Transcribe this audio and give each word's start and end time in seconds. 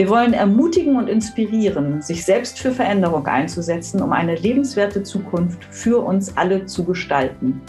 Wir 0.00 0.08
wollen 0.08 0.32
ermutigen 0.32 0.96
und 0.96 1.08
inspirieren, 1.08 2.00
sich 2.00 2.24
selbst 2.24 2.58
für 2.58 2.72
Veränderung 2.72 3.26
einzusetzen, 3.26 4.00
um 4.00 4.12
eine 4.12 4.34
lebenswerte 4.34 5.02
Zukunft 5.02 5.62
für 5.62 6.02
uns 6.02 6.38
alle 6.38 6.64
zu 6.64 6.86
gestalten. 6.86 7.60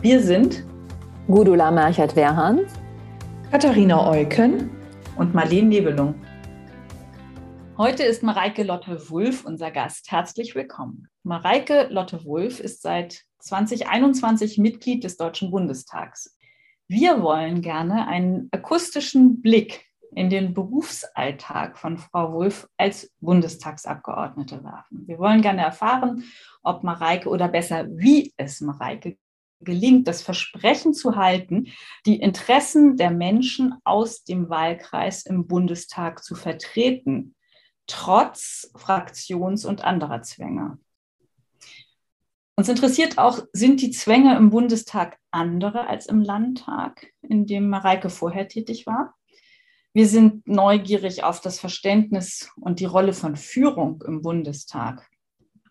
Wir 0.00 0.22
sind 0.22 0.64
Gudula 1.26 1.70
Merchert-Werhan, 1.70 2.60
Katharina 3.50 4.10
Eucken 4.10 4.70
und 5.18 5.34
Marlene 5.34 5.68
Nebelung. 5.68 6.14
Heute 7.76 8.04
ist 8.04 8.22
Mareike 8.22 8.62
Lotte-Wulff 8.62 9.44
unser 9.44 9.70
Gast. 9.70 10.10
Herzlich 10.10 10.54
willkommen. 10.54 11.08
Mareike 11.22 11.88
Lotte-Wulff 11.90 12.60
ist 12.60 12.80
seit 12.80 13.24
2021 13.40 14.56
Mitglied 14.56 15.04
des 15.04 15.18
Deutschen 15.18 15.50
Bundestags. 15.50 16.38
Wir 16.88 17.20
wollen 17.20 17.60
gerne 17.60 18.08
einen 18.08 18.48
akustischen 18.52 19.42
Blick 19.42 19.84
in 20.14 20.30
den 20.30 20.54
Berufsalltag 20.54 21.78
von 21.78 21.98
Frau 21.98 22.32
Wulff 22.32 22.68
als 22.76 23.12
Bundestagsabgeordnete 23.20 24.62
werfen. 24.62 25.06
Wir 25.06 25.18
wollen 25.18 25.42
gerne 25.42 25.62
erfahren, 25.62 26.24
ob 26.62 26.84
Mareike 26.84 27.28
oder 27.28 27.48
besser, 27.48 27.86
wie 27.90 28.32
es 28.36 28.60
Mareike 28.60 29.16
gelingt, 29.60 30.08
das 30.08 30.22
Versprechen 30.22 30.94
zu 30.94 31.16
halten, 31.16 31.68
die 32.06 32.20
Interessen 32.20 32.96
der 32.96 33.10
Menschen 33.10 33.74
aus 33.84 34.24
dem 34.24 34.48
Wahlkreis 34.50 35.24
im 35.26 35.46
Bundestag 35.46 36.22
zu 36.22 36.34
vertreten 36.34 37.34
trotz 37.86 38.70
Fraktions- 38.74 39.66
und 39.66 39.84
anderer 39.84 40.22
Zwänge. 40.22 40.78
Uns 42.56 42.68
interessiert 42.68 43.18
auch, 43.18 43.40
sind 43.52 43.80
die 43.80 43.90
Zwänge 43.90 44.36
im 44.36 44.50
Bundestag 44.50 45.18
andere 45.32 45.88
als 45.88 46.06
im 46.06 46.22
Landtag, 46.22 47.08
in 47.20 47.46
dem 47.46 47.68
Mareike 47.68 48.10
vorher 48.10 48.46
tätig 48.46 48.86
war? 48.86 49.14
Wir 49.96 50.08
sind 50.08 50.48
neugierig 50.48 51.22
auf 51.22 51.40
das 51.40 51.60
Verständnis 51.60 52.50
und 52.56 52.80
die 52.80 52.84
Rolle 52.84 53.12
von 53.12 53.36
Führung 53.36 54.02
im 54.04 54.22
Bundestag. 54.22 55.08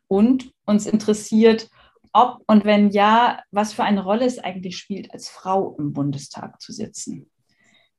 Und 0.08 0.54
uns 0.66 0.86
interessiert, 0.86 1.70
ob 2.14 2.42
und 2.48 2.64
wenn 2.64 2.90
ja, 2.92 3.42
was 3.52 3.74
für 3.74 3.84
eine 3.84 4.02
Rolle 4.02 4.24
es 4.26 4.40
eigentlich 4.40 4.78
spielt, 4.78 5.12
als 5.12 5.28
Frau 5.28 5.76
im 5.78 5.92
Bundestag 5.92 6.62
zu 6.62 6.72
sitzen. 6.72 7.30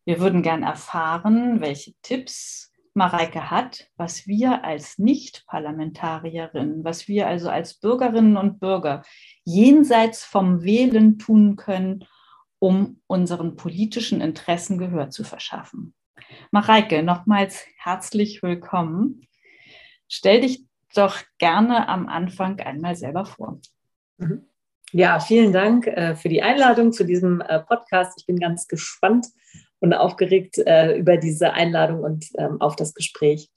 Wir 0.06 0.18
würden 0.18 0.40
gern 0.40 0.62
erfahren, 0.62 1.60
welche 1.60 1.92
Tipps 2.00 2.72
Mareike 2.94 3.50
hat, 3.50 3.90
was 3.96 4.26
wir 4.26 4.64
als 4.64 4.96
Nicht-Parlamentarierinnen, 4.96 6.84
was 6.84 7.06
wir 7.06 7.26
also 7.26 7.50
als 7.50 7.74
Bürgerinnen 7.74 8.38
und 8.38 8.60
Bürger 8.60 9.02
jenseits 9.44 10.24
vom 10.24 10.62
Wählen 10.62 11.18
tun 11.18 11.56
können, 11.56 12.06
um 12.60 13.02
unseren 13.08 13.56
politischen 13.56 14.22
Interessen 14.22 14.78
Gehör 14.78 15.10
zu 15.10 15.22
verschaffen. 15.22 15.94
Mareike, 16.50 17.02
nochmals 17.02 17.64
herzlich 17.76 18.42
willkommen. 18.42 19.26
Stell 20.08 20.40
dich 20.40 20.64
doch 20.94 21.18
gerne 21.38 21.88
am 21.88 22.08
Anfang 22.08 22.60
einmal 22.60 22.96
selber 22.96 23.24
vor. 23.24 23.60
Mhm. 24.18 24.46
Ja, 24.92 25.18
vielen 25.18 25.52
Dank 25.52 25.86
äh, 25.86 26.14
für 26.14 26.28
die 26.28 26.42
Einladung 26.42 26.92
zu 26.92 27.04
diesem 27.04 27.40
äh, 27.40 27.60
Podcast. 27.60 28.18
Ich 28.18 28.26
bin 28.26 28.38
ganz 28.38 28.68
gespannt, 28.68 29.26
und 29.84 29.92
aufgeregt 29.92 30.58
äh, 30.58 30.96
über 30.96 31.18
diese 31.18 31.52
Einladung 31.52 32.00
und 32.00 32.26
ähm, 32.38 32.60
auf 32.60 32.74
das 32.74 32.94
Gespräch. 32.94 33.50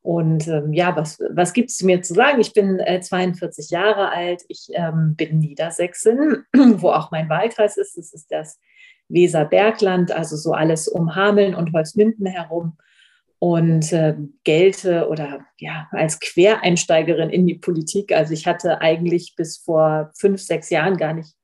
Und 0.00 0.48
ähm, 0.48 0.72
ja, 0.72 0.96
was, 0.96 1.20
was 1.30 1.52
gibt 1.52 1.70
es 1.70 1.82
mir 1.82 2.00
zu 2.00 2.14
sagen? 2.14 2.40
Ich 2.40 2.54
bin 2.54 2.80
äh, 2.80 3.00
42 3.00 3.70
Jahre 3.70 4.10
alt, 4.10 4.42
ich 4.48 4.68
ähm, 4.72 5.14
bin 5.16 5.38
Niedersächsin, 5.38 6.44
wo 6.56 6.90
auch 6.90 7.10
mein 7.10 7.28
Wahlkreis 7.28 7.76
ist. 7.76 7.98
Das 7.98 8.14
ist 8.14 8.32
das 8.32 8.58
Weserbergland, 9.08 10.12
also 10.12 10.36
so 10.36 10.52
alles 10.52 10.88
um 10.88 11.14
Hameln 11.14 11.54
und 11.54 11.72
Holzminden 11.72 12.26
herum. 12.26 12.76
Und 13.38 13.92
äh, 13.92 14.16
gelte 14.44 15.08
oder 15.08 15.40
ja, 15.58 15.88
als 15.90 16.20
Quereinsteigerin 16.20 17.28
in 17.28 17.46
die 17.46 17.56
Politik. 17.56 18.12
Also 18.12 18.32
ich 18.32 18.46
hatte 18.46 18.80
eigentlich 18.80 19.34
bis 19.36 19.58
vor 19.58 20.10
fünf, 20.16 20.40
sechs 20.40 20.70
Jahren 20.70 20.96
gar 20.96 21.12
nicht 21.12 21.34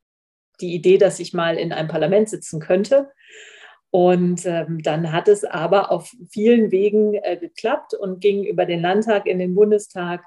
die 0.63 0.75
Idee, 0.75 0.97
dass 0.97 1.21
ich 1.21 1.35
mal 1.35 1.59
in 1.59 1.71
einem 1.71 1.89
Parlament 1.89 2.31
sitzen 2.31 2.61
könnte. 2.61 3.11
Und 3.91 4.47
ähm, 4.47 4.83
dann 4.83 5.13
hat 5.13 5.29
es 5.29 5.45
aber 5.45 5.93
auf 5.93 6.15
vielen 6.31 6.71
Wegen 6.71 7.13
äh, 7.15 7.37
geklappt 7.37 7.93
und 7.93 8.21
ging 8.21 8.43
über 8.43 8.65
den 8.65 8.81
Landtag 8.81 9.27
in 9.27 9.39
den 9.39 9.55
Bundestag. 9.55 10.23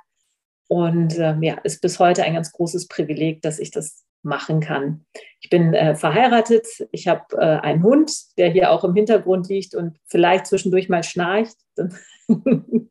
Und 0.68 1.18
ähm, 1.18 1.42
ja, 1.42 1.56
ist 1.64 1.82
bis 1.82 1.98
heute 1.98 2.24
ein 2.24 2.36
ganz 2.36 2.52
großes 2.52 2.88
Privileg, 2.88 3.42
dass 3.42 3.58
ich 3.58 3.72
das 3.72 4.06
machen 4.26 4.60
kann. 4.60 5.06
Ich 5.40 5.50
bin 5.50 5.74
äh, 5.74 5.96
verheiratet, 5.96 6.68
ich 6.92 7.08
habe 7.08 7.24
äh, 7.34 7.60
einen 7.60 7.84
Hund, 7.84 8.12
der 8.38 8.50
hier 8.50 8.72
auch 8.72 8.84
im 8.84 8.96
Hintergrund 8.96 9.48
liegt 9.48 9.76
und 9.76 9.98
vielleicht 10.06 10.48
zwischendurch 10.48 10.90
mal 10.90 11.04
schnarcht. 11.04 11.56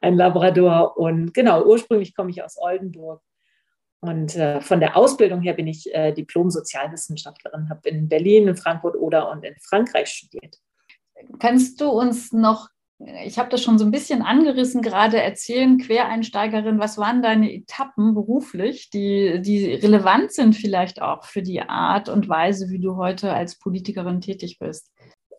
ein 0.00 0.14
Labrador. 0.14 0.96
Und 0.98 1.32
genau, 1.32 1.64
ursprünglich 1.64 2.14
komme 2.14 2.30
ich 2.30 2.42
aus 2.42 2.56
Oldenburg 2.58 3.22
und 4.00 4.34
äh, 4.34 4.60
von 4.62 4.80
der 4.80 4.96
Ausbildung 4.96 5.42
her 5.42 5.52
bin 5.52 5.66
ich 5.66 5.94
äh, 5.94 6.12
Diplom-Sozialwissenschaftlerin, 6.12 7.68
habe 7.68 7.88
in 7.88 8.08
Berlin, 8.08 8.48
in 8.48 8.56
Frankfurt-Oder 8.56 9.30
und 9.30 9.44
in 9.44 9.54
Frankreich 9.60 10.08
studiert. 10.08 10.56
Kannst 11.38 11.80
du 11.82 11.90
uns 11.90 12.32
noch, 12.32 12.68
ich 13.24 13.38
habe 13.38 13.48
das 13.48 13.62
schon 13.62 13.78
so 13.78 13.84
ein 13.84 13.90
bisschen 13.90 14.22
angerissen, 14.22 14.82
gerade 14.82 15.20
erzählen, 15.20 15.78
Quereinsteigerin, 15.78 16.78
was 16.78 16.98
waren 16.98 17.22
deine 17.22 17.52
Etappen 17.52 18.14
beruflich, 18.14 18.90
die, 18.90 19.40
die 19.40 19.74
relevant 19.74 20.32
sind 20.32 20.54
vielleicht 20.54 21.00
auch 21.00 21.24
für 21.24 21.42
die 21.42 21.62
Art 21.62 22.10
und 22.10 22.28
Weise, 22.28 22.68
wie 22.68 22.78
du 22.78 22.96
heute 22.96 23.32
als 23.32 23.58
Politikerin 23.58 24.20
tätig 24.20 24.58
bist? 24.58 24.90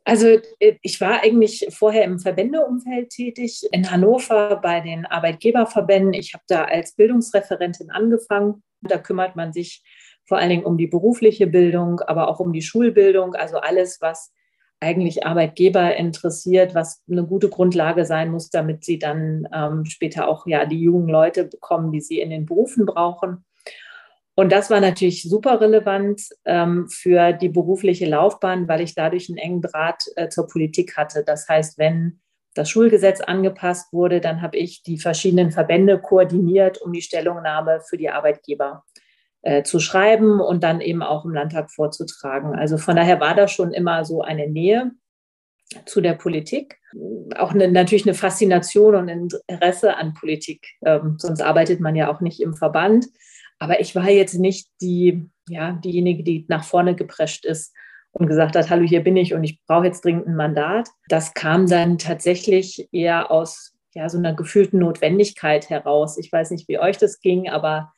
Also 0.04 0.40
äh, 0.60 0.78
ich 0.82 1.00
war 1.02 1.22
eigentlich 1.22 1.68
vorher 1.70 2.06
im 2.06 2.20
Verbändeumfeld 2.20 3.10
tätig, 3.10 3.62
in 3.72 3.92
Hannover 3.92 4.60
bei 4.62 4.82
den 4.82 5.06
Arbeitgeberverbänden. 5.06 6.14
Ich 6.14 6.34
habe 6.34 6.44
da 6.48 6.64
als 6.64 6.96
Bildungsreferentin 6.96 7.92
angefangen. 7.92 8.64
Da 8.82 8.98
kümmert 8.98 9.36
man 9.36 9.54
sich 9.54 9.84
vor 10.28 10.40
allen 10.40 10.50
Dingen 10.50 10.66
um 10.66 10.78
die 10.78 10.88
berufliche 10.88 11.46
Bildung, 11.46 12.00
aber 12.00 12.28
auch 12.28 12.40
um 12.40 12.54
die 12.54 12.64
Schulbildung, 12.64 13.36
also 13.36 13.58
alles, 13.58 14.00
was 14.02 14.32
eigentlich 14.82 15.26
Arbeitgeber 15.26 15.96
interessiert, 15.96 16.74
was 16.74 17.04
eine 17.10 17.26
gute 17.26 17.50
Grundlage 17.50 18.06
sein 18.06 18.32
muss, 18.32 18.50
damit 18.50 18.84
sie 18.84 19.00
dann 19.00 19.48
ähm, 19.54 19.86
später 19.86 20.28
auch 20.28 20.48
ja 20.48 20.66
die 20.66 20.82
jungen 20.82 21.08
Leute 21.08 21.46
bekommen, 21.46 21.92
die 21.92 22.02
sie 22.02 22.20
in 22.20 22.32
den 22.32 22.46
Berufen 22.46 22.86
brauchen. 22.86 23.46
Und 24.34 24.52
das 24.52 24.70
war 24.72 24.80
natürlich 24.80 25.24
super 25.24 25.62
relevant 25.62 26.24
ähm, 26.46 26.88
für 26.90 27.34
die 27.34 27.50
berufliche 27.50 28.08
Laufbahn, 28.08 28.68
weil 28.68 28.82
ich 28.82 28.96
dadurch 28.96 29.30
einen 29.30 29.38
engen 29.38 29.62
Draht 29.62 30.04
äh, 30.16 30.30
zur 30.30 30.48
Politik 30.48 30.98
hatte. 30.98 31.24
Das 31.24 31.48
heißt, 31.48 31.78
wenn 31.78 32.20
das 32.56 32.70
Schulgesetz 32.70 33.22
angepasst 33.22 33.94
wurde, 33.94 34.20
dann 34.20 34.42
habe 34.42 34.58
ich 34.58 34.84
die 34.84 35.00
verschiedenen 35.00 35.52
Verbände 35.52 36.00
koordiniert, 36.00 36.82
um 36.82 36.92
die 36.92 37.02
Stellungnahme 37.02 37.82
für 37.88 37.98
die 37.98 38.10
Arbeitgeber 38.10 38.84
äh, 39.44 39.64
zu 39.64 39.80
schreiben 39.80 40.40
und 40.40 40.64
dann 40.64 40.82
eben 40.82 41.02
auch 41.02 41.26
im 41.26 41.34
Landtag 41.34 41.72
vorzutragen. 41.72 42.56
Also 42.56 42.78
von 42.78 42.96
daher 42.96 43.20
war 43.20 43.36
da 43.36 43.48
schon 43.48 43.74
immer 43.74 44.06
so 44.06 44.22
eine 44.22 44.48
Nähe 44.48 44.92
zu 45.86 46.02
der 46.02 46.14
Politik. 46.14 46.78
Auch 47.38 47.52
eine, 47.52 47.72
natürlich 47.72 48.06
eine 48.06 48.14
Faszination 48.14 48.96
und 48.96 49.10
Interesse 49.48 49.96
an 49.96 50.14
Politik. 50.14 50.68
Ähm, 50.86 51.16
sonst 51.18 51.42
arbeitet 51.42 51.80
man 51.80 51.96
ja 51.96 52.12
auch 52.12 52.22
nicht 52.22 52.42
im 52.42 52.54
Verband. 52.54 53.08
Aber 53.60 53.80
ich 53.80 53.96
war 53.96 54.10
jetzt 54.10 54.36
nicht 54.36 54.68
die, 54.82 55.30
ja, 55.48 55.74
diejenige, 55.74 56.24
die 56.24 56.46
nach 56.50 56.64
vorne 56.64 56.96
geprescht 56.96 57.46
ist 57.46 57.74
und 58.12 58.28
gesagt 58.28 58.56
hat, 58.56 58.70
hallo, 58.70 58.86
hier 58.86 59.04
bin 59.04 59.16
ich 59.16 59.34
und 59.34 59.44
ich 59.44 59.62
brauche 59.66 59.86
jetzt 59.86 60.04
dringend 60.04 60.28
ein 60.28 60.36
Mandat. 60.36 60.90
Das 61.08 61.34
kam 61.34 61.68
dann 61.68 61.98
tatsächlich 61.98 62.90
eher 62.92 63.32
aus 63.32 63.74
ja, 63.94 64.10
so 64.10 64.18
einer 64.18 64.34
gefühlten 64.34 64.80
Notwendigkeit 64.80 65.70
heraus. 65.70 66.18
Ich 66.18 66.32
weiß 66.32 66.52
nicht, 66.52 66.68
wie 66.68 66.80
euch 66.80 66.98
das 66.98 67.20
ging, 67.20 67.50
aber 67.50 67.94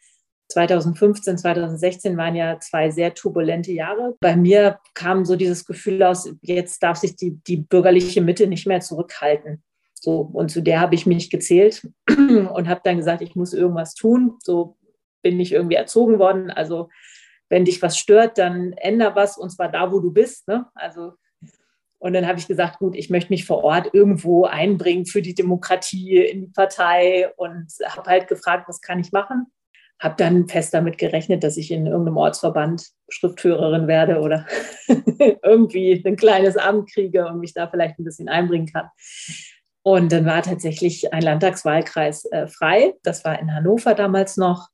2015, 0.50 1.38
2016 1.38 2.18
waren 2.18 2.36
ja 2.36 2.60
zwei 2.60 2.92
sehr 2.92 3.14
turbulente 3.14 3.72
Jahre. 3.72 4.16
Bei 4.20 4.36
mir 4.36 4.80
kam 4.94 5.26
so 5.26 5.36
dieses 5.36 5.66
Gefühl 5.66 6.04
aus, 6.04 6.30
jetzt 6.42 6.84
darf 6.84 6.98
sich 6.98 7.16
die, 7.16 7.40
die 7.48 7.58
bürgerliche 7.58 8.22
Mitte 8.22 8.48
nicht 8.48 8.68
mehr 8.68 8.82
zurückhalten. 8.82 9.64
So, 9.94 10.20
und 10.20 10.50
zu 10.50 10.62
der 10.62 10.82
habe 10.82 10.96
ich 10.96 11.06
mich 11.06 11.30
gezählt 11.30 11.88
und 12.10 12.68
habe 12.68 12.82
dann 12.84 12.98
gesagt, 12.98 13.22
ich 13.22 13.36
muss 13.36 13.54
irgendwas 13.54 13.96
tun. 13.96 14.38
So 14.44 14.78
bin 15.22 15.40
ich 15.40 15.54
irgendwie 15.54 15.76
erzogen 15.76 16.20
worden. 16.20 16.52
Also 16.52 16.90
wenn 17.50 17.66
dich 17.66 17.82
was 17.82 17.98
stört, 17.98 18.38
dann 18.38 18.74
änder 18.74 19.16
was 19.16 19.38
und 19.38 19.50
zwar 19.50 19.70
da, 19.70 19.92
wo 19.92 20.00
du 20.00 20.12
bist. 20.12 20.48
Ne? 20.48 20.66
Also 20.76 21.14
Und 22.00 22.12
dann 22.12 22.28
habe 22.28 22.38
ich 22.38 22.48
gesagt, 22.48 22.80
gut, 22.80 22.98
ich 22.98 23.10
möchte 23.10 23.32
mich 23.32 23.46
vor 23.46 23.64
Ort 23.64 23.94
irgendwo 23.94 24.44
einbringen 24.44 25.06
für 25.06 25.22
die 25.22 25.36
Demokratie 25.36 26.18
in 26.18 26.42
die 26.42 26.52
Partei 26.52 27.32
und 27.38 27.68
habe 27.86 28.10
halt 28.10 28.28
gefragt, 28.28 28.68
was 28.68 28.82
kann 28.82 29.00
ich 29.00 29.14
machen? 29.14 29.48
Habe 30.00 30.16
dann 30.18 30.48
fest 30.48 30.74
damit 30.74 30.98
gerechnet, 30.98 31.44
dass 31.44 31.58
ich 31.58 31.72
in 31.72 31.86
irgendeinem 31.86 32.18
Ortsverband 32.18 32.88
Schriftführerin 33.10 33.88
werde 33.88 34.20
oder 34.20 34.46
irgendwie 35.44 36.04
ein 36.06 36.16
kleines 36.16 36.58
Amt 36.58 36.92
kriege 36.92 37.26
und 37.28 37.40
mich 37.40 37.54
da 37.54 37.68
vielleicht 37.68 38.00
ein 38.00 38.04
bisschen 38.04 38.28
einbringen 38.28 38.68
kann. 38.68 38.90
Und 39.84 40.12
dann 40.12 40.26
war 40.26 40.42
tatsächlich 40.42 41.14
ein 41.14 41.22
Landtagswahlkreis 41.22 42.26
äh, 42.32 42.48
frei. 42.48 42.94
Das 43.04 43.26
war 43.26 43.40
in 43.40 43.54
Hannover 43.54 43.94
damals 43.96 44.38
noch. 44.38 44.70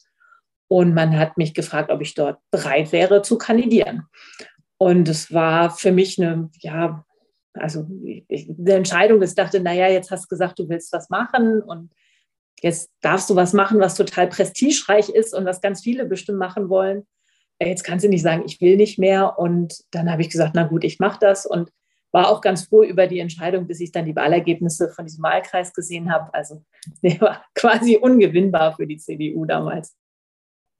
Und 0.67 0.93
man 0.93 1.17
hat 1.17 1.37
mich 1.37 1.55
gefragt, 1.55 1.91
ob 1.91 2.01
ich 2.01 2.13
dort 2.13 2.37
bereit 2.51 2.91
wäre 2.91 3.23
zu 3.23 3.39
kandidieren. 3.39 4.03
Und 4.77 5.09
es 5.09 5.33
war 5.33 5.71
für 5.71 5.91
mich 5.91 6.21
eine, 6.21 6.49
ja, 6.59 7.03
also 7.53 7.87
eine 7.89 8.73
Entscheidung, 8.73 9.21
ich 9.21 9.33
dachte, 9.33 9.59
naja, 9.59 9.87
jetzt 9.87 10.11
hast 10.11 10.25
du 10.25 10.27
gesagt, 10.27 10.59
du 10.59 10.69
willst 10.69 10.93
was 10.93 11.09
machen 11.09 11.61
und 11.61 11.91
jetzt 12.61 12.91
darfst 13.01 13.29
du 13.29 13.35
was 13.35 13.53
machen, 13.53 13.79
was 13.79 13.95
total 13.95 14.27
prestigereich 14.27 15.09
ist 15.09 15.33
und 15.33 15.45
was 15.45 15.61
ganz 15.61 15.81
viele 15.81 16.05
bestimmt 16.05 16.39
machen 16.39 16.69
wollen. 16.69 17.07
Äh, 17.59 17.69
jetzt 17.69 17.83
kannst 17.83 18.05
du 18.05 18.09
nicht 18.09 18.23
sagen, 18.23 18.43
ich 18.45 18.59
will 18.61 18.77
nicht 18.77 18.99
mehr. 18.99 19.37
Und 19.37 19.83
dann 19.91 20.11
habe 20.11 20.21
ich 20.21 20.29
gesagt, 20.29 20.53
na 20.55 20.63
gut, 20.63 20.83
ich 20.83 20.99
mache 20.99 21.19
das 21.19 21.45
und 21.45 21.71
war 22.11 22.29
auch 22.29 22.41
ganz 22.41 22.63
froh 22.63 22.83
über 22.83 23.07
die 23.07 23.19
Entscheidung, 23.19 23.67
bis 23.67 23.79
ich 23.79 23.91
dann 23.91 24.05
die 24.05 24.15
Wahlergebnisse 24.15 24.89
von 24.89 25.05
diesem 25.05 25.23
Wahlkreis 25.23 25.73
gesehen 25.73 26.11
habe. 26.11 26.33
Also 26.33 26.63
der 27.03 27.21
war 27.21 27.45
quasi 27.53 27.97
ungewinnbar 27.97 28.75
für 28.75 28.87
die 28.87 28.97
CDU 28.97 29.45
damals. 29.45 29.95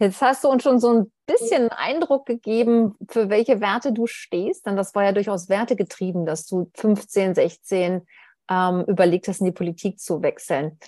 Jetzt 0.01 0.21
hast 0.21 0.45
du 0.45 0.47
uns 0.47 0.63
schon 0.63 0.79
so 0.79 0.93
ein 0.93 1.11
bisschen 1.25 1.69
Eindruck 1.69 2.25
gegeben, 2.25 2.95
für 3.09 3.29
welche 3.29 3.59
Werte 3.59 3.91
du 3.91 4.07
stehst. 4.07 4.65
Denn 4.65 4.77
das 4.77 4.95
war 4.95 5.03
ja 5.03 5.11
durchaus 5.11 5.49
wertegetrieben, 5.49 6.25
dass 6.25 6.45
du 6.45 6.71
15, 6.77 7.35
16 7.35 8.01
ähm, 8.49 8.85
überlegt 8.87 9.27
hast, 9.27 9.41
in 9.41 9.47
die 9.47 9.51
Politik 9.51 9.99
zu 9.99 10.21
wechseln. 10.23 10.79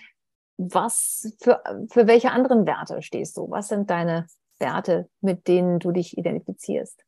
Was 0.69 1.35
für, 1.41 1.61
für 1.89 2.07
welche 2.07 2.31
anderen 2.31 2.65
Werte 2.65 3.01
stehst 3.01 3.37
du? 3.37 3.49
Was 3.49 3.69
sind 3.69 3.89
deine 3.89 4.27
Werte, 4.59 5.09
mit 5.21 5.47
denen 5.47 5.79
du 5.79 5.91
dich 5.91 6.17
identifizierst? 6.17 7.03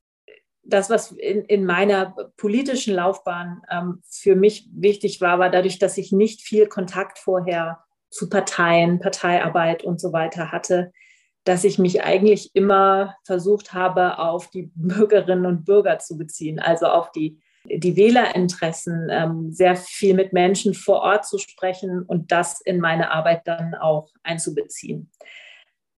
Das, 0.63 0.89
was 0.89 1.11
in, 1.11 1.43
in 1.45 1.65
meiner 1.65 2.15
politischen 2.37 2.95
Laufbahn 2.95 3.61
ähm, 3.69 4.01
für 4.09 4.35
mich 4.35 4.69
wichtig 4.73 5.19
war, 5.21 5.37
war 5.37 5.49
dadurch, 5.49 5.77
dass 5.77 5.97
ich 5.97 6.11
nicht 6.11 6.41
viel 6.41 6.67
Kontakt 6.67 7.19
vorher 7.19 7.83
zu 8.09 8.29
Parteien, 8.29 8.99
Parteiarbeit 8.99 9.83
und 9.83 9.99
so 9.99 10.13
weiter 10.13 10.51
hatte, 10.51 10.91
dass 11.43 11.63
ich 11.65 11.79
mich 11.79 12.03
eigentlich 12.03 12.51
immer 12.55 13.15
versucht 13.25 13.73
habe, 13.73 14.19
auf 14.19 14.49
die 14.49 14.71
Bürgerinnen 14.75 15.45
und 15.45 15.65
Bürger 15.65 15.99
zu 15.99 16.17
beziehen, 16.17 16.59
also 16.59 16.85
auf 16.85 17.11
die, 17.11 17.39
die 17.65 17.95
Wählerinteressen, 17.95 19.07
ähm, 19.09 19.51
sehr 19.51 19.75
viel 19.75 20.13
mit 20.13 20.33
Menschen 20.33 20.73
vor 20.73 21.01
Ort 21.01 21.25
zu 21.25 21.37
sprechen 21.37 22.03
und 22.03 22.31
das 22.31 22.61
in 22.61 22.79
meine 22.79 23.11
Arbeit 23.11 23.47
dann 23.47 23.75
auch 23.75 24.09
einzubeziehen. 24.23 25.11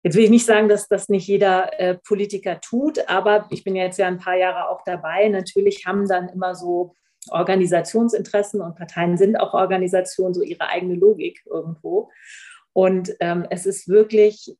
Jetzt 0.02 0.16
will 0.16 0.24
ich 0.24 0.30
nicht 0.30 0.44
sagen, 0.44 0.68
dass 0.68 0.86
das 0.86 1.08
nicht 1.08 1.26
jeder 1.26 1.80
äh, 1.80 1.94
Politiker 1.94 2.60
tut, 2.60 3.08
aber 3.08 3.46
ich 3.50 3.64
bin 3.64 3.74
jetzt 3.74 3.98
ja 3.98 4.06
ein 4.06 4.18
paar 4.18 4.36
Jahre 4.36 4.68
auch 4.68 4.82
dabei. 4.84 5.28
Natürlich 5.28 5.86
haben 5.86 6.06
dann 6.06 6.28
immer 6.28 6.54
so 6.54 6.94
Organisationsinteressen 7.30 8.60
und 8.60 8.76
Parteien 8.76 9.16
sind 9.16 9.36
auch 9.36 9.54
Organisationen, 9.54 10.34
so 10.34 10.42
ihre 10.42 10.68
eigene 10.68 10.94
Logik 10.94 11.42
irgendwo. 11.46 12.10
Und 12.74 13.14
ähm, 13.20 13.46
es 13.48 13.64
ist 13.64 13.88
wirklich 13.88 14.54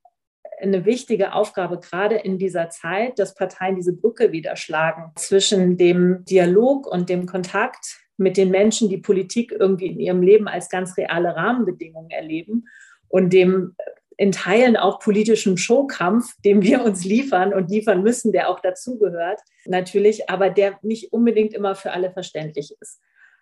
eine 0.61 0.85
wichtige 0.85 1.33
Aufgabe, 1.33 1.79
gerade 1.81 2.17
in 2.17 2.39
dieser 2.39 2.71
Zeit, 2.71 3.19
dass 3.19 3.35
Parteien 3.35 3.77
diese 3.77 3.93
Brücke 3.93 4.33
wieder 4.33 4.57
schlagen 4.57 5.13
zwischen 5.17 5.77
dem 5.77 6.25
Dialog 6.25 6.87
und 6.87 7.09
dem 7.09 7.27
Kontakt 7.27 8.01
mit 8.17 8.37
den 8.37 8.51
Menschen, 8.51 8.89
die 8.89 8.99
Politik 8.99 9.53
irgendwie 9.53 9.87
in 9.87 10.01
ihrem 10.01 10.23
Leben 10.23 10.49
als 10.49 10.69
ganz 10.69 10.97
reale 10.97 11.35
Rahmenbedingungen 11.35 12.11
erleben 12.11 12.69
und 13.09 13.33
dem 13.33 13.75
in 14.17 14.33
Teilen 14.33 14.77
auch 14.77 15.01
politischen 15.01 15.57
Showkampf, 15.57 16.35
dem 16.45 16.63
wir 16.63 16.85
uns 16.85 17.05
liefern 17.05 17.53
und 17.53 17.69
liefern 17.69 18.03
müssen, 18.03 18.33
der 18.33 18.49
auch 18.49 18.61
dazugehört, 18.61 19.41
natürlich, 19.67 20.31
aber 20.31 20.51
der 20.51 20.79
nicht 20.83 21.13
unbedingt 21.13 21.53
immer 21.53 21.75
für 21.75 21.93
alle 21.93 22.13
verständlich 22.13 22.75
ist. 22.81 23.01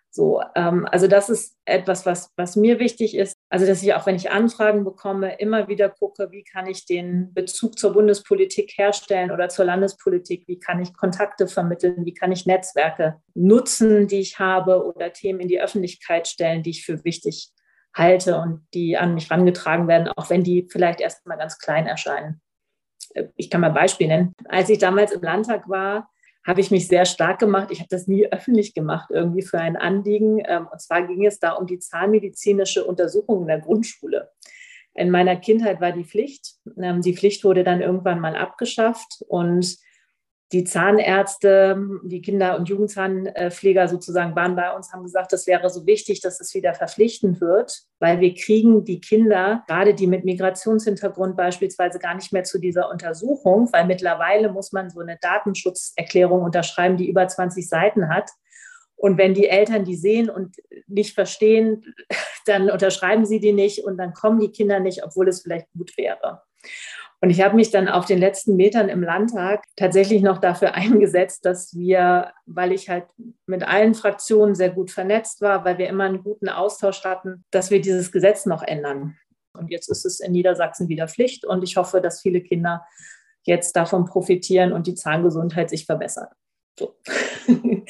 So, 0.09 0.41
ähm, 0.55 0.87
also 0.91 1.07
das 1.07 1.29
ist 1.29 1.57
etwas, 1.65 2.05
was, 2.05 2.31
was 2.35 2.55
mir 2.55 2.79
wichtig 2.79 3.15
ist. 3.15 3.35
Also, 3.53 3.67
dass 3.67 3.83
ich 3.83 3.93
auch, 3.93 4.07
wenn 4.07 4.15
ich 4.15 4.31
Anfragen 4.31 4.83
bekomme, 4.83 5.35
immer 5.37 5.67
wieder 5.67 5.87
gucke, 5.87 6.31
wie 6.31 6.43
kann 6.43 6.65
ich 6.65 6.87
den 6.87 7.35
Bezug 7.35 7.77
zur 7.77 7.93
Bundespolitik 7.93 8.73
herstellen 8.75 9.29
oder 9.29 9.47
zur 9.47 9.65
Landespolitik? 9.65 10.47
Wie 10.47 10.57
kann 10.57 10.81
ich 10.81 10.91
Kontakte 10.95 11.47
vermitteln? 11.47 12.03
Wie 12.03 12.15
kann 12.15 12.31
ich 12.31 12.47
Netzwerke 12.47 13.21
nutzen, 13.35 14.07
die 14.07 14.21
ich 14.21 14.39
habe 14.39 14.83
oder 14.83 15.13
Themen 15.13 15.39
in 15.39 15.49
die 15.49 15.61
Öffentlichkeit 15.61 16.27
stellen, 16.27 16.63
die 16.63 16.71
ich 16.71 16.83
für 16.83 17.05
wichtig 17.05 17.51
halte 17.95 18.39
und 18.39 18.65
die 18.73 18.97
an 18.97 19.13
mich 19.13 19.29
herangetragen 19.29 19.87
werden, 19.87 20.07
auch 20.07 20.31
wenn 20.31 20.43
die 20.43 20.67
vielleicht 20.71 20.99
erst 20.99 21.27
mal 21.27 21.37
ganz 21.37 21.59
klein 21.59 21.85
erscheinen. 21.85 22.41
Ich 23.35 23.51
kann 23.51 23.61
mal 23.61 23.67
ein 23.67 23.75
Beispiel 23.75 24.07
nennen. 24.07 24.33
Als 24.45 24.67
ich 24.69 24.79
damals 24.79 25.11
im 25.11 25.21
Landtag 25.21 25.69
war, 25.69 26.09
habe 26.45 26.61
ich 26.61 26.71
mich 26.71 26.87
sehr 26.87 27.05
stark 27.05 27.39
gemacht. 27.39 27.69
Ich 27.71 27.79
habe 27.79 27.89
das 27.89 28.07
nie 28.07 28.27
öffentlich 28.27 28.73
gemacht, 28.73 29.09
irgendwie 29.11 29.43
für 29.43 29.59
ein 29.59 29.77
Anliegen. 29.77 30.41
Ähm, 30.45 30.67
und 30.71 30.81
zwar 30.81 31.07
ging 31.07 31.25
es 31.25 31.39
da 31.39 31.53
um 31.53 31.67
die 31.67 31.79
zahnmedizinische 31.79 32.83
Untersuchung 32.83 33.41
in 33.41 33.47
der 33.47 33.59
Grundschule. 33.59 34.29
In 34.95 35.09
meiner 35.09 35.35
Kindheit 35.35 35.81
war 35.81 35.91
die 35.91 36.03
Pflicht. 36.03 36.55
Ähm, 36.77 37.01
die 37.01 37.15
Pflicht 37.15 37.43
wurde 37.43 37.63
dann 37.63 37.81
irgendwann 37.81 38.19
mal 38.19 38.35
abgeschafft 38.35 39.23
und 39.27 39.77
die 40.51 40.63
Zahnärzte, 40.63 41.75
die 42.03 42.21
Kinder- 42.21 42.57
und 42.57 42.69
Jugendzahnpfleger 42.69 43.87
sozusagen 43.87 44.35
waren 44.35 44.55
bei 44.55 44.71
uns, 44.75 44.93
haben 44.93 45.03
gesagt, 45.03 45.33
das 45.33 45.47
wäre 45.47 45.69
so 45.69 45.87
wichtig, 45.87 46.21
dass 46.21 46.39
es 46.39 46.53
wieder 46.53 46.75
verpflichtend 46.75 47.41
wird, 47.41 47.81
weil 47.99 48.19
wir 48.19 48.35
kriegen 48.35 48.83
die 48.83 49.01
Kinder, 49.01 49.63
gerade 49.67 49.95
die 49.95 50.05
mit 50.05 50.25
Migrationshintergrund 50.25 51.35
beispielsweise, 51.35 51.97
gar 51.97 52.13
nicht 52.13 52.33
mehr 52.33 52.43
zu 52.43 52.59
dieser 52.59 52.91
Untersuchung, 52.91 53.71
weil 53.73 53.87
mittlerweile 53.87 54.51
muss 54.51 54.71
man 54.71 54.91
so 54.91 54.99
eine 54.99 55.17
Datenschutzerklärung 55.19 56.43
unterschreiben, 56.43 56.97
die 56.97 57.09
über 57.09 57.27
20 57.27 57.67
Seiten 57.67 58.09
hat. 58.09 58.29
Und 58.95 59.17
wenn 59.17 59.33
die 59.33 59.47
Eltern 59.47 59.85
die 59.85 59.95
sehen 59.95 60.29
und 60.29 60.55
nicht 60.87 61.15
verstehen, 61.15 61.95
dann 62.45 62.69
unterschreiben 62.69 63.25
sie 63.25 63.39
die 63.39 63.53
nicht 63.53 63.83
und 63.83 63.97
dann 63.97 64.13
kommen 64.13 64.39
die 64.39 64.51
Kinder 64.51 64.79
nicht, 64.79 65.03
obwohl 65.03 65.27
es 65.29 65.41
vielleicht 65.41 65.67
gut 65.71 65.97
wäre. 65.97 66.43
Und 67.23 67.29
ich 67.29 67.41
habe 67.41 67.55
mich 67.55 67.71
dann 67.71 67.87
auf 67.87 68.03
den 68.03 68.19
letzten 68.19 68.57
Metern 68.57 68.89
im 68.89 69.01
Landtag 69.01 69.63
tatsächlich 69.77 70.21
noch 70.21 70.39
dafür 70.39 70.73
eingesetzt, 70.75 71.45
dass 71.45 71.73
wir, 71.73 72.33
weil 72.45 72.73
ich 72.73 72.89
halt 72.89 73.05
mit 73.45 73.63
allen 73.65 73.93
Fraktionen 73.93 74.55
sehr 74.55 74.71
gut 74.71 74.91
vernetzt 74.91 75.39
war, 75.39 75.63
weil 75.63 75.77
wir 75.77 75.87
immer 75.87 76.03
einen 76.03 76.21
guten 76.21 76.49
Austausch 76.49 77.05
hatten, 77.05 77.45
dass 77.49 77.71
wir 77.71 77.79
dieses 77.79 78.11
Gesetz 78.11 78.45
noch 78.45 78.61
ändern. 78.61 79.15
Und 79.57 79.71
jetzt 79.71 79.89
ist 79.89 80.05
es 80.05 80.19
in 80.19 80.33
Niedersachsen 80.33 80.89
wieder 80.89 81.07
Pflicht 81.07 81.45
und 81.45 81.63
ich 81.63 81.77
hoffe, 81.77 82.01
dass 82.01 82.19
viele 82.19 82.41
Kinder 82.41 82.85
jetzt 83.43 83.77
davon 83.77 84.03
profitieren 84.03 84.73
und 84.73 84.85
die 84.85 84.95
Zahngesundheit 84.95 85.69
sich 85.69 85.85
verbessert. 85.85 86.33
So. 86.77 86.97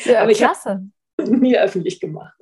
Ja, 0.06 0.22
Aber 0.22 0.30
ich 0.30 0.38
klasse. 0.38 0.84
nie 1.18 1.58
öffentlich 1.58 2.00
gemacht. 2.00 2.38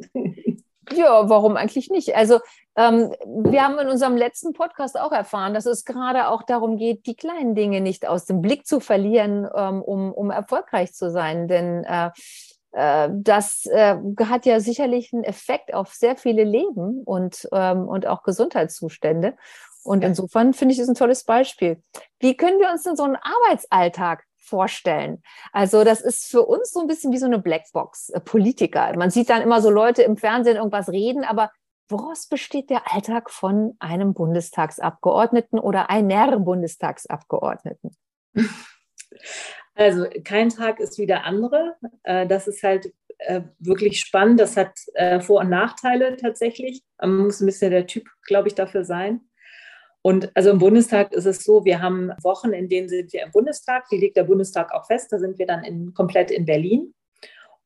Ja, 0.90 1.30
warum 1.30 1.58
eigentlich 1.58 1.90
nicht? 1.90 2.16
Also 2.16 2.40
ähm, 2.76 3.14
wir 3.26 3.64
haben 3.64 3.78
in 3.78 3.88
unserem 3.88 4.18
letzten 4.18 4.54
Podcast 4.54 5.00
auch 5.00 5.12
erfahren, 5.12 5.54
dass 5.54 5.66
es 5.66 5.86
gerade 5.86 6.28
auch 6.28 6.44
darum 6.44 6.78
geht, 6.78 7.06
die 7.06 7.16
kleinen 7.16 7.54
Dinge 7.54 7.82
nicht 7.82 8.08
aus 8.08 8.26
dem 8.26 8.42
Blick 8.42 8.66
zu 8.66 8.80
verlieren, 8.80 9.48
ähm, 9.56 9.82
um, 9.82 10.12
um 10.12 10.32
erfolgreich 10.32 10.94
zu 10.94 11.12
sein. 11.12 11.48
Denn 11.48 11.84
äh, 11.84 12.10
äh, 12.72 13.10
das 13.12 13.66
äh, 13.68 13.98
hat 14.26 14.46
ja 14.46 14.60
sicherlich 14.60 15.14
einen 15.14 15.24
Effekt 15.24 15.74
auf 15.74 15.94
sehr 15.94 16.16
viele 16.16 16.44
Leben 16.44 17.04
und, 17.04 17.48
ähm, 17.52 17.88
und 17.88 18.08
auch 18.08 18.24
Gesundheitszustände. 18.24 19.36
Und 19.84 20.04
insofern 20.04 20.54
finde 20.54 20.74
ich 20.74 20.80
es 20.80 20.88
ein 20.88 20.96
tolles 20.96 21.24
Beispiel. 21.24 21.82
Wie 22.20 22.38
können 22.38 22.60
wir 22.60 22.70
uns 22.72 22.84
denn 22.84 22.96
so 22.96 23.04
einen 23.04 23.18
Arbeitsalltag 23.18 24.26
vorstellen. 24.41 25.21
Also 25.53 25.83
das 25.83 26.01
ist 26.01 26.25
für 26.25 26.41
uns 26.41 26.71
so 26.71 26.81
ein 26.81 26.88
bisschen 26.88 27.12
wie 27.12 27.17
so 27.17 27.27
eine 27.27 27.39
Blackbox, 27.39 28.10
äh, 28.10 28.19
Politiker. 28.19 28.91
Man 28.98 29.10
sieht 29.10 29.29
dann 29.29 29.41
immer 29.41 29.62
so 29.62 29.69
Leute 29.69 30.03
im 30.03 30.17
Fernsehen 30.17 30.57
irgendwas 30.57 30.89
reden, 30.89 31.24
aber 31.24 31.51
woraus 31.88 32.27
besteht 32.27 32.69
der 32.69 32.91
Alltag 32.93 33.29
von 33.29 33.75
einem 33.79 34.13
Bundestagsabgeordneten 34.13 35.60
oder 35.60 35.89
einer 35.89 36.39
Bundestagsabgeordneten? 36.39 37.95
Also 39.74 40.05
kein 40.25 40.50
Tag 40.50 40.79
ist 40.79 40.98
wie 40.98 41.07
der 41.07 41.25
andere. 41.25 41.75
Äh, 42.03 42.27
das 42.27 42.48
ist 42.48 42.62
halt 42.62 42.93
äh, 43.19 43.41
wirklich 43.60 44.00
spannend. 44.00 44.39
Das 44.39 44.57
hat 44.57 44.71
Vor- 45.21 45.41
und 45.41 45.50
Nachteile 45.50 46.17
tatsächlich. 46.17 46.83
Man 47.00 47.17
muss 47.17 47.39
ein 47.39 47.45
bisschen 47.45 47.71
der 47.71 47.88
Typ, 47.88 48.07
glaube 48.25 48.48
ich, 48.48 48.55
dafür 48.55 48.83
sein. 48.83 49.21
Und 50.03 50.31
also 50.36 50.50
im 50.50 50.60
Bundestag 50.60 51.13
ist 51.13 51.25
es 51.25 51.43
so, 51.43 51.63
wir 51.63 51.81
haben 51.81 52.12
Wochen, 52.24 52.53
in 52.53 52.70
denen 52.70 52.89
sind 52.89 53.13
wir 53.13 53.24
im 53.24 53.31
Bundestag, 53.31 53.88
die 53.89 53.98
legt 53.98 54.17
der 54.17 54.24
Bundestag 54.24 54.74
auch 54.74 54.88
fest, 54.88 55.12
da 55.12 55.20
sind 55.20 55.38
wir 55.38 55.46
dann 55.46 55.63
in, 55.63 55.93
komplett 55.93 56.31
in 56.31 56.46
Berlin. 56.46 56.93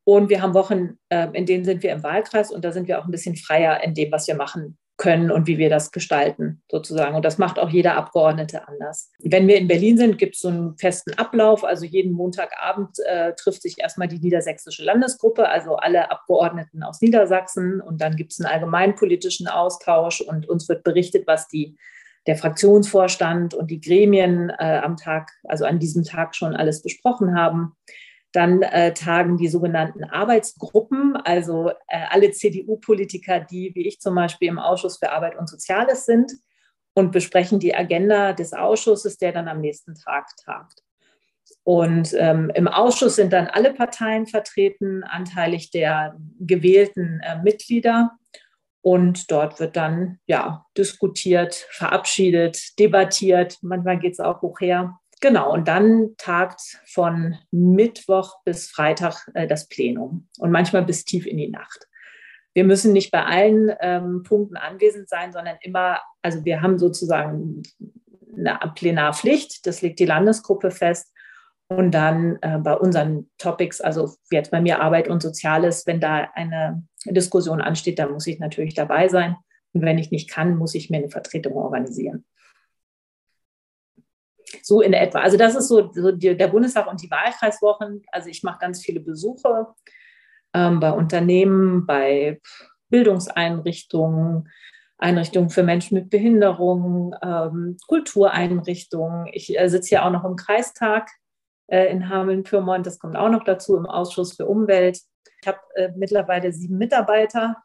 Und 0.04 0.30
wir 0.30 0.42
haben 0.42 0.54
Wochen, 0.54 1.00
äh, 1.10 1.28
in 1.34 1.46
denen 1.46 1.66
sind 1.66 1.82
wir 1.82 1.92
im 1.92 2.04
Wahlkreis 2.04 2.52
und 2.52 2.64
da 2.64 2.72
sind 2.72 2.88
wir 2.88 3.00
auch 3.00 3.06
ein 3.06 3.12
bisschen 3.12 3.36
freier 3.36 3.84
in 3.84 3.94
dem, 3.94 4.12
was 4.12 4.28
wir 4.28 4.36
machen 4.36 4.78
können 4.98 5.30
und 5.30 5.48
wie 5.48 5.58
wir 5.58 5.70
das 5.70 5.92
gestalten, 5.92 6.62
sozusagen. 6.72 7.16
Und 7.16 7.26
das 7.26 7.38
macht 7.38 7.60
auch 7.60 7.70
jeder 7.70 7.96
Abgeordnete 7.96 8.68
anders. 8.68 9.12
Wenn 9.20 9.48
wir 9.48 9.58
in 9.58 9.68
Berlin 9.68 9.98
sind, 9.98 10.18
gibt 10.18 10.36
es 10.36 10.42
so 10.42 10.48
einen 10.48 10.78
festen 10.78 11.14
Ablauf. 11.16 11.66
Also 11.66 11.86
jeden 11.86 12.14
Montagabend 12.14 12.98
äh, 13.06 13.34
trifft 13.34 13.62
sich 13.62 13.76
erstmal 13.80 14.08
die 14.08 14.20
niedersächsische 14.20 14.84
Landesgruppe, 14.84 15.50
also 15.50 15.76
alle 15.76 16.12
Abgeordneten 16.12 16.82
aus 16.84 17.02
Niedersachsen. 17.02 17.82
Und 17.82 18.00
dann 18.00 18.16
gibt 18.16 18.32
es 18.32 18.40
einen 18.40 18.54
allgemeinpolitischen 18.54 19.48
Austausch 19.48 20.22
und 20.22 20.48
uns 20.48 20.70
wird 20.70 20.84
berichtet, 20.84 21.28
was 21.28 21.48
die, 21.50 21.76
der 22.28 22.38
Fraktionsvorstand 22.38 23.54
und 23.54 23.70
die 23.70 23.82
Gremien 23.82 24.50
äh, 24.50 24.80
am 24.84 24.98
Tag, 24.98 25.32
also 25.44 25.66
an 25.66 25.80
diesem 25.80 26.04
Tag 26.04 26.36
schon 26.36 26.56
alles 26.56 26.82
besprochen 26.82 27.38
haben. 27.38 27.76
Dann 28.32 28.64
äh, 28.64 28.94
tagen 28.94 29.38
die 29.38 29.48
sogenannten 29.48 30.04
Arbeitsgruppen, 30.04 31.16
also 31.16 31.70
äh, 31.88 32.06
alle 32.10 32.32
CDU-Politiker, 32.32 33.40
die 33.40 33.72
wie 33.76 33.88
ich 33.88 34.00
zum 34.00 34.16
Beispiel 34.16 34.50
im 34.50 34.60
Ausschuss 34.60 34.98
für 34.98 35.12
Arbeit 35.12 35.38
und 35.38 35.48
Soziales 35.48 36.06
sind 36.06 36.32
und 36.94 37.12
besprechen 37.12 37.60
die 37.60 37.76
Agenda 37.76 38.34
des 38.34 38.54
Ausschusses, 38.54 39.18
der 39.18 39.32
dann 39.32 39.48
am 39.48 39.62
nächsten 39.62 39.96
Tag 39.96 40.28
tagt. 40.44 40.82
Und 41.64 42.14
ähm, 42.18 42.52
im 42.56 42.68
Ausschuss 42.68 43.16
sind 43.16 43.34
dann 43.34 43.48
alle 43.48 43.74
Parteien 43.74 44.28
vertreten, 44.28 45.04
anteilig 45.04 45.72
der 45.72 46.16
gewählten 46.40 47.22
äh, 47.24 47.42
Mitglieder. 47.42 48.12
Und 48.86 49.32
dort 49.32 49.60
wird 49.60 49.76
dann 49.76 50.20
ja 50.28 50.64
diskutiert, 50.78 51.56
verabschiedet, 51.72 52.78
debattiert. 52.78 53.58
Manchmal 53.64 53.98
geht 53.98 54.14
es 54.14 54.20
auch 54.20 54.44
hoch 54.44 54.60
her. 54.60 55.00
Genau, 55.22 55.52
und 55.52 55.68
dann 55.68 56.12
tagt 56.20 56.62
von 56.86 57.36
Mittwoch 57.50 58.44
bis 58.44 58.70
Freitag 58.70 59.28
äh, 59.34 59.48
das 59.48 59.68
Plenum 59.70 60.28
und 60.38 60.52
manchmal 60.52 60.86
bis 60.86 61.04
tief 61.04 61.26
in 61.26 61.38
die 61.38 61.50
Nacht. 61.50 61.88
Wir 62.54 62.64
müssen 62.64 62.94
nicht 62.94 63.10
bei 63.10 63.26
allen 63.26 63.74
ähm, 63.80 64.22
Punkten 64.22 64.56
anwesend 64.56 65.10
sein, 65.10 65.34
sondern 65.34 65.58
immer, 65.62 66.00
also 66.22 66.46
wir 66.46 66.62
haben 66.62 66.78
sozusagen 66.78 67.64
eine 68.38 68.60
Plenarpflicht, 68.76 69.66
das 69.66 69.82
legt 69.82 69.98
die 69.98 70.06
Landesgruppe 70.06 70.70
fest. 70.70 71.12
Und 71.68 71.92
dann 71.92 72.38
äh, 72.42 72.60
bei 72.60 72.76
unseren 72.76 73.30
Topics, 73.38 73.82
also 73.82 74.14
jetzt 74.32 74.52
bei 74.52 74.62
mir 74.62 74.82
Arbeit 74.82 75.08
und 75.08 75.22
Soziales, 75.22 75.88
wenn 75.88 76.00
da 76.00 76.30
eine 76.36 76.84
Diskussion 77.06 77.60
ansteht, 77.60 77.98
dann 77.98 78.12
muss 78.12 78.28
ich 78.28 78.40
natürlich 78.40 78.76
dabei 78.76 79.08
sein. 79.08 79.36
Und 79.74 79.82
wenn 79.82 79.98
ich 79.98 80.12
nicht 80.12 80.30
kann, 80.30 80.58
muss 80.58 80.76
ich 80.76 80.90
mir 80.90 80.98
eine 80.98 81.10
Vertretung 81.10 81.54
organisieren. 81.54 82.24
So 84.62 84.82
in 84.82 84.94
etwa. 84.94 85.20
Also 85.20 85.38
das 85.38 85.56
ist 85.56 85.68
so, 85.68 85.92
so 85.92 86.12
die, 86.12 86.38
der 86.38 86.48
Bundestag 86.48 86.88
und 86.88 87.02
die 87.02 87.10
Wahlkreiswochen. 87.10 88.04
Also 88.12 88.30
ich 88.30 88.44
mache 88.44 88.60
ganz 88.60 88.82
viele 88.82 89.00
Besuche 89.00 89.68
ähm, 90.54 90.80
bei 90.80 90.92
Unternehmen, 90.92 91.86
bei 91.88 92.40
Bildungseinrichtungen, 92.90 94.50
Einrichtungen 94.98 95.50
für 95.50 95.64
Menschen 95.64 95.96
mit 95.96 96.10
Behinderung, 96.10 97.16
ähm, 97.22 97.78
Kultureinrichtungen. 97.88 99.28
Ich 99.34 99.58
äh, 99.60 99.68
sitze 99.68 99.96
ja 99.96 100.06
auch 100.06 100.12
noch 100.12 100.24
im 100.24 100.36
Kreistag 100.36 101.10
in 101.68 102.10
Hameln-Pyrmont. 102.10 102.86
Das 102.86 103.00
kommt 103.00 103.16
auch 103.16 103.30
noch 103.30 103.44
dazu 103.44 103.76
im 103.76 103.86
Ausschuss 103.86 104.34
für 104.34 104.46
Umwelt. 104.46 105.00
Ich 105.42 105.48
habe 105.48 105.60
äh, 105.76 105.90
mittlerweile 105.96 106.52
sieben 106.52 106.78
Mitarbeiter 106.78 107.58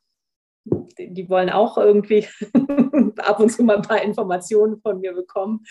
die 0.99 1.29
wollen 1.29 1.51
auch 1.51 1.79
irgendwie 1.79 2.27
ab 3.19 3.41
und 3.41 3.51
zu 3.51 3.63
mal 3.63 3.77
ein 3.77 3.83
paar 3.83 4.03
Informationen 4.03 4.81
von 4.81 5.01
mir 5.01 5.13
bekommen. 5.13 5.65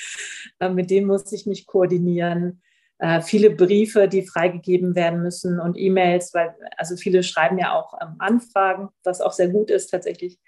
Äh, 0.59 0.69
mit 0.69 0.89
denen 0.89 1.07
muss 1.07 1.31
ich 1.31 1.45
mich 1.45 1.65
koordinieren. 1.67 2.61
Äh, 2.97 3.21
viele 3.21 3.51
Briefe, 3.51 4.07
die 4.07 4.25
freigegeben 4.25 4.95
werden 4.95 5.21
müssen 5.21 5.59
und 5.59 5.77
E-Mails, 5.77 6.33
weil 6.33 6.55
also 6.77 6.95
viele 6.97 7.23
schreiben 7.23 7.57
ja 7.57 7.73
auch 7.73 7.93
ähm, 8.01 8.15
Anfragen, 8.19 8.89
was 9.03 9.21
auch 9.21 9.31
sehr 9.31 9.49
gut 9.49 9.71
ist 9.71 9.87
tatsächlich. 9.87 10.39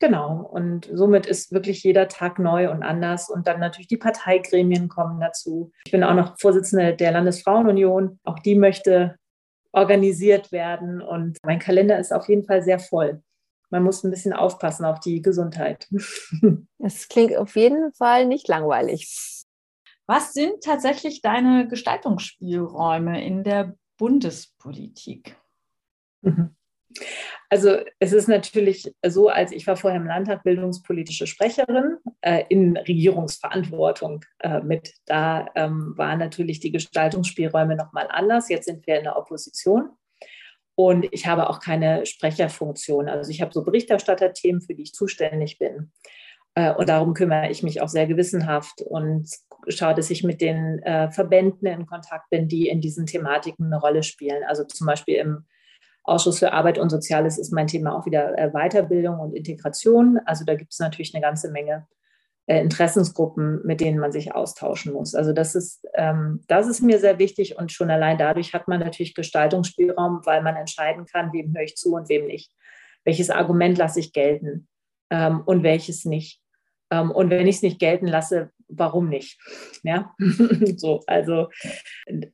Genau, 0.00 0.48
und 0.52 0.88
somit 0.92 1.26
ist 1.26 1.52
wirklich 1.52 1.82
jeder 1.82 2.06
Tag 2.06 2.38
neu 2.38 2.70
und 2.70 2.82
anders. 2.82 3.28
Und 3.30 3.46
dann 3.46 3.58
natürlich 3.58 3.88
die 3.88 3.96
Parteigremien 3.96 4.88
kommen 4.88 5.20
dazu. 5.20 5.72
Ich 5.84 5.92
bin 5.92 6.04
auch 6.04 6.14
noch 6.14 6.38
Vorsitzende 6.38 6.94
der 6.94 7.12
Landesfrauenunion. 7.12 8.20
Auch 8.22 8.38
die 8.38 8.54
möchte 8.54 9.16
organisiert 9.72 10.52
werden. 10.52 11.00
Und 11.00 11.38
mein 11.44 11.58
Kalender 11.58 11.98
ist 11.98 12.12
auf 12.12 12.28
jeden 12.28 12.44
Fall 12.44 12.62
sehr 12.62 12.78
voll 12.78 13.22
man 13.70 13.82
muss 13.82 14.02
ein 14.02 14.10
bisschen 14.10 14.32
aufpassen 14.32 14.84
auf 14.84 15.00
die 15.00 15.22
Gesundheit. 15.22 15.88
Das 16.80 17.08
klingt 17.08 17.36
auf 17.36 17.56
jeden 17.56 17.92
Fall 17.92 18.24
nicht 18.24 18.46
langweilig. 18.46 19.44
Was 20.06 20.32
sind 20.32 20.62
tatsächlich 20.62 21.22
deine 21.22 21.66
Gestaltungsspielräume 21.66 23.22
in 23.22 23.42
der 23.42 23.74
Bundespolitik? 23.98 25.36
Also 27.50 27.78
es 27.98 28.12
ist 28.12 28.28
natürlich 28.28 28.92
so, 29.06 29.28
als 29.28 29.52
ich 29.52 29.66
war 29.66 29.76
vorher 29.76 29.98
im 29.98 30.06
Landtag 30.06 30.42
bildungspolitische 30.42 31.26
Sprecherin 31.26 31.96
äh, 32.20 32.44
in 32.50 32.76
Regierungsverantwortung 32.76 34.24
äh, 34.40 34.60
mit. 34.60 34.92
Da 35.06 35.46
ähm, 35.54 35.94
waren 35.96 36.18
natürlich 36.18 36.60
die 36.60 36.72
Gestaltungsspielräume 36.72 37.74
nochmal 37.74 38.08
anders. 38.10 38.50
Jetzt 38.50 38.66
sind 38.66 38.86
wir 38.86 38.98
in 38.98 39.04
der 39.04 39.16
Opposition. 39.16 39.90
Und 40.74 41.08
ich 41.10 41.26
habe 41.26 41.48
auch 41.48 41.58
keine 41.58 42.04
Sprecherfunktion. 42.04 43.08
Also 43.08 43.30
ich 43.30 43.40
habe 43.40 43.52
so 43.52 43.64
Berichterstatterthemen, 43.64 44.60
für 44.60 44.74
die 44.74 44.82
ich 44.82 44.92
zuständig 44.92 45.58
bin. 45.58 45.90
Äh, 46.54 46.74
und 46.74 46.90
darum 46.90 47.14
kümmere 47.14 47.50
ich 47.50 47.62
mich 47.62 47.80
auch 47.80 47.88
sehr 47.88 48.06
gewissenhaft 48.06 48.82
und 48.82 49.26
schaue, 49.68 49.94
dass 49.94 50.10
ich 50.10 50.22
mit 50.22 50.42
den 50.42 50.80
äh, 50.82 51.10
Verbänden 51.10 51.66
in 51.66 51.86
Kontakt 51.86 52.28
bin, 52.28 52.46
die 52.46 52.68
in 52.68 52.82
diesen 52.82 53.06
Thematiken 53.06 53.66
eine 53.66 53.80
Rolle 53.80 54.02
spielen. 54.02 54.44
Also 54.46 54.64
zum 54.64 54.86
Beispiel 54.86 55.16
im 55.16 55.46
Ausschuss 56.08 56.38
für 56.38 56.52
Arbeit 56.52 56.78
und 56.78 56.90
Soziales 56.90 57.38
ist 57.38 57.52
mein 57.52 57.66
Thema 57.66 57.96
auch 57.96 58.06
wieder 58.06 58.36
äh, 58.38 58.50
Weiterbildung 58.50 59.20
und 59.20 59.34
Integration. 59.34 60.18
Also 60.24 60.44
da 60.44 60.54
gibt 60.54 60.72
es 60.72 60.78
natürlich 60.78 61.14
eine 61.14 61.22
ganze 61.22 61.50
Menge 61.50 61.86
äh, 62.46 62.60
Interessensgruppen, 62.62 63.60
mit 63.64 63.80
denen 63.80 63.98
man 63.98 64.10
sich 64.10 64.34
austauschen 64.34 64.94
muss. 64.94 65.14
Also 65.14 65.32
das 65.32 65.54
ist, 65.54 65.86
ähm, 65.94 66.42
das 66.48 66.66
ist 66.66 66.80
mir 66.80 66.98
sehr 66.98 67.18
wichtig 67.18 67.58
und 67.58 67.72
schon 67.72 67.90
allein 67.90 68.16
dadurch 68.16 68.54
hat 68.54 68.68
man 68.68 68.80
natürlich 68.80 69.14
Gestaltungsspielraum, 69.14 70.22
weil 70.24 70.42
man 70.42 70.56
entscheiden 70.56 71.04
kann, 71.04 71.32
wem 71.32 71.54
höre 71.54 71.64
ich 71.64 71.76
zu 71.76 71.94
und 71.94 72.08
wem 72.08 72.26
nicht. 72.26 72.50
Welches 73.04 73.28
Argument 73.28 73.76
lasse 73.76 74.00
ich 74.00 74.14
gelten 74.14 74.66
ähm, 75.10 75.42
und 75.44 75.62
welches 75.62 76.06
nicht. 76.06 76.40
Ähm, 76.90 77.10
und 77.10 77.28
wenn 77.30 77.46
ich 77.46 77.56
es 77.56 77.62
nicht 77.62 77.78
gelten 77.78 78.06
lasse, 78.06 78.50
warum 78.68 79.08
nicht? 79.08 79.38
Ja, 79.82 80.14
so, 80.76 81.02
also 81.06 81.48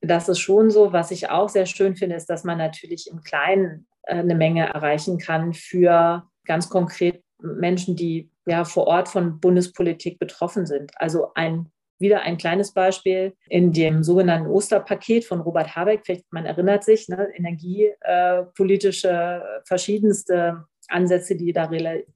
das 0.01 0.29
ist 0.29 0.41
schon 0.41 0.71
so. 0.71 0.93
Was 0.93 1.11
ich 1.11 1.31
auch 1.31 1.49
sehr 1.49 1.67
schön 1.67 1.97
finde, 1.97 2.17
ist, 2.17 2.27
dass 2.27 2.45
man 2.45 2.59
natürlich 2.59 3.09
im 3.11 3.23
Kleinen 3.23 3.87
äh, 4.03 4.17
eine 4.17 4.35
Menge 4.35 4.67
erreichen 4.67 5.19
kann 5.19 5.53
für 5.55 6.25
ganz 6.45 6.69
konkret 6.69 7.23
Menschen, 7.39 7.97
die 7.97 8.31
ja 8.47 8.65
vor 8.65 8.87
Ort 8.87 9.09
von 9.09 9.41
Bundespolitik 9.41 10.19
betroffen 10.19 10.67
sind. 10.67 10.93
Also 10.97 11.33
ein 11.35 11.71
wieder 11.99 12.23
ein 12.23 12.37
kleines 12.37 12.73
Beispiel 12.73 13.35
in 13.49 13.73
dem 13.73 14.03
sogenannten 14.03 14.49
Osterpaket 14.49 15.25
von 15.25 15.41
Robert 15.41 15.75
Habeck. 15.75 16.03
Vielleicht 16.05 16.31
man 16.33 16.45
erinnert 16.45 16.85
sich, 16.85 17.09
ne, 17.09 17.29
energiepolitische 17.35 19.09
äh, 19.09 19.63
verschiedenste 19.65 20.65
Ansätze, 20.89 21.37
die 21.37 21.53
da 21.53 21.65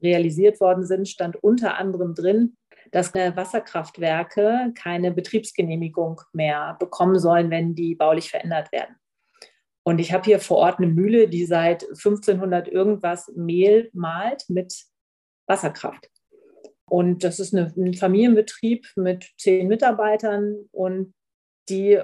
realisiert 0.03 0.61
worden 0.61 0.85
sind, 0.85 1.09
stand 1.09 1.37
unter 1.43 1.79
anderem 1.79 2.15
drin, 2.15 2.58
dass 2.93 3.15
Wasserkraftwerke 3.15 4.73
keine 4.75 5.13
Betriebsgenehmigung 5.13 6.21
mehr 6.33 6.77
bekommen 6.79 7.19
sollen, 7.19 7.51
wenn 7.51 7.75
die 7.75 7.95
baulich 7.95 8.31
verändert 8.31 8.73
werden. 8.73 8.97
Und 9.83 10.01
ich 10.01 10.13
habe 10.13 10.25
hier 10.25 10.41
vor 10.41 10.59
Ort 10.59 10.79
eine 10.79 10.89
Mühle, 10.89 11.29
die 11.29 11.47
seit 11.47 11.83
1500 11.85 12.69
irgendwas 12.69 13.33
Mehl 13.35 13.91
malt 13.95 14.45
mit 14.49 14.85
Wasserkraft. 15.47 16.11
Und 16.91 17.25
das 17.25 17.41
ist 17.41 17.55
eine, 17.55 17.73
ein 17.77 17.95
Familienbetrieb 17.95 18.87
mit 18.97 19.31
zehn 19.39 19.69
Mitarbeitern 19.69 20.69
und 20.73 21.15
die 21.69 22.01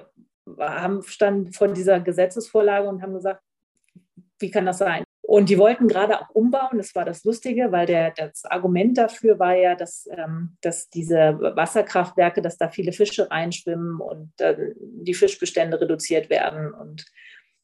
haben, 0.59 1.03
standen 1.03 1.53
vor 1.53 1.69
dieser 1.69 2.01
Gesetzesvorlage 2.01 2.89
und 2.89 3.03
haben 3.03 3.15
gesagt, 3.15 3.43
wie 4.39 4.51
kann 4.51 4.67
das 4.67 4.79
sein? 4.79 5.05
Und 5.35 5.49
die 5.49 5.59
wollten 5.59 5.89
gerade 5.89 6.21
auch 6.21 6.31
umbauen. 6.31 6.79
Das 6.79 6.95
war 6.95 7.05
das 7.05 7.25
Lustige, 7.25 7.73
weil 7.73 7.87
der, 7.87 8.13
das 8.13 8.45
Argument 8.45 8.97
dafür 8.97 9.41
war 9.41 9.57
ja, 9.57 9.75
dass, 9.75 10.09
ähm, 10.17 10.57
dass 10.61 10.91
diese 10.91 11.41
Wasserkraftwerke, 11.57 12.41
dass 12.41 12.57
da 12.57 12.69
viele 12.69 12.93
Fische 12.93 13.29
reinschwimmen 13.29 14.01
und 14.01 14.31
äh, 14.41 14.75
die 14.79 15.13
Fischbestände 15.13 15.81
reduziert 15.81 16.31
werden. 16.31 16.73
Und 16.73 17.05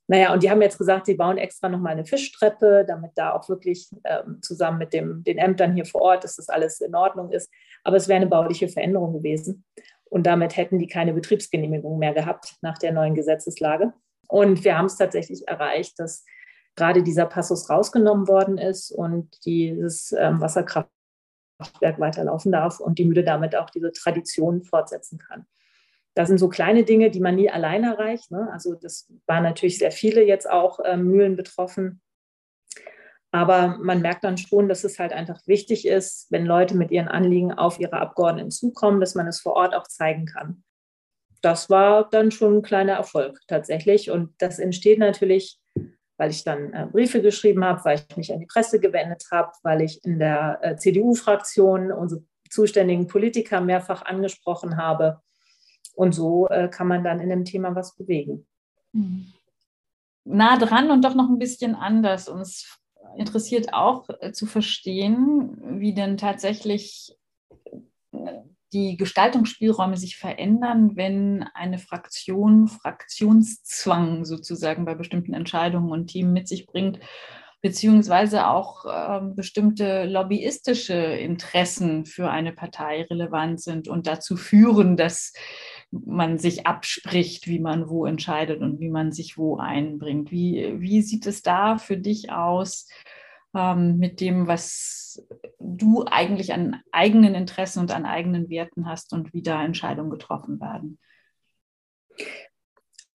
naja, 0.09 0.33
und 0.33 0.43
die 0.43 0.51
haben 0.51 0.61
jetzt 0.63 0.79
gesagt, 0.79 1.07
sie 1.07 1.15
bauen 1.15 1.39
extra 1.39 1.69
nochmal 1.69 1.93
eine 1.93 2.05
Fischtreppe, 2.05 2.85
damit 2.89 3.13
da 3.15 3.35
auch 3.35 3.49
wirklich 3.49 3.89
ähm, 4.03 4.43
zusammen 4.43 4.79
mit 4.79 4.93
dem, 4.93 5.23
den 5.23 5.39
Ämtern 5.39 5.73
hier 5.73 5.85
vor 5.85 6.03
Ort, 6.03 6.25
dass 6.25 6.35
das 6.35 6.49
alles 6.49 6.81
in 6.81 6.97
Ordnung 6.97 7.31
ist. 7.31 7.53
Aber 7.85 7.99
es 7.99 8.09
wäre 8.09 8.17
eine 8.17 8.27
bauliche 8.27 8.67
Veränderung 8.67 9.13
gewesen. 9.13 9.65
Und 10.07 10.27
damit 10.27 10.57
hätten 10.57 10.81
die 10.81 10.89
keine 10.89 11.13
Betriebsgenehmigung 11.13 12.01
mehr 12.01 12.15
gehabt 12.15 12.57
nach 12.63 12.79
der 12.79 12.91
neuen 12.91 13.15
Gesetzeslage. 13.15 13.93
Und 14.27 14.65
wir 14.65 14.77
haben 14.77 14.87
es 14.87 14.97
tatsächlich 14.97 15.47
erreicht, 15.47 16.01
dass 16.01 16.25
gerade 16.77 17.03
dieser 17.03 17.27
Passus 17.27 17.69
rausgenommen 17.69 18.29
worden 18.29 18.59
ist 18.59 18.91
und 18.91 19.45
dieses 19.45 20.13
ähm, 20.13 20.41
Wasserkraftwerk 20.41 20.91
weiterlaufen 21.99 22.53
darf 22.53 22.81
und 22.81 22.99
die 22.99 23.05
Mühle 23.05 23.25
damit 23.25 23.57
auch 23.57 23.71
diese 23.71 23.93
Tradition 23.93 24.63
fortsetzen 24.63 25.19
kann. 25.19 25.47
Das 26.15 26.29
sind 26.29 26.39
so 26.39 26.49
kleine 26.49 26.85
Dinge, 26.85 27.11
die 27.11 27.21
man 27.21 27.37
nie 27.37 27.51
allein 27.51 27.85
erreicht. 27.85 28.31
Ne? 28.31 28.49
Also 28.53 28.75
das 28.75 29.13
waren 29.27 29.45
natürlich 29.45 29.79
sehr 29.79 29.93
viele 29.93 30.25
jetzt 30.25 30.49
auch 30.51 30.81
äh, 30.81 30.97
Mühlen 30.97 31.37
betroffen. 31.37 32.01
Aber 33.33 33.79
man 33.81 34.01
merkt 34.01 34.25
dann 34.25 34.37
schon, 34.37 34.69
dass 34.69 34.83
es 34.83 34.99
halt 34.99 35.13
einfach 35.13 35.41
wichtig 35.47 35.87
ist, 35.87 36.27
wenn 36.31 36.47
Leute 36.47 36.77
mit 36.77 36.91
ihren 36.91 37.07
Anliegen 37.07 37.53
auf 37.53 37.79
ihre 37.79 38.01
Abgeordneten 38.01 38.51
zukommen, 38.51 39.01
dass 39.01 39.15
man 39.15 39.29
es 39.29 39.41
vor 39.41 39.53
Ort 39.53 39.75
auch 39.75 39.87
zeigen 39.87 40.27
kann. 40.27 40.65
Das 41.41 41.71
war 41.71 42.11
dann 42.11 42.33
schon 42.33 42.59
ein 42.59 42.63
kleiner 42.63 42.95
Erfolg 42.95 43.39
tatsächlich. 43.47 44.11
Und 44.11 44.35
das 44.39 44.59
entsteht 44.59 44.99
natürlich, 44.99 45.60
weil 46.21 46.33
ich 46.33 46.45
dann 46.45 46.75
äh, 46.75 46.87
Briefe 46.87 47.23
geschrieben 47.23 47.65
habe, 47.65 47.83
weil 47.87 47.99
ich 47.99 48.17
mich 48.19 48.31
an 48.31 48.41
die 48.41 48.47
Presse 48.47 48.79
gewendet 48.79 49.25
habe, 49.33 49.53
weil 49.63 49.81
ich 49.81 50.05
in 50.05 50.19
der 50.19 50.59
äh, 50.61 50.77
CDU-Fraktion 50.77 51.91
unsere 51.91 52.23
zuständigen 52.51 53.07
Politiker 53.07 53.63
mehrfach 53.63 54.03
angesprochen 54.03 54.77
habe. 54.77 55.23
Und 55.95 56.15
so 56.15 56.47
äh, 56.49 56.69
kann 56.69 56.89
man 56.89 57.05
dann 57.05 57.21
in 57.21 57.31
dem 57.31 57.47
Thema 57.47 57.75
was 57.75 57.97
bewegen. 57.97 58.47
Mhm. 58.93 59.33
Nah 60.25 60.59
dran 60.59 60.91
und 60.91 61.07
doch 61.07 61.15
noch 61.15 61.31
ein 61.31 61.39
bisschen 61.39 61.75
anders. 61.75 62.29
Uns 62.29 62.79
interessiert 63.17 63.73
auch 63.73 64.07
äh, 64.21 64.33
zu 64.33 64.45
verstehen, 64.45 65.57
wie 65.81 65.95
denn 65.95 66.19
tatsächlich 66.19 67.17
äh, 68.13 68.43
die 68.73 68.97
Gestaltungsspielräume 68.97 69.97
sich 69.97 70.17
verändern, 70.17 70.97
wenn 70.97 71.45
eine 71.55 71.79
Fraktion 71.79 72.69
Fraktionszwang 72.69 74.25
sozusagen 74.25 74.85
bei 74.85 74.95
bestimmten 74.95 75.35
Entscheidungen 75.35 75.91
und 75.91 76.09
Themen 76.09 76.33
mit 76.33 76.49
sich 76.49 76.67
bringt, 76.67 77.01
beziehungsweise 77.63 78.47
auch 78.47 78.87
äh, 78.87 79.21
bestimmte 79.35 80.07
lobbyistische 80.07 80.95
Interessen 80.95 82.07
für 82.07 82.31
eine 82.31 82.53
Partei 82.53 83.03
relevant 83.03 83.61
sind 83.61 83.89
und 83.89 84.07
dazu 84.07 84.37
führen, 84.37 84.97
dass 84.97 85.33
man 85.91 86.39
sich 86.39 86.67
abspricht, 86.67 87.49
wie 87.49 87.59
man 87.59 87.89
wo 87.89 88.07
entscheidet 88.07 88.63
und 88.63 88.81
wie 88.81 88.89
man 88.89 89.13
sich 89.13 89.37
wo 89.37 89.59
einbringt. 89.59 90.31
Wie, 90.31 90.75
wie 90.79 91.03
sieht 91.03 91.27
es 91.27 91.43
da 91.43 91.77
für 91.77 91.99
dich 91.99 92.33
aus 92.33 92.89
ähm, 93.55 93.99
mit 93.99 94.21
dem, 94.21 94.47
was 94.47 95.27
du 95.59 96.05
eigentlich 96.05 96.53
an 96.53 96.81
eigenen 96.93 97.35
Interessen 97.35 97.81
und 97.81 97.93
an 97.93 98.07
eigenen 98.07 98.49
Werten 98.49 98.87
hast 98.87 99.13
und 99.13 99.33
wie 99.33 99.43
da 99.43 99.65
Entscheidungen 99.65 100.11
getroffen 100.11 100.61
werden? 100.61 100.99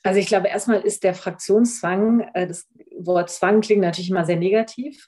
Also 0.03 0.19
ich 0.19 0.27
glaube, 0.27 0.47
erstmal 0.47 0.81
ist 0.81 1.03
der 1.03 1.15
Fraktionszwang, 1.15 2.21
äh, 2.33 2.47
das 2.47 2.67
Wort 2.97 3.29
Zwang 3.29 3.61
klingt 3.61 3.81
natürlich 3.81 4.09
immer 4.09 4.25
sehr 4.25 4.37
negativ, 4.37 5.07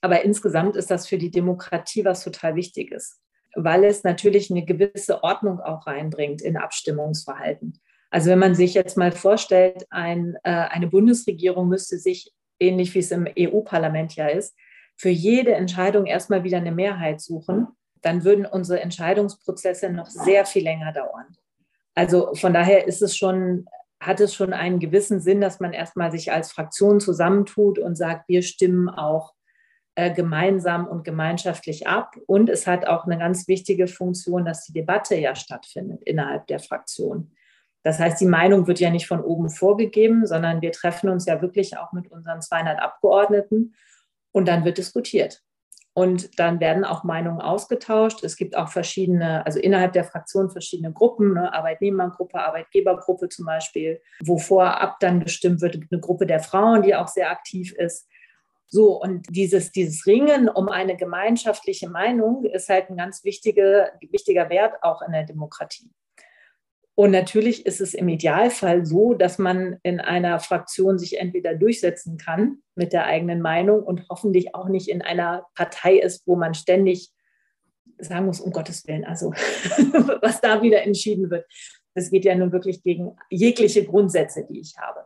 aber 0.00 0.24
insgesamt 0.24 0.76
ist 0.76 0.90
das 0.90 1.06
für 1.06 1.18
die 1.18 1.30
Demokratie 1.30 2.04
was 2.04 2.24
total 2.24 2.56
Wichtiges 2.56 3.22
weil 3.54 3.84
es 3.84 4.04
natürlich 4.04 4.50
eine 4.50 4.64
gewisse 4.64 5.22
Ordnung 5.22 5.60
auch 5.60 5.86
reinbringt 5.86 6.42
in 6.42 6.56
Abstimmungsverhalten. 6.56 7.80
Also 8.10 8.30
wenn 8.30 8.38
man 8.38 8.54
sich 8.54 8.74
jetzt 8.74 8.96
mal 8.96 9.12
vorstellt, 9.12 9.86
ein, 9.90 10.36
äh, 10.42 10.50
eine 10.50 10.86
Bundesregierung 10.86 11.68
müsste 11.68 11.98
sich, 11.98 12.30
ähnlich 12.60 12.94
wie 12.94 13.00
es 13.00 13.10
im 13.10 13.26
EU-Parlament 13.38 14.16
ja 14.16 14.28
ist, 14.28 14.56
für 14.96 15.08
jede 15.08 15.54
Entscheidung 15.54 16.06
erstmal 16.06 16.44
wieder 16.44 16.58
eine 16.58 16.72
Mehrheit 16.72 17.20
suchen, 17.20 17.68
dann 18.02 18.24
würden 18.24 18.46
unsere 18.46 18.80
Entscheidungsprozesse 18.80 19.90
noch 19.90 20.06
sehr 20.06 20.44
viel 20.44 20.64
länger 20.64 20.92
dauern. 20.92 21.36
Also 21.94 22.34
von 22.34 22.52
daher 22.52 22.86
ist 22.86 23.02
es 23.02 23.16
schon, 23.16 23.66
hat 24.00 24.20
es 24.20 24.34
schon 24.34 24.52
einen 24.52 24.80
gewissen 24.80 25.20
Sinn, 25.20 25.40
dass 25.40 25.60
man 25.60 25.72
erstmal 25.72 26.10
sich 26.10 26.32
als 26.32 26.52
Fraktion 26.52 27.00
zusammentut 27.00 27.78
und 27.78 27.96
sagt, 27.96 28.28
wir 28.28 28.42
stimmen 28.42 28.88
auch 28.88 29.34
äh, 29.94 30.12
gemeinsam 30.12 30.86
und 30.86 31.04
gemeinschaftlich 31.04 31.86
ab. 31.86 32.16
Und 32.26 32.48
es 32.48 32.66
hat 32.66 32.86
auch 32.86 33.04
eine 33.04 33.18
ganz 33.18 33.46
wichtige 33.46 33.86
Funktion, 33.86 34.44
dass 34.44 34.64
die 34.64 34.72
Debatte 34.72 35.16
ja 35.16 35.34
stattfindet 35.34 36.02
innerhalb 36.04 36.46
der 36.46 36.60
Fraktion. 36.60 37.32
Das 37.82 37.98
heißt, 37.98 38.20
die 38.20 38.26
Meinung 38.26 38.66
wird 38.66 38.80
ja 38.80 38.90
nicht 38.90 39.06
von 39.06 39.22
oben 39.22 39.50
vorgegeben, 39.50 40.26
sondern 40.26 40.62
wir 40.62 40.72
treffen 40.72 41.08
uns 41.08 41.26
ja 41.26 41.42
wirklich 41.42 41.76
auch 41.76 41.92
mit 41.92 42.10
unseren 42.10 42.40
200 42.40 42.80
Abgeordneten 42.80 43.74
und 44.30 44.46
dann 44.46 44.64
wird 44.64 44.78
diskutiert. 44.78 45.42
Und 45.94 46.38
dann 46.38 46.58
werden 46.58 46.86
auch 46.86 47.04
Meinungen 47.04 47.42
ausgetauscht. 47.42 48.24
Es 48.24 48.36
gibt 48.36 48.56
auch 48.56 48.68
verschiedene, 48.68 49.44
also 49.44 49.58
innerhalb 49.58 49.92
der 49.92 50.04
Fraktion 50.04 50.50
verschiedene 50.50 50.90
Gruppen, 50.90 51.34
ne, 51.34 51.52
Arbeitnehmergruppe, 51.52 52.38
Arbeitgebergruppe 52.38 53.28
zum 53.28 53.44
Beispiel, 53.44 54.00
wo 54.24 54.38
vorab 54.38 55.00
dann 55.00 55.20
bestimmt 55.20 55.60
wird, 55.60 55.74
eine 55.74 56.00
Gruppe 56.00 56.24
der 56.24 56.40
Frauen, 56.40 56.82
die 56.82 56.94
auch 56.94 57.08
sehr 57.08 57.30
aktiv 57.30 57.74
ist. 57.74 58.08
So, 58.68 58.98
und 59.02 59.26
dieses, 59.28 59.70
dieses 59.70 60.06
Ringen 60.06 60.48
um 60.48 60.70
eine 60.70 60.96
gemeinschaftliche 60.96 61.90
Meinung 61.90 62.46
ist 62.46 62.70
halt 62.70 62.88
ein 62.88 62.96
ganz 62.96 63.22
wichtige, 63.22 63.92
wichtiger 64.10 64.48
Wert 64.48 64.82
auch 64.82 65.02
in 65.02 65.12
der 65.12 65.24
Demokratie. 65.24 65.90
Und 67.02 67.10
natürlich 67.10 67.66
ist 67.66 67.80
es 67.80 67.94
im 67.94 68.08
Idealfall 68.08 68.86
so, 68.86 69.12
dass 69.12 69.36
man 69.36 69.80
in 69.82 69.98
einer 69.98 70.38
Fraktion 70.38 71.00
sich 71.00 71.18
entweder 71.18 71.52
durchsetzen 71.56 72.16
kann 72.16 72.58
mit 72.76 72.92
der 72.92 73.06
eigenen 73.06 73.40
Meinung 73.40 73.82
und 73.82 74.06
hoffentlich 74.08 74.54
auch 74.54 74.68
nicht 74.68 74.86
in 74.86 75.02
einer 75.02 75.44
Partei 75.56 75.96
ist, 75.96 76.24
wo 76.28 76.36
man 76.36 76.54
ständig 76.54 77.10
sagen 77.98 78.26
muss, 78.26 78.40
um 78.40 78.52
Gottes 78.52 78.86
Willen, 78.86 79.04
also 79.04 79.30
was 80.22 80.40
da 80.40 80.62
wieder 80.62 80.84
entschieden 80.84 81.28
wird. 81.28 81.44
Das 81.94 82.08
geht 82.08 82.24
ja 82.24 82.36
nun 82.36 82.52
wirklich 82.52 82.84
gegen 82.84 83.16
jegliche 83.30 83.84
Grundsätze, 83.84 84.46
die 84.48 84.60
ich 84.60 84.76
habe. 84.78 85.04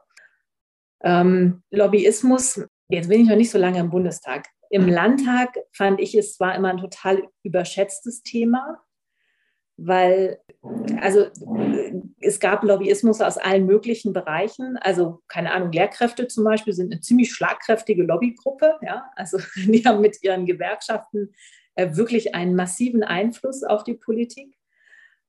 Ähm, 1.02 1.62
Lobbyismus 1.70 2.62
Jetzt 2.88 3.08
bin 3.08 3.22
ich 3.22 3.28
noch 3.30 3.36
nicht 3.36 3.50
so 3.50 3.56
lange 3.56 3.78
im 3.78 3.88
Bundestag. 3.88 4.48
Im 4.68 4.86
Landtag 4.86 5.56
fand 5.72 5.98
ich 5.98 6.14
es 6.14 6.36
zwar 6.36 6.56
immer 6.56 6.68
ein 6.68 6.76
total 6.76 7.26
überschätztes 7.42 8.22
Thema, 8.22 8.84
weil 9.78 10.40
also 11.00 11.26
es 12.20 12.40
gab 12.40 12.62
Lobbyismus 12.62 13.20
aus 13.20 13.38
allen 13.38 13.66
möglichen 13.66 14.12
Bereichen. 14.12 14.76
Also 14.78 15.22
keine 15.28 15.52
Ahnung, 15.52 15.72
Lehrkräfte 15.72 16.28
zum 16.28 16.44
Beispiel 16.44 16.72
sind 16.72 16.92
eine 16.92 17.00
ziemlich 17.00 17.32
schlagkräftige 17.32 18.02
Lobbygruppe. 18.02 18.78
Ja, 18.82 19.10
also 19.16 19.38
die 19.56 19.84
haben 19.84 20.00
mit 20.00 20.22
ihren 20.22 20.46
Gewerkschaften 20.46 21.32
äh, 21.74 21.96
wirklich 21.96 22.34
einen 22.34 22.54
massiven 22.54 23.02
Einfluss 23.02 23.62
auf 23.62 23.84
die 23.84 23.94
Politik. 23.94 24.56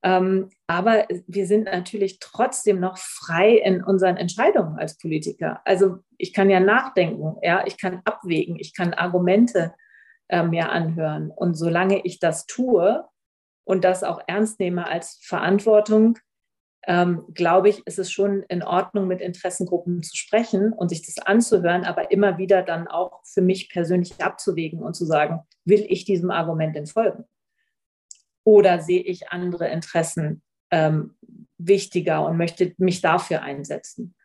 Ähm, 0.03 0.49
aber 0.67 1.07
wir 1.27 1.47
sind 1.47 1.65
natürlich 1.65 2.19
trotzdem 2.19 2.79
noch 2.79 2.97
frei 2.97 3.57
in 3.57 3.83
unseren 3.83 4.17
Entscheidungen 4.17 4.77
als 4.77 4.97
Politiker. 4.97 5.61
Also 5.65 5.97
ich 6.17 6.33
kann 6.33 6.49
ja 6.49 6.59
nachdenken, 6.59 7.35
ja, 7.41 7.65
ich 7.65 7.77
kann 7.77 8.01
abwägen, 8.05 8.57
ich 8.59 8.75
kann 8.75 8.93
Argumente 8.93 9.73
äh, 10.27 10.43
mir 10.43 10.69
anhören. 10.71 11.31
Und 11.31 11.55
solange 11.55 12.01
ich 12.05 12.19
das 12.19 12.45
tue 12.45 13.05
und 13.67 13.83
das 13.83 14.03
auch 14.03 14.21
ernst 14.27 14.61
nehme 14.61 14.87
als 14.87 15.19
Verantwortung, 15.21 16.17
ähm, 16.87 17.25
glaube 17.33 17.67
ich, 17.67 17.85
ist 17.85 17.99
es 17.99 18.09
schon 18.09 18.43
in 18.43 18.63
Ordnung, 18.63 19.07
mit 19.07 19.19
Interessengruppen 19.19 20.01
zu 20.03 20.15
sprechen 20.15 20.71
und 20.71 20.87
sich 20.87 21.05
das 21.05 21.19
anzuhören, 21.19 21.83
aber 21.83 22.09
immer 22.11 22.37
wieder 22.37 22.63
dann 22.63 22.87
auch 22.87 23.19
für 23.25 23.41
mich 23.41 23.69
persönlich 23.69 24.21
abzuwägen 24.23 24.81
und 24.81 24.93
zu 24.93 25.03
sagen, 25.05 25.41
will 25.65 25.85
ich 25.89 26.05
diesem 26.05 26.31
Argument 26.31 26.77
denn 26.77 26.87
folgen? 26.87 27.25
Oder 28.45 28.79
sehe 28.79 29.01
ich 29.01 29.31
andere 29.31 29.67
Interessen 29.67 30.41
ähm, 30.71 31.17
wichtiger 31.57 32.25
und 32.25 32.37
möchte 32.37 32.73
mich 32.77 33.01
dafür 33.01 33.41
einsetzen? 33.41 34.15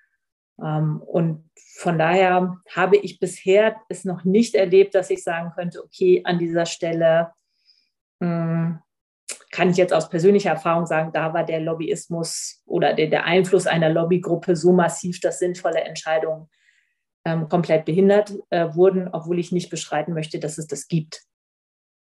Ähm, 0.62 1.02
und 1.02 1.50
von 1.78 1.98
daher 1.98 2.58
habe 2.70 2.96
ich 2.96 3.18
bisher 3.18 3.74
es 3.88 4.04
noch 4.04 4.22
nicht 4.22 4.54
erlebt, 4.54 4.94
dass 4.94 5.10
ich 5.10 5.24
sagen 5.24 5.50
könnte, 5.56 5.82
okay, 5.82 6.22
an 6.24 6.38
dieser 6.38 6.66
Stelle 6.66 7.32
mh, 8.20 8.28
hm, 8.28 8.78
kann 9.52 9.70
ich 9.70 9.76
jetzt 9.76 9.92
aus 9.92 10.08
persönlicher 10.08 10.50
Erfahrung 10.50 10.86
sagen, 10.86 11.12
da 11.12 11.34
war 11.34 11.44
der 11.44 11.60
Lobbyismus 11.60 12.62
oder 12.64 12.94
der, 12.94 13.08
der 13.08 13.24
Einfluss 13.24 13.66
einer 13.66 13.90
Lobbygruppe 13.90 14.56
so 14.56 14.72
massiv, 14.72 15.20
dass 15.20 15.38
sinnvolle 15.38 15.82
Entscheidungen 15.82 16.48
ähm, 17.26 17.48
komplett 17.48 17.84
behindert 17.84 18.32
äh, 18.48 18.74
wurden, 18.74 19.08
obwohl 19.08 19.38
ich 19.38 19.52
nicht 19.52 19.68
beschreiten 19.68 20.14
möchte, 20.14 20.40
dass 20.40 20.56
es 20.56 20.66
das 20.66 20.88
gibt. 20.88 21.22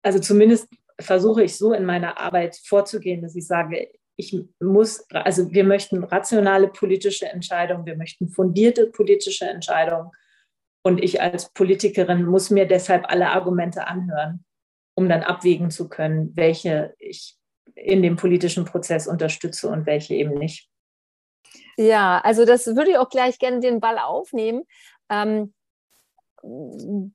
Also 0.03 0.19
zumindest 0.19 0.69
versuche 1.01 1.43
ich 1.43 1.57
so 1.57 1.73
in 1.73 1.87
meiner 1.87 2.19
Arbeit 2.19 2.57
vorzugehen, 2.57 3.23
dass 3.23 3.35
ich 3.35 3.47
sage, 3.47 3.89
ich 4.17 4.37
muss, 4.61 5.07
also 5.11 5.51
wir 5.51 5.65
möchten 5.65 6.05
rationale 6.05 6.69
politische 6.69 7.27
Entscheidungen, 7.27 7.87
wir 7.87 7.97
möchten 7.97 8.29
fundierte 8.29 8.89
politische 8.89 9.47
Entscheidungen. 9.47 10.11
Und 10.83 11.03
ich 11.03 11.23
als 11.23 11.51
Politikerin 11.53 12.25
muss 12.25 12.51
mir 12.51 12.67
deshalb 12.67 13.11
alle 13.11 13.31
Argumente 13.31 13.87
anhören, 13.87 14.45
um 14.95 15.09
dann 15.09 15.23
abwägen 15.23 15.71
zu 15.71 15.89
können, 15.89 16.37
welche 16.37 16.95
ich 16.99 17.38
in 17.85 18.03
dem 18.03 18.17
politischen 18.17 18.65
Prozess 18.65 19.07
unterstütze 19.07 19.69
und 19.69 19.87
welche 19.87 20.15
eben 20.15 20.35
nicht. 20.35 20.69
Ja, 21.77 22.21
also 22.21 22.45
das 22.45 22.67
würde 22.67 22.91
ich 22.91 22.99
auch 22.99 23.09
gleich 23.09 23.39
gerne 23.39 23.61
den 23.61 23.81
Ball 23.81 23.99
aufnehmen. 23.99 24.65
Ähm, 25.09 25.55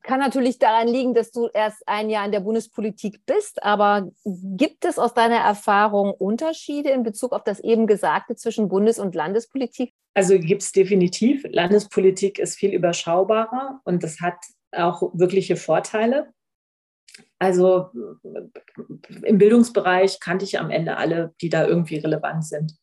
kann 0.04 0.20
natürlich 0.20 0.60
daran 0.60 0.88
liegen, 0.88 1.14
dass 1.14 1.32
du 1.32 1.48
erst 1.54 1.88
ein 1.88 2.10
Jahr 2.10 2.26
in 2.26 2.32
der 2.32 2.42
Bundespolitik 2.42 3.26
bist, 3.26 3.64
aber 3.64 4.10
gibt 4.26 4.84
es 4.84 5.00
aus 5.00 5.14
deiner 5.14 5.38
Erfahrung 5.38 6.12
Unterschiede 6.12 6.90
in 6.90 7.04
Bezug 7.04 7.32
auf 7.32 7.44
das 7.44 7.60
eben 7.60 7.88
Gesagte 7.88 8.36
zwischen 8.36 8.68
Bundes- 8.68 9.00
und 9.00 9.16
Landespolitik? 9.16 9.94
Also 10.14 10.38
gibt 10.38 10.62
es 10.62 10.72
definitiv. 10.72 11.46
Landespolitik 11.50 12.38
ist 12.38 12.58
viel 12.58 12.74
überschaubarer 12.74 13.80
und 13.86 14.04
das 14.04 14.20
hat 14.20 14.36
auch 14.72 15.02
wirkliche 15.14 15.56
Vorteile. 15.56 16.34
Also 17.40 17.90
im 19.24 19.38
Bildungsbereich 19.38 20.20
kannte 20.20 20.46
ich 20.46 20.60
am 20.60 20.70
Ende 20.70 20.98
alle, 20.98 21.34
die 21.42 21.50
da 21.50 21.68
irgendwie 21.68 21.98
relevant 21.98 22.46
sind. 22.46 22.74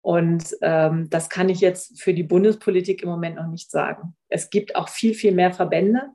Und 0.00 0.56
ähm, 0.62 1.08
das 1.10 1.28
kann 1.28 1.48
ich 1.48 1.60
jetzt 1.60 2.00
für 2.00 2.12
die 2.14 2.24
Bundespolitik 2.24 3.02
im 3.02 3.08
Moment 3.08 3.36
noch 3.36 3.46
nicht 3.46 3.70
sagen. 3.70 4.16
Es 4.28 4.50
gibt 4.50 4.74
auch 4.74 4.88
viel, 4.88 5.14
viel 5.14 5.32
mehr 5.32 5.52
Verbände 5.52 6.10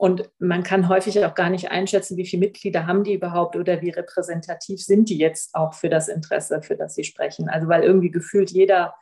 Und 0.00 0.30
man 0.38 0.62
kann 0.62 0.88
häufig 0.88 1.22
auch 1.26 1.34
gar 1.34 1.50
nicht 1.50 1.70
einschätzen, 1.70 2.16
wie 2.16 2.24
viele 2.24 2.40
Mitglieder 2.40 2.86
haben 2.86 3.04
die 3.04 3.12
überhaupt 3.12 3.54
oder 3.54 3.82
wie 3.82 3.90
repräsentativ 3.90 4.82
sind 4.82 5.10
die 5.10 5.18
jetzt 5.18 5.54
auch 5.54 5.74
für 5.74 5.90
das 5.90 6.08
Interesse, 6.08 6.62
für 6.62 6.74
das 6.74 6.94
sie 6.94 7.04
sprechen. 7.04 7.50
Also 7.50 7.68
weil 7.68 7.82
irgendwie 7.82 8.10
gefühlt 8.10 8.50
jeder, 8.50 8.94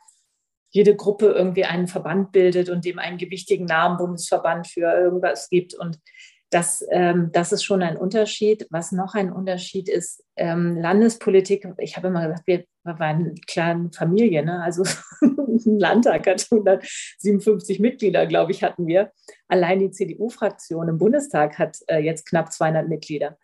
jede 0.71 0.97
Gruppe 0.97 1.27
irgendwie 1.27 1.63
einen 1.63 1.87
Verband 1.87 2.33
bildet 2.33 2.67
und 2.67 2.83
dem 2.83 2.99
einen 2.99 3.17
gewichtigen 3.17 3.65
Namen 3.65 3.95
Bundesverband 3.95 4.67
für 4.67 4.91
irgendwas 4.91 5.47
gibt. 5.47 5.73
Und 5.73 5.99
das, 6.49 6.83
ähm, 6.89 7.29
das 7.31 7.51
ist 7.51 7.63
schon 7.63 7.83
ein 7.83 7.97
Unterschied. 7.97 8.67
Was 8.71 8.91
noch 8.91 9.13
ein 9.13 9.31
Unterschied 9.31 9.87
ist, 9.87 10.23
ähm, 10.35 10.77
Landespolitik, 10.77 11.67
ich 11.77 11.95
habe 11.95 12.07
immer 12.07 12.27
gesagt, 12.27 12.47
wir, 12.47 12.65
wir 12.83 12.99
waren 12.99 13.17
eine 13.17 13.35
kleine 13.47 13.91
Familie, 13.91 14.43
ne? 14.43 14.61
also 14.63 14.83
ein 15.21 15.79
Landtag 15.79 16.25
hat 16.27 16.47
157 16.49 17.79
Mitglieder, 17.79 18.25
glaube 18.25 18.51
ich, 18.51 18.63
hatten 18.63 18.87
wir. 18.87 19.11
Allein 19.47 19.79
die 19.79 19.91
CDU-Fraktion 19.91 20.89
im 20.89 20.97
Bundestag 20.97 21.59
hat 21.59 21.77
äh, 21.87 21.99
jetzt 21.99 22.27
knapp 22.27 22.51
200 22.51 22.87
Mitglieder. 22.87 23.37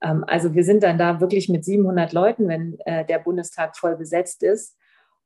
Ähm, 0.00 0.24
also 0.26 0.54
wir 0.54 0.64
sind 0.64 0.82
dann 0.82 0.98
da 0.98 1.20
wirklich 1.20 1.48
mit 1.48 1.64
700 1.64 2.12
Leuten, 2.12 2.46
wenn 2.46 2.78
äh, 2.84 3.04
der 3.04 3.18
Bundestag 3.18 3.76
voll 3.76 3.96
besetzt 3.96 4.42
ist. 4.44 4.76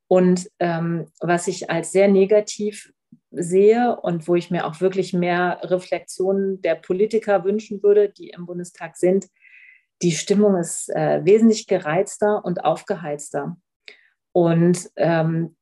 Und 0.06 0.48
ähm, 0.58 1.08
was 1.20 1.48
ich 1.48 1.68
als 1.68 1.92
sehr 1.92 2.08
negativ 2.08 2.90
sehe 3.30 3.96
und 4.00 4.26
wo 4.28 4.34
ich 4.34 4.50
mir 4.50 4.66
auch 4.66 4.80
wirklich 4.80 5.12
mehr 5.12 5.60
Reflexionen 5.62 6.62
der 6.62 6.74
Politiker 6.74 7.44
wünschen 7.44 7.82
würde, 7.82 8.08
die 8.08 8.30
im 8.30 8.46
Bundestag 8.46 8.96
sind, 8.96 9.26
die 10.02 10.12
Stimmung 10.12 10.56
ist 10.56 10.88
äh, 10.90 11.24
wesentlich 11.24 11.66
gereizter 11.66 12.44
und 12.44 12.64
aufgeheizter. 12.64 13.56
Und 14.32 14.88
ähm, 14.96 15.56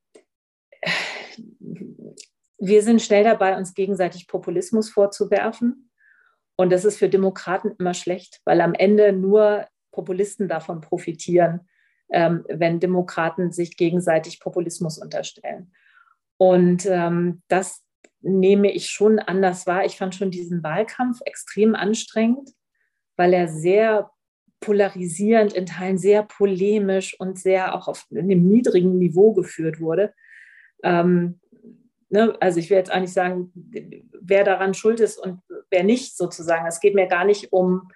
wir 2.58 2.82
sind 2.82 3.02
schnell 3.02 3.24
dabei, 3.24 3.56
uns 3.56 3.74
gegenseitig 3.74 4.28
Populismus 4.28 4.90
vorzuwerfen. 4.90 5.90
Und 6.56 6.70
das 6.70 6.84
ist 6.84 6.98
für 6.98 7.08
Demokraten 7.08 7.74
immer 7.78 7.94
schlecht, 7.94 8.40
weil 8.44 8.60
am 8.60 8.74
Ende 8.74 9.12
nur 9.12 9.66
Populisten 9.92 10.48
davon 10.48 10.80
profitieren, 10.80 11.68
ähm, 12.10 12.44
wenn 12.48 12.80
Demokraten 12.80 13.52
sich 13.52 13.76
gegenseitig 13.76 14.40
Populismus 14.40 14.98
unterstellen. 14.98 15.72
Und 16.38 16.86
ähm, 16.86 17.42
das 17.48 17.82
nehme 18.20 18.72
ich 18.72 18.90
schon 18.90 19.18
anders 19.18 19.66
wahr. 19.66 19.84
Ich 19.84 19.96
fand 19.96 20.14
schon 20.14 20.30
diesen 20.30 20.62
Wahlkampf 20.62 21.20
extrem 21.24 21.74
anstrengend, 21.74 22.50
weil 23.16 23.32
er 23.32 23.48
sehr 23.48 24.10
polarisierend, 24.60 25.52
in 25.52 25.66
Teilen 25.66 25.98
sehr 25.98 26.22
polemisch 26.22 27.18
und 27.20 27.38
sehr 27.38 27.74
auch 27.74 27.88
auf 27.88 28.06
einem 28.10 28.48
niedrigen 28.48 28.98
Niveau 28.98 29.32
geführt 29.32 29.80
wurde. 29.80 30.12
Ähm, 30.82 31.40
ne, 32.08 32.36
also 32.40 32.58
ich 32.58 32.70
will 32.70 32.78
jetzt 32.78 32.90
eigentlich 32.90 33.12
sagen, 33.12 33.52
wer 34.20 34.44
daran 34.44 34.74
schuld 34.74 35.00
ist 35.00 35.18
und 35.18 35.40
wer 35.70 35.84
nicht 35.84 36.16
sozusagen. 36.16 36.66
Es 36.66 36.80
geht 36.80 36.94
mir 36.94 37.06
gar 37.06 37.24
nicht 37.24 37.52
um, 37.52 37.90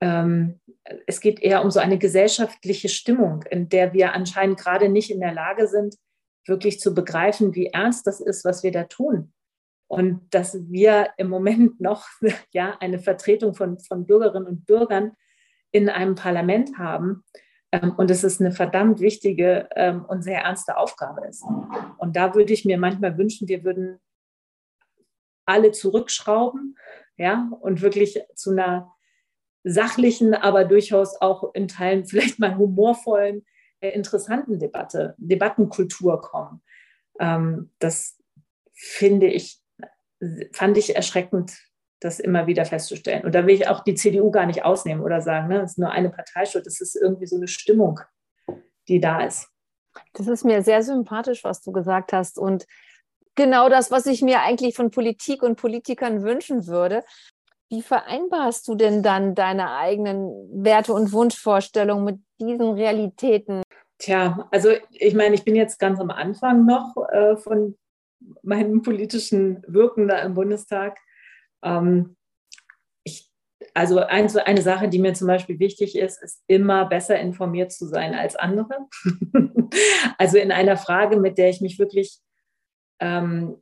ähm, 0.00 0.60
es 1.06 1.20
geht 1.20 1.40
eher 1.40 1.64
um 1.64 1.70
so 1.70 1.80
eine 1.80 1.98
gesellschaftliche 1.98 2.88
Stimmung, 2.88 3.42
in 3.50 3.68
der 3.68 3.92
wir 3.92 4.12
anscheinend 4.12 4.58
gerade 4.58 4.88
nicht 4.88 5.10
in 5.10 5.20
der 5.20 5.32
Lage 5.32 5.66
sind, 5.66 5.96
wirklich 6.46 6.80
zu 6.80 6.94
begreifen, 6.94 7.54
wie 7.54 7.66
ernst 7.66 8.06
das 8.06 8.20
ist, 8.20 8.44
was 8.44 8.62
wir 8.62 8.72
da 8.72 8.84
tun. 8.84 9.32
Und 9.88 10.22
dass 10.34 10.58
wir 10.70 11.10
im 11.16 11.28
Moment 11.28 11.80
noch 11.80 12.06
ja, 12.52 12.76
eine 12.80 12.98
Vertretung 12.98 13.54
von, 13.54 13.78
von 13.78 14.06
Bürgerinnen 14.06 14.46
und 14.46 14.66
Bürgern 14.66 15.12
in 15.72 15.88
einem 15.88 16.14
Parlament 16.14 16.78
haben 16.78 17.24
ähm, 17.72 17.92
und 17.96 18.10
es 18.10 18.24
ist 18.24 18.40
eine 18.40 18.52
verdammt 18.52 19.00
wichtige 19.00 19.68
ähm, 19.74 20.04
und 20.04 20.22
sehr 20.22 20.42
ernste 20.42 20.76
Aufgabe 20.76 21.26
ist. 21.26 21.44
Und 21.98 22.16
da 22.16 22.34
würde 22.34 22.52
ich 22.52 22.64
mir 22.64 22.78
manchmal 22.78 23.18
wünschen, 23.18 23.48
wir 23.48 23.64
würden 23.64 24.00
alle 25.44 25.72
zurückschrauben 25.72 26.76
ja, 27.16 27.48
und 27.60 27.80
wirklich 27.82 28.20
zu 28.34 28.50
einer 28.50 28.92
sachlichen, 29.64 30.34
aber 30.34 30.64
durchaus 30.64 31.20
auch 31.20 31.52
in 31.54 31.68
Teilen 31.68 32.04
vielleicht 32.06 32.38
mal 32.38 32.56
humorvollen 32.56 33.44
interessanten 33.80 34.58
Debatte, 34.58 35.14
Debattenkultur 35.18 36.20
kommen. 36.20 36.62
Ähm, 37.20 37.72
das 37.78 38.18
finde 38.72 39.26
ich, 39.26 39.60
fand 40.52 40.76
ich 40.76 40.94
erschreckend, 40.96 41.56
das 42.00 42.20
immer 42.20 42.46
wieder 42.46 42.64
festzustellen. 42.64 43.24
Und 43.24 43.34
da 43.34 43.46
will 43.46 43.54
ich 43.54 43.68
auch 43.68 43.82
die 43.82 43.94
CDU 43.94 44.30
gar 44.30 44.46
nicht 44.46 44.64
ausnehmen 44.64 45.02
oder 45.02 45.20
sagen, 45.20 45.48
ne, 45.48 45.62
es 45.62 45.72
ist 45.72 45.78
nur 45.78 45.90
eine 45.90 46.10
Parteischuld, 46.10 46.66
es 46.66 46.80
ist 46.80 46.94
irgendwie 46.94 47.26
so 47.26 47.36
eine 47.36 47.48
Stimmung, 47.48 48.00
die 48.88 49.00
da 49.00 49.22
ist. 49.22 49.48
Das 50.12 50.26
ist 50.26 50.44
mir 50.44 50.62
sehr 50.62 50.82
sympathisch, 50.82 51.42
was 51.42 51.62
du 51.62 51.72
gesagt 51.72 52.12
hast. 52.12 52.38
Und 52.38 52.66
genau 53.34 53.68
das, 53.68 53.90
was 53.90 54.06
ich 54.06 54.22
mir 54.22 54.42
eigentlich 54.42 54.74
von 54.74 54.90
Politik 54.90 55.42
und 55.42 55.56
Politikern 55.56 56.22
wünschen 56.22 56.66
würde. 56.66 57.02
Wie 57.68 57.82
vereinbarst 57.82 58.68
du 58.68 58.76
denn 58.76 59.02
dann 59.02 59.34
deine 59.34 59.72
eigenen 59.72 60.28
Werte 60.52 60.92
und 60.92 61.12
Wunschvorstellungen 61.12 62.04
mit 62.04 62.20
diesen 62.38 62.74
Realitäten? 62.74 63.62
Tja, 63.98 64.46
also 64.50 64.70
ich 64.90 65.14
meine, 65.14 65.34
ich 65.34 65.44
bin 65.44 65.56
jetzt 65.56 65.78
ganz 65.78 66.00
am 66.00 66.10
Anfang 66.10 66.66
noch 66.66 66.96
äh, 67.10 67.36
von 67.36 67.76
meinem 68.42 68.82
politischen 68.82 69.62
Wirken 69.66 70.08
da 70.08 70.18
im 70.18 70.34
Bundestag. 70.34 70.98
Ähm, 71.62 72.16
ich, 73.04 73.30
also 73.74 74.00
ein, 74.00 74.34
eine 74.36 74.62
Sache, 74.62 74.88
die 74.88 74.98
mir 74.98 75.14
zum 75.14 75.28
Beispiel 75.28 75.58
wichtig 75.58 75.96
ist, 75.96 76.22
ist 76.22 76.42
immer 76.46 76.84
besser 76.84 77.18
informiert 77.18 77.72
zu 77.72 77.86
sein 77.86 78.14
als 78.14 78.36
andere. 78.36 78.86
also 80.18 80.38
in 80.38 80.52
einer 80.52 80.76
Frage, 80.76 81.18
mit 81.18 81.38
der 81.38 81.48
ich 81.48 81.62
mich 81.62 81.78
wirklich, 81.78 82.18
ähm, 83.00 83.56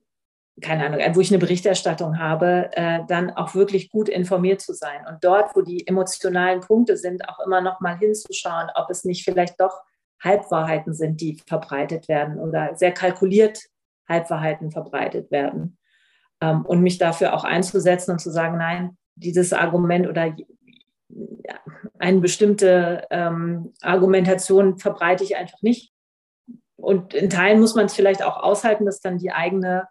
keine 0.60 0.86
Ahnung, 0.86 1.00
wo 1.14 1.20
ich 1.20 1.30
eine 1.30 1.38
Berichterstattung 1.38 2.18
habe, 2.18 2.70
äh, 2.72 3.00
dann 3.08 3.30
auch 3.30 3.54
wirklich 3.54 3.90
gut 3.90 4.08
informiert 4.08 4.60
zu 4.60 4.72
sein. 4.72 5.04
Und 5.08 5.22
dort, 5.22 5.54
wo 5.54 5.62
die 5.62 5.86
emotionalen 5.86 6.60
Punkte 6.60 6.96
sind, 6.96 7.28
auch 7.28 7.40
immer 7.44 7.60
noch 7.60 7.80
mal 7.80 7.96
hinzuschauen, 7.96 8.70
ob 8.74 8.90
es 8.90 9.04
nicht 9.04 9.24
vielleicht 9.24 9.60
doch 9.60 9.82
Halbwahrheiten 10.22 10.94
sind, 10.94 11.20
die 11.20 11.40
verbreitet 11.46 12.08
werden 12.08 12.38
oder 12.38 12.74
sehr 12.76 12.92
kalkuliert 12.92 13.60
Halbwahrheiten 14.08 14.70
verbreitet 14.70 15.30
werden. 15.30 15.78
Ähm, 16.40 16.64
und 16.64 16.82
mich 16.82 16.98
dafür 16.98 17.34
auch 17.34 17.44
einzusetzen 17.44 18.12
und 18.12 18.18
zu 18.18 18.30
sagen, 18.30 18.58
nein, 18.58 18.96
dieses 19.16 19.52
Argument 19.52 20.08
oder 20.08 20.34
eine 21.98 22.20
bestimmte 22.20 23.06
ähm, 23.10 23.72
Argumentation 23.82 24.78
verbreite 24.78 25.24
ich 25.24 25.36
einfach 25.36 25.62
nicht. 25.62 25.92
Und 26.76 27.14
in 27.14 27.30
Teilen 27.30 27.60
muss 27.60 27.74
man 27.74 27.86
es 27.86 27.94
vielleicht 27.94 28.22
auch 28.22 28.36
aushalten, 28.36 28.84
dass 28.84 29.00
dann 29.00 29.18
die 29.18 29.32
eigene 29.32 29.86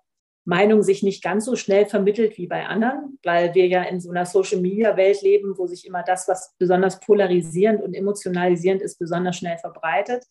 Meinung 0.45 0.84
sich 0.84 1.03
nicht 1.03 1.23
ganz 1.23 1.45
so 1.45 1.56
schnell 1.56 1.86
vermittelt 1.86 2.38
wie 2.38 2.47
bei 2.47 2.65
anderen, 2.65 3.17
weil 3.23 3.53
wir 3.53 3.67
ja 3.67 3.84
in 3.84 4.01
so 4.01 4.12
einer 4.12 4.25
Social-Media-Welt 4.25 5.21
leben, 5.21 5.58
wo 5.58 5.67
sich 5.67 5.88
immer 5.88 6.03
das, 6.03 6.27
was 6.27 6.53
besonders 6.58 6.99
polarisierend 6.99 7.82
und 7.82 7.93
emotionalisierend 7.93 8.82
ist, 8.82 8.99
besonders 8.99 9.38
schnell 9.38 9.58
verbreitet. 9.58 10.25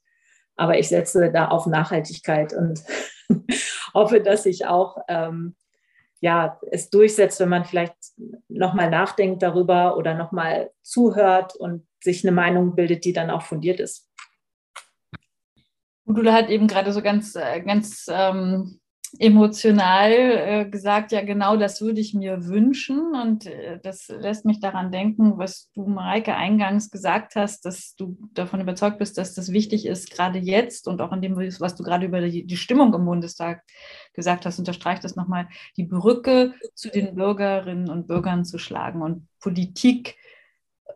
Aber 0.57 0.79
ich 0.79 0.89
setze 0.89 1.31
da 1.33 1.49
auf 1.49 1.67
Nachhaltigkeit 1.67 2.53
und 2.53 2.83
hoffe, 3.95 4.21
dass 4.21 4.43
sich 4.43 4.67
auch 4.67 4.99
ähm, 5.09 5.55
ja, 6.21 6.61
es 6.71 6.89
durchsetzt, 6.89 7.41
wenn 7.41 7.49
man 7.49 7.65
vielleicht 7.65 7.97
nochmal 8.49 8.91
nachdenkt 8.91 9.43
darüber 9.43 9.97
oder 9.97 10.15
nochmal 10.15 10.71
zuhört 10.83 11.57
und 11.57 11.87
sich 12.01 12.25
eine 12.25 12.31
Meinung 12.31 12.77
bildet, 12.77 13.05
die 13.05 13.13
dann 13.13 13.29
auch 13.29 13.43
fundiert 13.43 13.81
ist. 13.81 14.09
Du 16.05 16.33
hat 16.33 16.49
eben 16.49 16.69
gerade 16.69 16.93
so 16.93 17.03
ganz, 17.03 17.35
äh, 17.35 17.61
ganz 17.61 18.07
ähm, 18.09 18.81
emotional 19.19 20.11
äh, 20.11 20.65
gesagt, 20.71 21.13
ja 21.13 21.23
genau 21.23 21.57
das 21.57 21.81
würde 21.81 22.01
ich 22.01 22.15
mir 22.15 22.47
wünschen. 22.47 23.15
Und 23.15 23.47
äh, 23.47 23.79
das 23.83 24.09
lässt 24.09 24.45
mich 24.45 24.61
daran 24.61 24.91
denken, 24.91 25.39
was 25.39 25.71
du, 25.75 25.87
Mareike, 25.87 26.35
eingangs 26.35 26.91
gesagt 26.91 27.37
hast, 27.37 27.65
dass 27.65 27.95
du 27.97 28.17
davon 28.33 28.61
überzeugt 28.61 28.99
bist, 28.99 29.19
dass 29.19 29.35
das 29.35 29.53
wichtig 29.53 29.87
ist, 29.87 30.11
gerade 30.11 30.39
jetzt 30.39 30.89
und 30.89 31.01
auch 31.01 31.13
in 31.13 31.21
dem, 31.21 31.37
was 31.37 31.75
du 31.75 31.83
gerade 31.83 32.07
über 32.07 32.21
die, 32.21 32.47
die 32.47 32.57
Stimmung 32.57 32.95
im 32.95 33.05
Bundestag 33.05 33.63
gesagt 34.15 34.47
hast, 34.47 34.59
unterstreicht 34.59 35.05
das 35.05 35.17
nochmal, 35.17 35.49
die 35.77 35.85
Brücke 35.85 36.55
zu 36.75 36.89
den 36.91 37.15
Bürgerinnen 37.15 37.91
und 37.91 38.07
Bürgern 38.07 38.45
zu 38.45 38.59
schlagen 38.59 39.03
und 39.03 39.27
Politik 39.41 40.17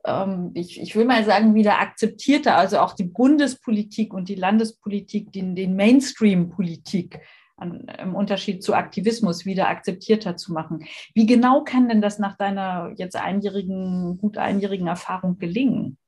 ähm, 0.05 0.53
ich, 0.55 0.81
ich 0.81 0.95
will 0.95 1.05
mal 1.05 1.25
sagen, 1.25 1.55
wieder 1.55 1.81
akzeptierter, 1.81 2.57
also 2.57 2.79
auch 2.79 2.93
die 2.95 3.05
Bundespolitik 3.05 4.15
und 4.15 4.29
die 4.29 4.35
Landespolitik, 4.35 5.33
den, 5.33 5.57
den 5.57 5.75
Mainstream-Politik 5.75 7.21
an, 7.57 7.87
im 7.99 8.15
Unterschied 8.15 8.63
zu 8.63 8.75
Aktivismus 8.75 9.47
wieder 9.47 9.69
akzeptierter 9.69 10.37
zu 10.37 10.53
machen. 10.53 10.87
Wie 11.15 11.27
genau 11.27 11.65
kann 11.65 11.89
denn 11.89 12.03
das 12.03 12.19
nach 12.19 12.37
deiner 12.37 12.93
jetzt 12.97 13.17
einjährigen, 13.17 14.19
gut 14.19 14.39
einjährigen 14.39 14.87
Erfahrung 14.87 15.39
gelingen? 15.39 15.99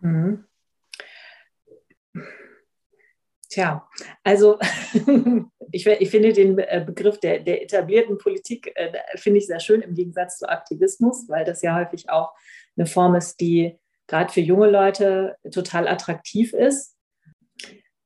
Mhm. 0.00 0.44
Tja, 3.48 3.88
also 4.22 4.60
ich, 5.72 5.84
ich, 5.84 6.10
finde 6.10 6.32
den 6.32 6.58
äh, 6.58 6.84
Begriff 6.86 7.18
der, 7.18 7.40
der 7.40 7.62
etablierten 7.62 8.16
Politik, 8.16 8.72
äh, 8.76 8.92
finde 9.16 9.38
ich 9.38 9.46
sehr 9.46 9.58
schön 9.58 9.80
im 9.80 9.94
Gegensatz 9.94 10.38
zu 10.38 10.48
Aktivismus, 10.48 11.28
weil 11.28 11.44
das 11.44 11.60
ja 11.60 11.74
häufig 11.74 12.10
auch 12.10 12.32
eine 12.76 12.86
Form 12.86 13.16
ist, 13.16 13.40
die 13.40 13.76
gerade 14.06 14.32
für 14.32 14.40
junge 14.40 14.70
Leute 14.70 15.36
total 15.50 15.88
attraktiv 15.88 16.52
ist. 16.52 16.96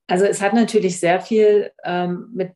Also 0.07 0.25
es 0.27 0.43
hat 0.43 0.55
natürlich 0.55 1.01
sehr 1.01 1.21
viel 1.21 1.71
ähm, 1.85 2.31
mit 2.35 2.53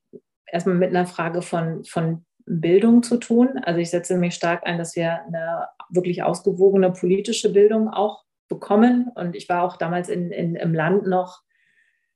erstmal 0.46 0.76
mit 0.76 0.90
einer 0.90 1.06
Frage 1.06 1.42
von, 1.42 1.84
von 1.84 2.24
Bildung 2.46 3.02
zu 3.02 3.18
tun. 3.18 3.58
Also 3.62 3.80
ich 3.80 3.90
setze 3.90 4.16
mich 4.16 4.34
stark 4.34 4.66
ein, 4.66 4.78
dass 4.78 4.96
wir 4.96 5.22
eine 5.26 5.68
wirklich 5.90 6.22
ausgewogene 6.22 6.90
politische 6.90 7.52
Bildung 7.52 7.88
auch 7.88 8.24
bekommen. 8.48 9.10
Und 9.14 9.36
ich 9.36 9.48
war 9.48 9.62
auch 9.62 9.76
damals 9.76 10.08
in, 10.08 10.30
in, 10.30 10.56
im 10.56 10.74
Land 10.74 11.06
noch 11.06 11.42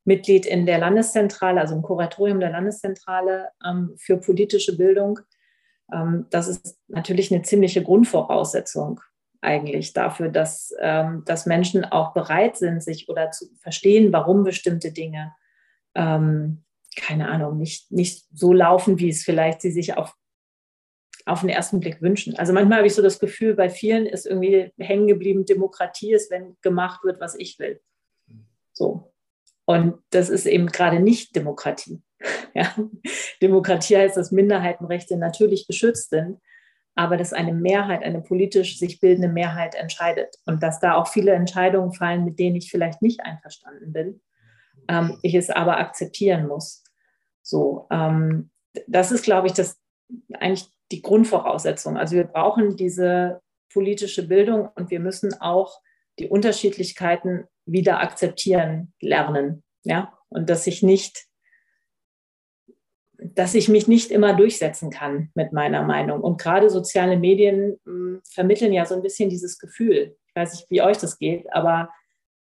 Mitglied 0.05 0.47
in 0.47 0.66
der 0.66 0.79
Landeszentrale, 0.79 1.61
also 1.61 1.75
im 1.75 1.83
Kuratorium 1.83 2.40
der 2.40 2.51
Landeszentrale 2.51 3.51
ähm, 3.64 3.95
für 3.97 4.16
politische 4.16 4.77
Bildung. 4.77 5.21
Ähm, 5.92 6.27
das 6.31 6.49
ist 6.49 6.79
natürlich 6.88 7.33
eine 7.33 7.42
ziemliche 7.42 7.83
Grundvoraussetzung 7.83 9.01
eigentlich 9.42 9.92
dafür, 9.92 10.28
dass, 10.28 10.74
ähm, 10.81 11.24
dass 11.26 11.46
Menschen 11.46 11.85
auch 11.85 12.14
bereit 12.14 12.57
sind, 12.57 12.83
sich 12.83 13.09
oder 13.09 13.31
zu 13.33 13.46
verstehen, 13.57 14.12
warum 14.12 14.44
bestimmte 14.44 14.92
Dinge, 14.92 15.35
ähm, 15.94 16.62
keine 16.96 17.28
Ahnung, 17.28 17.59
nicht, 17.59 17.90
nicht 17.90 18.24
so 18.33 18.52
laufen, 18.52 18.98
wie 18.98 19.09
es 19.09 19.24
vielleicht 19.24 19.61
sie 19.61 19.72
sich 19.72 19.96
auf, 19.96 20.14
auf 21.26 21.40
den 21.40 21.48
ersten 21.48 21.81
Blick 21.81 22.00
wünschen. 22.00 22.37
Also 22.37 22.52
manchmal 22.52 22.78
habe 22.78 22.87
ich 22.87 22.94
so 22.94 23.02
das 23.02 23.18
Gefühl, 23.18 23.55
bei 23.55 23.68
vielen 23.68 24.07
ist 24.07 24.26
irgendwie 24.26 24.72
hängen 24.78 25.09
geblieben, 25.09 25.44
Demokratie 25.44 26.12
ist, 26.12 26.31
wenn 26.31 26.57
gemacht 26.62 27.02
wird, 27.02 27.20
was 27.20 27.35
ich 27.35 27.59
will. 27.59 27.81
So. 28.72 29.12
Und 29.64 29.98
das 30.11 30.28
ist 30.28 30.46
eben 30.46 30.66
gerade 30.66 31.00
nicht 31.00 31.37
Demokratie. 31.37 32.00
Ja? 32.55 32.70
Demokratie 33.40 33.96
heißt, 33.96 34.18
dass 34.18 34.31
Minderheitenrechte 34.31 35.16
natürlich 35.16 35.66
geschützt 35.66 36.11
sind, 36.11 36.38
aber 36.94 37.16
dass 37.16 37.33
eine 37.33 37.55
Mehrheit, 37.55 38.02
eine 38.02 38.20
politisch 38.20 38.78
sich 38.78 39.00
bildende 39.00 39.28
Mehrheit 39.28 39.74
entscheidet 39.74 40.37
und 40.44 40.62
dass 40.62 40.81
da 40.81 40.94
auch 40.94 41.09
viele 41.09 41.33
Entscheidungen 41.33 41.92
fallen, 41.92 42.24
mit 42.24 42.38
denen 42.38 42.57
ich 42.57 42.70
vielleicht 42.70 43.02
nicht 43.02 43.20
einverstanden 43.20 43.92
bin, 43.92 44.20
ähm, 44.88 45.18
ich 45.22 45.35
es 45.35 45.50
aber 45.50 45.78
akzeptieren 45.78 46.46
muss. 46.46 46.85
So, 47.42 47.87
ähm, 47.90 48.50
das 48.87 49.12
ist, 49.12 49.24
glaube 49.24 49.46
ich, 49.46 49.55
das 49.55 49.78
eigentlich 50.35 50.68
die 50.90 51.02
Grundvoraussetzung. 51.02 51.96
Also 51.96 52.16
wir 52.16 52.24
brauchen 52.24 52.76
diese 52.76 53.40
politische 53.72 54.26
Bildung 54.26 54.68
und 54.74 54.90
wir 54.90 55.00
müssen 55.00 55.40
auch 55.40 55.81
die 56.18 56.28
Unterschiedlichkeiten 56.28 57.44
wieder 57.64 58.00
akzeptieren 58.00 58.92
lernen. 59.00 59.62
Ja, 59.85 60.12
und 60.28 60.48
dass 60.50 60.66
ich 60.66 60.83
nicht 60.83 61.26
dass 63.35 63.54
ich 63.54 63.68
mich 63.68 63.88
nicht 63.88 64.11
immer 64.11 64.35
durchsetzen 64.35 64.90
kann 64.90 65.30
mit 65.35 65.52
meiner 65.52 65.82
Meinung. 65.82 66.20
Und 66.20 66.40
gerade 66.40 66.70
soziale 66.70 67.16
Medien 67.16 67.78
mh, 67.85 67.92
hm, 67.92 68.20
vermitteln 68.24 68.72
ja 68.72 68.85
so 68.85 68.94
ein 68.94 69.02
bisschen 69.02 69.30
dieses 69.30 69.58
Gefühl. 69.58 70.16
Ich 70.26 70.37
weiß 70.37 70.52
nicht, 70.52 70.70
wie 70.70 70.82
euch 70.82 70.98
das 70.98 71.18
geht, 71.18 71.52
aber 71.52 71.90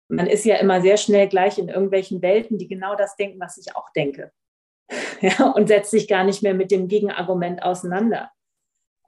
man 0.08 0.26
ist 0.26 0.44
ja 0.44 0.56
immer 0.56 0.80
sehr 0.80 0.96
schnell 0.96 1.28
gleich 1.28 1.58
in 1.58 1.68
irgendwelchen 1.68 2.22
Welten, 2.22 2.58
die 2.58 2.68
genau 2.68 2.94
das 2.94 3.16
denken, 3.16 3.40
was 3.40 3.56
ich 3.56 3.74
auch 3.74 3.90
denke. 3.96 4.32
ja, 5.20 5.50
und 5.50 5.68
setzt 5.68 5.90
sich 5.90 6.08
gar 6.08 6.24
nicht 6.24 6.42
mehr 6.42 6.54
mit 6.54 6.70
dem 6.70 6.88
Gegenargument 6.88 7.62
auseinander. 7.62 8.30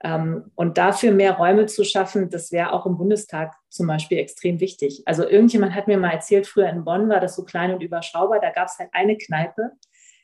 Ähm, 0.03 0.51
und 0.55 0.77
dafür 0.77 1.11
mehr 1.11 1.33
Räume 1.33 1.65
zu 1.65 1.83
schaffen, 1.83 2.29
das 2.29 2.51
wäre 2.51 2.71
auch 2.71 2.85
im 2.85 2.97
Bundestag 2.97 3.55
zum 3.69 3.87
Beispiel 3.87 4.19
extrem 4.19 4.59
wichtig. 4.59 5.03
Also 5.05 5.27
irgendjemand 5.27 5.73
hat 5.73 5.87
mir 5.87 5.97
mal 5.97 6.11
erzählt, 6.11 6.45
früher 6.45 6.69
in 6.69 6.83
Bonn 6.83 7.09
war 7.09 7.19
das 7.19 7.35
so 7.35 7.43
klein 7.43 7.73
und 7.73 7.81
überschaubar, 7.81 8.39
da 8.39 8.51
gab 8.51 8.67
es 8.67 8.77
halt 8.77 8.89
eine 8.91 9.17
Kneipe, 9.17 9.71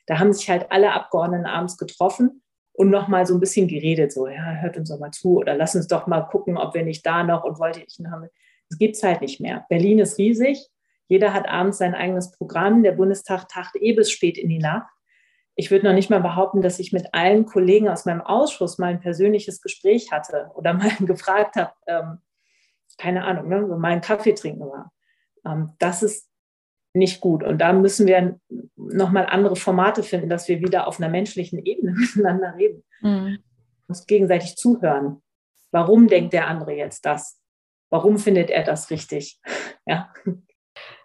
da 0.06 0.18
haben 0.18 0.32
sich 0.32 0.48
halt 0.50 0.70
alle 0.70 0.92
Abgeordneten 0.92 1.46
abends 1.46 1.76
getroffen 1.76 2.42
und 2.72 2.90
nochmal 2.90 3.26
so 3.26 3.34
ein 3.34 3.40
bisschen 3.40 3.68
geredet, 3.68 4.12
so, 4.12 4.26
ja, 4.26 4.56
hört 4.60 4.76
uns 4.76 4.90
doch 4.90 4.98
mal 4.98 5.12
zu 5.12 5.38
oder 5.38 5.54
lass 5.54 5.74
uns 5.74 5.86
doch 5.86 6.06
mal 6.06 6.22
gucken, 6.22 6.56
ob 6.58 6.74
wir 6.74 6.82
nicht 6.82 7.06
da 7.06 7.22
noch 7.22 7.44
und 7.44 7.58
wollte 7.58 7.80
ich 7.80 7.98
haben. 8.10 8.28
Das 8.68 8.78
gibt 8.78 8.96
es 8.96 9.02
halt 9.02 9.20
nicht 9.20 9.40
mehr. 9.40 9.64
Berlin 9.68 9.98
ist 10.00 10.18
riesig. 10.18 10.68
Jeder 11.06 11.32
hat 11.32 11.48
abends 11.48 11.78
sein 11.78 11.94
eigenes 11.94 12.32
Programm. 12.32 12.82
Der 12.82 12.92
Bundestag 12.92 13.48
tacht 13.48 13.76
eh 13.76 13.92
bis 13.92 14.10
spät 14.10 14.38
in 14.38 14.48
die 14.48 14.58
Nacht. 14.58 14.90
Ich 15.54 15.70
würde 15.70 15.86
noch 15.86 15.92
nicht 15.92 16.10
mal 16.10 16.20
behaupten, 16.20 16.62
dass 16.62 16.80
ich 16.80 16.92
mit 16.92 17.06
allen 17.12 17.46
Kollegen 17.46 17.88
aus 17.88 18.06
meinem 18.06 18.22
Ausschuss 18.22 18.78
mal 18.78 18.88
ein 18.88 19.00
persönliches 19.00 19.60
Gespräch 19.60 20.10
hatte 20.10 20.50
oder 20.54 20.72
mal 20.74 20.90
gefragt 21.00 21.56
habe, 21.56 21.72
ähm, 21.86 22.18
keine 22.98 23.24
Ahnung, 23.24 23.48
ne, 23.48 23.60
mal 23.60 23.92
einen 23.92 24.00
Kaffee 24.00 24.34
trinken 24.34 24.66
war. 24.66 24.92
Ähm, 25.46 25.74
das 25.78 26.02
ist 26.02 26.28
nicht 26.94 27.20
gut. 27.20 27.42
Und 27.42 27.58
da 27.58 27.72
müssen 27.72 28.06
wir 28.06 28.38
nochmal 28.76 29.26
andere 29.26 29.56
Formate 29.56 30.02
finden, 30.02 30.28
dass 30.28 30.48
wir 30.48 30.60
wieder 30.60 30.86
auf 30.86 30.98
einer 30.98 31.10
menschlichen 31.10 31.64
Ebene 31.64 31.92
miteinander 31.96 32.54
reden. 32.56 32.84
Mhm. 33.02 33.38
Uns 33.88 34.06
gegenseitig 34.06 34.56
zuhören. 34.56 35.22
Warum 35.70 36.06
denkt 36.06 36.32
der 36.32 36.46
andere 36.46 36.72
jetzt 36.72 37.04
das? 37.04 37.40
Warum 37.90 38.18
findet 38.18 38.50
er 38.50 38.64
das 38.64 38.90
richtig? 38.90 39.40
Ja. 39.86 40.10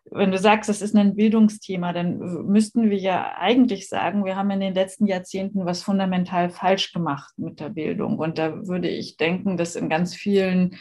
Wenn 0.09 0.31
du 0.31 0.37
sagst, 0.37 0.69
das 0.69 0.81
ist 0.81 0.95
ein 0.95 1.17
Bildungsthema, 1.17 1.91
dann 1.91 2.17
müssten 2.47 2.89
wir 2.89 2.97
ja 2.97 3.35
eigentlich 3.37 3.89
sagen, 3.89 4.23
wir 4.23 4.37
haben 4.37 4.49
in 4.51 4.61
den 4.61 4.73
letzten 4.73 5.05
Jahrzehnten 5.05 5.65
was 5.65 5.83
fundamental 5.83 6.49
falsch 6.49 6.93
gemacht 6.93 7.33
mit 7.37 7.59
der 7.59 7.69
Bildung. 7.69 8.17
Und 8.17 8.37
da 8.37 8.65
würde 8.65 8.87
ich 8.87 9.17
denken, 9.17 9.57
dass 9.57 9.75
in 9.75 9.89
ganz 9.89 10.15
vielen 10.15 10.77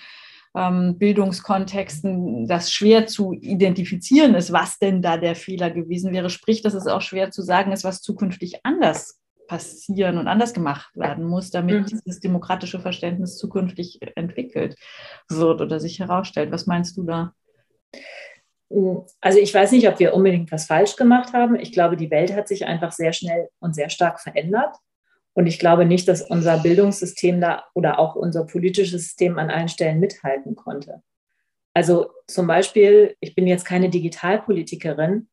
ähm, 0.59 0.99
Bildungskontexten 0.99 2.49
das 2.49 2.73
schwer 2.73 3.07
zu 3.07 3.33
identifizieren 3.33 4.35
ist, 4.35 4.53
was 4.53 4.79
denn 4.79 5.03
da 5.03 5.17
der 5.17 5.37
Fehler 5.37 5.71
gewesen 5.71 6.13
wäre. 6.13 6.31
Sprich, 6.31 6.63
dass 6.63 6.75
es 6.75 6.87
auch 6.87 7.01
schwer 7.01 7.31
zu 7.31 7.43
sagen 7.43 7.71
ist, 7.71 7.85
was 7.85 8.03
zukünftig 8.03 8.65
anders 8.65 9.21
passieren 9.47 10.19
und 10.19 10.27
anders 10.27 10.53
gemacht 10.53 10.91
werden 10.95 11.25
muss, 11.25 11.51
damit 11.51 11.81
mhm. 11.81 11.87
dieses 11.87 12.21
demokratische 12.21 12.81
Verständnis 12.81 13.39
zukünftig 13.39 14.01
entwickelt 14.17 14.75
wird 15.29 15.61
oder 15.61 15.81
sich 15.81 16.01
herausstellt. 16.01 16.51
Was 16.51 16.67
meinst 16.67 16.97
du 16.97 17.05
da? 17.05 17.33
Also 19.21 19.39
ich 19.39 19.55
weiß 19.55 19.73
nicht, 19.73 19.89
ob 19.89 19.99
wir 19.99 20.13
unbedingt 20.13 20.53
was 20.53 20.67
falsch 20.67 20.97
gemacht 20.97 21.33
haben. 21.33 21.57
Ich 21.57 21.73
glaube, 21.73 21.97
die 21.97 22.11
Welt 22.11 22.35
hat 22.35 22.49
sich 22.49 22.67
einfach 22.67 22.93
sehr 22.93 23.15
schnell 23.15 23.49
und 23.61 23.75
sehr 23.75 23.89
stark 23.89 24.21
verändert. 24.21 24.77
Und 25.39 25.47
ich 25.47 25.61
glaube 25.61 25.85
nicht, 25.85 26.09
dass 26.09 26.21
unser 26.21 26.59
Bildungssystem 26.59 27.41
da 27.41 27.63
oder 27.73 28.01
auch 28.01 28.17
unser 28.17 28.45
politisches 28.45 29.05
System 29.05 29.39
an 29.39 29.51
allen 29.51 29.69
Stellen 29.69 30.01
mithalten 30.01 30.57
konnte. 30.57 31.01
Also 31.75 32.11
zum 32.27 32.49
Beispiel, 32.49 33.15
ich 33.21 33.37
bin 33.37 33.47
jetzt 33.47 33.65
keine 33.65 33.89
Digitalpolitikerin, 33.89 35.29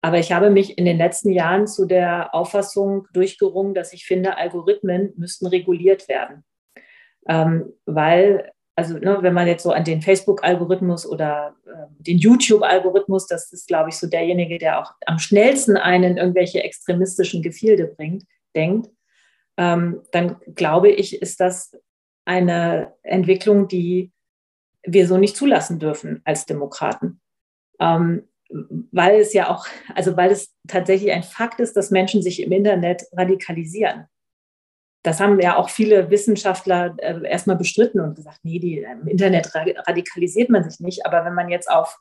aber 0.00 0.18
ich 0.18 0.32
habe 0.32 0.48
mich 0.48 0.78
in 0.78 0.86
den 0.86 0.96
letzten 0.96 1.32
Jahren 1.32 1.66
zu 1.66 1.84
der 1.84 2.34
Auffassung 2.34 3.06
durchgerungen, 3.12 3.74
dass 3.74 3.92
ich 3.92 4.06
finde, 4.06 4.38
Algorithmen 4.38 5.12
müssten 5.18 5.46
reguliert 5.46 6.08
werden. 6.08 6.44
Ähm, 7.28 7.74
weil, 7.84 8.52
also 8.74 8.96
ne, 8.96 9.18
wenn 9.20 9.34
man 9.34 9.48
jetzt 9.48 9.64
so 9.64 9.72
an 9.72 9.84
den 9.84 10.00
Facebook-Algorithmus 10.00 11.06
oder 11.06 11.56
äh, 11.66 11.88
den 11.98 12.16
YouTube-Algorithmus, 12.16 13.26
das 13.26 13.52
ist, 13.52 13.68
glaube 13.68 13.90
ich, 13.90 13.98
so 13.98 14.06
derjenige, 14.06 14.56
der 14.56 14.80
auch 14.80 14.94
am 15.04 15.18
schnellsten 15.18 15.76
einen 15.76 16.16
irgendwelche 16.16 16.64
extremistischen 16.64 17.42
Gefilde 17.42 17.86
bringt, 17.86 18.24
denkt, 18.56 18.88
ähm, 19.56 20.02
dann 20.12 20.36
glaube 20.54 20.90
ich, 20.90 21.20
ist 21.20 21.40
das 21.40 21.76
eine 22.24 22.94
Entwicklung, 23.02 23.68
die 23.68 24.12
wir 24.84 25.06
so 25.06 25.18
nicht 25.18 25.36
zulassen 25.36 25.78
dürfen 25.78 26.20
als 26.24 26.46
Demokraten. 26.46 27.20
Ähm, 27.80 28.28
weil 28.90 29.20
es 29.20 29.32
ja 29.32 29.48
auch, 29.48 29.66
also 29.94 30.16
weil 30.16 30.30
es 30.30 30.54
tatsächlich 30.68 31.12
ein 31.12 31.22
Fakt 31.22 31.60
ist, 31.60 31.74
dass 31.74 31.90
Menschen 31.90 32.22
sich 32.22 32.42
im 32.42 32.52
Internet 32.52 33.04
radikalisieren. 33.12 34.06
Das 35.02 35.20
haben 35.20 35.40
ja 35.40 35.56
auch 35.56 35.70
viele 35.70 36.10
Wissenschaftler 36.10 36.94
äh, 36.98 37.26
erstmal 37.26 37.56
bestritten 37.56 38.00
und 38.00 38.14
gesagt, 38.14 38.40
nee, 38.42 38.58
die, 38.58 38.78
im 38.78 39.08
Internet 39.08 39.54
radikalisiert 39.54 40.50
man 40.50 40.68
sich 40.68 40.80
nicht. 40.80 41.06
Aber 41.06 41.24
wenn 41.24 41.34
man 41.34 41.48
jetzt 41.48 41.70
auf 41.70 41.98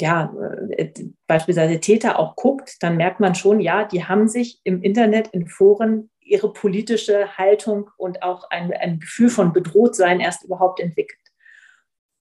ja, 0.00 0.34
äh, 0.70 0.92
beispielsweise 1.26 1.80
Täter 1.80 2.18
auch 2.18 2.36
guckt, 2.36 2.76
dann 2.80 2.96
merkt 2.96 3.20
man 3.20 3.34
schon, 3.34 3.60
ja, 3.60 3.84
die 3.84 4.04
haben 4.04 4.28
sich 4.28 4.60
im 4.64 4.82
Internet, 4.82 5.28
in 5.28 5.46
Foren 5.46 6.10
ihre 6.20 6.52
politische 6.52 7.36
Haltung 7.36 7.90
und 7.96 8.22
auch 8.22 8.44
ein, 8.50 8.72
ein 8.72 9.00
Gefühl 9.00 9.30
von 9.30 9.52
Bedrohtsein 9.52 10.20
erst 10.20 10.44
überhaupt 10.44 10.80
entwickelt. 10.80 11.18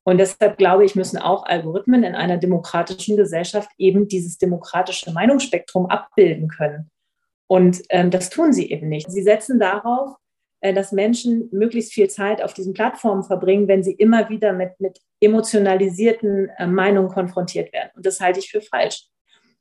Und 0.04 0.18
deshalb 0.18 0.58
glaube 0.58 0.86
ich, 0.86 0.96
müssen 0.96 1.18
auch 1.18 1.46
Algorithmen 1.46 2.04
in 2.04 2.16
einer 2.16 2.38
demokratischen 2.38 3.16
Gesellschaft 3.16 3.70
eben 3.78 4.08
dieses 4.08 4.38
demokratische 4.38 5.12
Meinungsspektrum 5.12 5.86
abbilden 5.86 6.48
können. 6.48 6.90
Und 7.48 7.82
ähm, 7.90 8.10
das 8.10 8.30
tun 8.30 8.54
sie 8.54 8.72
eben 8.72 8.90
nicht. 8.90 9.12
Sie 9.12 9.22
setzen 9.22 9.60
darauf, 9.60 10.16
dass 10.62 10.92
Menschen 10.92 11.50
möglichst 11.52 11.94
viel 11.94 12.10
Zeit 12.10 12.42
auf 12.42 12.54
diesen 12.54 12.74
Plattformen 12.74 13.24
verbringen, 13.24 13.68
wenn 13.68 13.84
sie 13.84 13.94
immer 13.94 14.30
wieder 14.30 14.54
mit, 14.54 14.80
mit 14.80 15.00
emotionalisierten 15.22 16.50
äh, 16.58 16.68
Meinungen 16.68 17.10
konfrontiert 17.10 17.72
werden. 17.72 17.92
Und 17.96 18.06
das 18.06 18.20
halte 18.20 18.40
ich 18.40 18.52
für 18.52 18.62
falsch. 18.62 19.06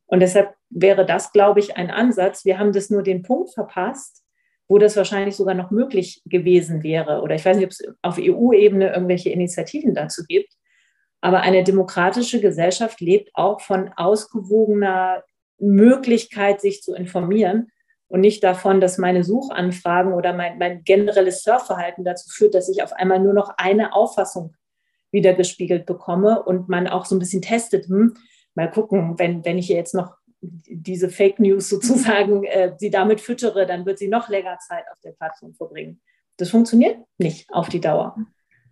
Und 0.06 0.20
deshalb 0.20 0.54
wäre 0.70 1.06
das, 1.06 1.32
glaube 1.32 1.60
ich, 1.60 1.76
ein 1.76 1.90
Ansatz. 1.90 2.44
Wir 2.44 2.58
haben 2.58 2.72
das 2.72 2.90
nur 2.90 3.02
den 3.02 3.22
Punkt 3.22 3.52
verpasst, 3.52 4.24
wo 4.66 4.78
das 4.78 4.96
wahrscheinlich 4.96 5.36
sogar 5.36 5.54
noch 5.54 5.70
möglich 5.70 6.22
gewesen 6.24 6.82
wäre. 6.82 7.20
Oder 7.20 7.34
ich 7.34 7.44
weiß 7.44 7.56
nicht, 7.56 7.66
ob 7.66 7.70
es 7.72 7.82
auf 8.02 8.18
EU-Ebene 8.18 8.92
irgendwelche 8.92 9.30
Initiativen 9.30 9.94
dazu 9.94 10.22
gibt. 10.26 10.52
Aber 11.20 11.40
eine 11.40 11.62
demokratische 11.62 12.40
Gesellschaft 12.40 13.00
lebt 13.00 13.30
auch 13.34 13.60
von 13.60 13.90
ausgewogener 13.96 15.24
Möglichkeit, 15.58 16.60
sich 16.60 16.82
zu 16.82 16.94
informieren 16.94 17.70
und 18.08 18.20
nicht 18.20 18.42
davon, 18.42 18.80
dass 18.80 18.98
meine 18.98 19.22
Suchanfragen 19.22 20.14
oder 20.14 20.32
mein, 20.32 20.58
mein 20.58 20.82
generelles 20.82 21.42
Surfverhalten 21.42 22.04
dazu 22.04 22.28
führt, 22.30 22.54
dass 22.54 22.68
ich 22.68 22.82
auf 22.82 22.92
einmal 22.92 23.20
nur 23.20 23.34
noch 23.34 23.54
eine 23.58 23.94
Auffassung 23.94 24.56
wiedergespiegelt 25.10 25.86
bekomme 25.86 26.42
und 26.42 26.68
man 26.68 26.88
auch 26.88 27.04
so 27.04 27.14
ein 27.14 27.18
bisschen 27.18 27.42
testet, 27.42 27.86
hm, 27.86 28.14
mal 28.54 28.70
gucken, 28.70 29.18
wenn, 29.18 29.44
wenn 29.44 29.58
ich 29.58 29.68
jetzt 29.68 29.94
noch 29.94 30.16
diese 30.40 31.10
Fake 31.10 31.38
News 31.38 31.68
sozusagen, 31.70 32.44
äh, 32.44 32.72
sie 32.78 32.90
damit 32.90 33.20
füttere, 33.20 33.66
dann 33.66 33.86
wird 33.86 33.98
sie 33.98 34.08
noch 34.08 34.28
länger 34.28 34.58
Zeit 34.58 34.84
auf 34.92 34.98
der 35.04 35.12
Plattform 35.12 35.54
verbringen. 35.54 36.00
Das 36.36 36.50
funktioniert 36.50 36.98
nicht 37.18 37.52
auf 37.52 37.68
die 37.68 37.80
Dauer. 37.80 38.16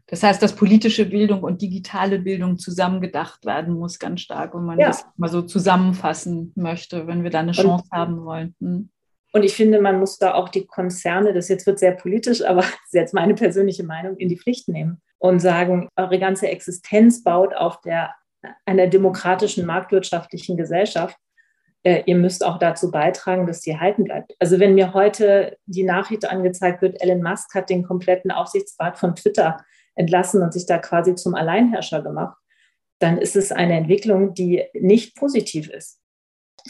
Das 0.09 0.23
heißt, 0.23 0.41
dass 0.41 0.55
politische 0.55 1.05
Bildung 1.05 1.43
und 1.43 1.63
digitale 1.63 2.21
Bildung 2.21 2.59
zusammengedacht 2.59 3.45
werden 3.45 3.75
muss, 3.75 3.99
ganz 3.99 4.21
stark, 4.21 4.55
wenn 4.55 4.65
man 4.65 4.79
ja. 4.79 4.87
das 4.87 5.05
mal 5.17 5.29
so 5.29 5.43
zusammenfassen 5.43 6.53
möchte, 6.55 7.09
wenn 7.09 7.25
wir 7.25 7.31
da 7.31 7.41
eine 7.41 7.53
Chance 7.53 7.87
und, 7.91 7.99
haben 7.99 8.25
wollen. 8.25 8.55
Hm. 8.61 8.91
Und 9.37 9.43
ich 9.43 9.55
finde, 9.55 9.83
man 9.83 10.01
muss 10.01 10.17
da 10.17 10.33
auch 10.33 10.49
die 10.49 10.65
Konzerne, 10.65 11.35
das 11.35 11.51
jetzt 11.51 11.67
wird 11.67 11.79
sehr 11.79 11.93
politisch, 11.93 12.43
aber 12.43 12.61
das 12.63 12.71
ist 12.87 12.95
jetzt 12.95 13.13
meine 13.13 13.35
persönliche 13.35 13.85
Meinung, 13.85 14.17
in 14.17 14.31
die 14.31 14.39
Pflicht 14.39 14.67
nehmen 14.67 15.03
und 15.19 15.41
sagen, 15.41 15.91
eure 15.95 16.19
ganze 16.19 16.49
Existenz 16.49 17.23
baut 17.23 17.55
auf 17.55 17.83
der, 17.83 18.15
einer 18.65 18.87
demokratischen 18.87 19.67
marktwirtschaftlichen 19.67 20.57
Gesellschaft. 20.57 21.19
Äh, 21.83 22.05
ihr 22.07 22.17
müsst 22.17 22.47
auch 22.47 22.59
dazu 22.59 22.91
beitragen, 22.91 23.47
dass 23.47 23.61
sie 23.61 23.73
erhalten 23.73 24.05
bleibt. 24.05 24.35
Also 24.39 24.59
wenn 24.59 24.75
mir 24.75 24.95
heute 24.95 25.59
die 25.67 25.85
Nachricht 25.85 26.25
angezeigt 26.25 26.81
wird, 26.81 27.03
Elon 27.03 27.23
Musk 27.23 27.55
hat 27.55 27.69
den 27.69 27.83
kompletten 27.83 28.31
Aufsichtsrat 28.31 28.99
von 28.99 29.17
Twitter 29.17 29.59
entlassen 29.97 30.41
und 30.41 30.55
sich 30.55 30.65
da 30.65 30.79
quasi 30.79 31.15
zum 31.15 31.35
Alleinherrscher 31.35 32.01
gemacht, 32.01 32.39
dann 33.01 33.19
ist 33.19 33.37
es 33.37 33.53
eine 33.53 33.77
Entwicklung, 33.77 34.33
die 34.33 34.65
nicht 34.73 35.15
positiv 35.15 35.69
ist. 35.69 36.01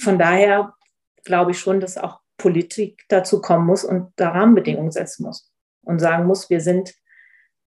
Von 0.01 0.19
daher 0.19 0.75
glaube 1.23 1.53
ich 1.53 1.61
schon, 1.61 1.79
dass 1.79 1.97
auch 1.97 2.26
Politik 2.39 3.05
dazu 3.09 3.41
kommen 3.41 3.67
muss 3.67 3.85
und 3.85 4.13
da 4.17 4.31
Rahmenbedingungen 4.31 4.91
setzen 4.91 5.25
muss 5.25 5.53
und 5.83 5.99
sagen 5.99 6.27
muss, 6.27 6.51
wir 6.51 6.61
sind, 6.61 6.95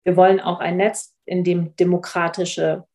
wir 0.04 0.16
wollen 0.16 0.40
auch 0.40 0.60
ein 0.60 0.78
Netz, 0.78 1.14
in 1.26 1.44
dem 1.44 1.76
demokratische 1.76 2.86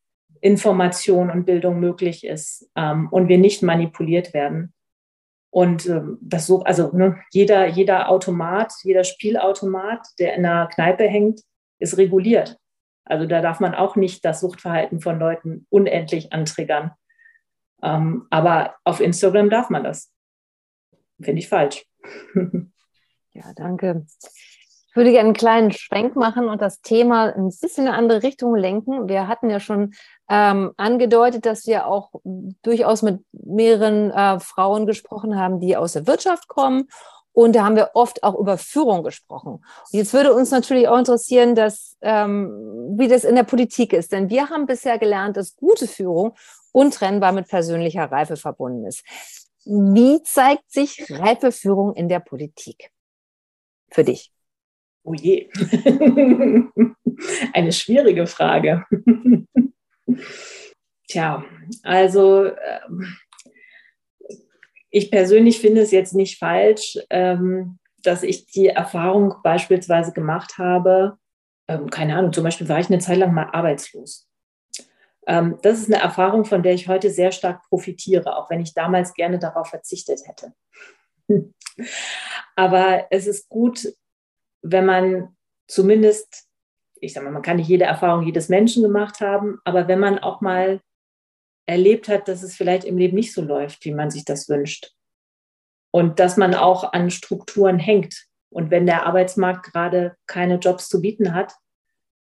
Information 0.41 1.29
und 1.29 1.45
Bildung 1.45 1.79
möglich 1.79 2.25
ist 2.25 2.69
ähm, 2.75 3.09
und 3.09 3.27
wir 3.27 3.37
nicht 3.37 3.63
manipuliert 3.63 4.33
werden. 4.33 4.73
Und 5.51 5.87
ähm, 5.87 6.19
das 6.21 6.45
so, 6.45 6.63
also 6.63 6.95
ne, 6.95 7.19
jeder, 7.31 7.67
jeder 7.67 8.09
Automat, 8.09 8.71
jeder 8.83 9.03
Spielautomat, 9.03 10.07
der 10.19 10.35
in 10.35 10.45
einer 10.45 10.67
Kneipe 10.67 11.05
hängt, 11.05 11.41
ist 11.79 11.97
reguliert. 11.97 12.57
Also 13.03 13.25
da 13.25 13.41
darf 13.41 13.59
man 13.59 13.73
auch 13.73 13.95
nicht 13.95 14.23
das 14.23 14.39
Suchtverhalten 14.39 15.01
von 15.01 15.17
Leuten 15.17 15.65
unendlich 15.69 16.31
antriggern. 16.31 16.91
Ähm, 17.81 18.27
aber 18.29 18.75
auf 18.83 18.99
Instagram 18.99 19.49
darf 19.49 19.69
man 19.69 19.83
das. 19.83 20.11
Finde 21.21 21.39
ich 21.39 21.49
falsch. 21.49 21.85
ja, 23.33 23.43
danke. 23.55 24.05
Ich 24.89 24.95
würde 24.95 25.11
gerne 25.11 25.27
einen 25.27 25.33
kleinen 25.33 25.71
Schwenk 25.71 26.15
machen 26.15 26.49
und 26.49 26.61
das 26.61 26.81
Thema 26.81 27.33
ein 27.33 27.49
bisschen 27.49 27.85
in 27.85 27.89
eine 27.89 27.97
andere 27.97 28.23
Richtung 28.23 28.55
lenken. 28.55 29.07
Wir 29.07 29.27
hatten 29.27 29.49
ja 29.49 29.59
schon 29.59 29.93
ähm, 30.29 30.71
angedeutet, 30.77 31.45
dass 31.45 31.67
wir 31.67 31.85
auch 31.85 32.11
durchaus 32.63 33.03
mit 33.03 33.23
mehreren 33.31 34.11
äh, 34.11 34.39
Frauen 34.39 34.87
gesprochen 34.87 35.37
haben, 35.37 35.59
die 35.59 35.77
aus 35.77 35.93
der 35.93 36.07
Wirtschaft 36.07 36.47
kommen 36.47 36.87
und 37.39 37.55
da 37.55 37.63
haben 37.63 37.77
wir 37.77 37.91
oft 37.93 38.23
auch 38.23 38.37
über 38.37 38.57
Führung 38.57 39.01
gesprochen. 39.01 39.53
Und 39.53 39.63
jetzt 39.91 40.13
würde 40.13 40.33
uns 40.33 40.51
natürlich 40.51 40.89
auch 40.89 40.97
interessieren, 40.97 41.55
dass, 41.55 41.95
ähm, 42.01 42.95
wie 42.97 43.07
das 43.07 43.23
in 43.23 43.35
der 43.35 43.43
Politik 43.43 43.93
ist. 43.93 44.11
Denn 44.11 44.29
wir 44.29 44.49
haben 44.49 44.65
bisher 44.65 44.97
gelernt, 44.97 45.37
dass 45.37 45.55
gute 45.55 45.87
Führung 45.87 46.33
untrennbar 46.73 47.31
mit 47.31 47.47
persönlicher 47.47 48.11
Reife 48.11 48.35
verbunden 48.35 48.85
ist. 48.85 49.03
Wie 49.69 50.23
zeigt 50.23 50.71
sich 50.71 51.05
reife 51.11 51.51
Führung 51.51 51.93
in 51.95 52.09
der 52.09 52.19
Politik? 52.19 52.89
Für 53.91 54.03
dich. 54.03 54.31
Oh 55.03 55.13
je. 55.13 55.47
Eine 57.53 57.71
schwierige 57.71 58.25
Frage. 58.25 58.85
Tja, 61.07 61.43
also 61.83 62.45
ähm, 62.45 63.15
ich 64.89 65.11
persönlich 65.11 65.59
finde 65.59 65.81
es 65.81 65.91
jetzt 65.91 66.15
nicht 66.15 66.39
falsch, 66.39 66.97
ähm, 67.11 67.77
dass 68.01 68.23
ich 68.23 68.47
die 68.47 68.67
Erfahrung 68.67 69.35
beispielsweise 69.43 70.13
gemacht 70.13 70.57
habe, 70.57 71.17
ähm, 71.67 71.91
keine 71.91 72.15
Ahnung, 72.15 72.33
zum 72.33 72.43
Beispiel 72.43 72.69
war 72.69 72.79
ich 72.79 72.89
eine 72.89 72.99
Zeit 72.99 73.17
lang 73.17 73.33
mal 73.33 73.49
arbeitslos. 73.51 74.28
Ähm, 75.29 75.59
das 75.61 75.77
ist 75.79 75.93
eine 75.93 76.01
Erfahrung, 76.01 76.43
von 76.43 76.63
der 76.63 76.73
ich 76.73 76.87
heute 76.87 77.11
sehr 77.11 77.31
stark 77.31 77.61
profitiere, 77.69 78.35
auch 78.35 78.49
wenn 78.49 78.61
ich 78.61 78.73
damals 78.73 79.13
gerne 79.13 79.37
darauf 79.37 79.67
verzichtet 79.69 80.21
hätte. 80.25 80.53
Aber 82.55 83.05
es 83.11 83.27
ist 83.27 83.47
gut, 83.47 83.93
wenn 84.63 84.85
man 84.85 85.37
zumindest, 85.67 86.47
ich 86.99 87.13
sage 87.13 87.25
mal, 87.25 87.31
man 87.31 87.43
kann 87.43 87.57
nicht 87.57 87.67
jede 87.67 87.85
Erfahrung 87.85 88.25
jedes 88.25 88.49
Menschen 88.49 88.81
gemacht 88.81 89.21
haben, 89.21 89.59
aber 89.63 89.87
wenn 89.87 89.99
man 89.99 90.19
auch 90.19 90.41
mal 90.41 90.81
erlebt 91.65 92.09
hat, 92.09 92.27
dass 92.27 92.43
es 92.43 92.57
vielleicht 92.57 92.83
im 92.83 92.97
Leben 92.97 93.15
nicht 93.15 93.33
so 93.33 93.41
läuft, 93.41 93.85
wie 93.85 93.93
man 93.93 94.11
sich 94.11 94.25
das 94.25 94.49
wünscht. 94.49 94.91
Und 95.91 96.19
dass 96.19 96.35
man 96.35 96.55
auch 96.55 96.91
an 96.91 97.09
Strukturen 97.09 97.79
hängt. 97.79 98.25
Und 98.49 98.71
wenn 98.71 98.85
der 98.85 99.05
Arbeitsmarkt 99.05 99.71
gerade 99.71 100.17
keine 100.25 100.55
Jobs 100.55 100.89
zu 100.89 100.99
bieten 100.99 101.33
hat 101.33 101.53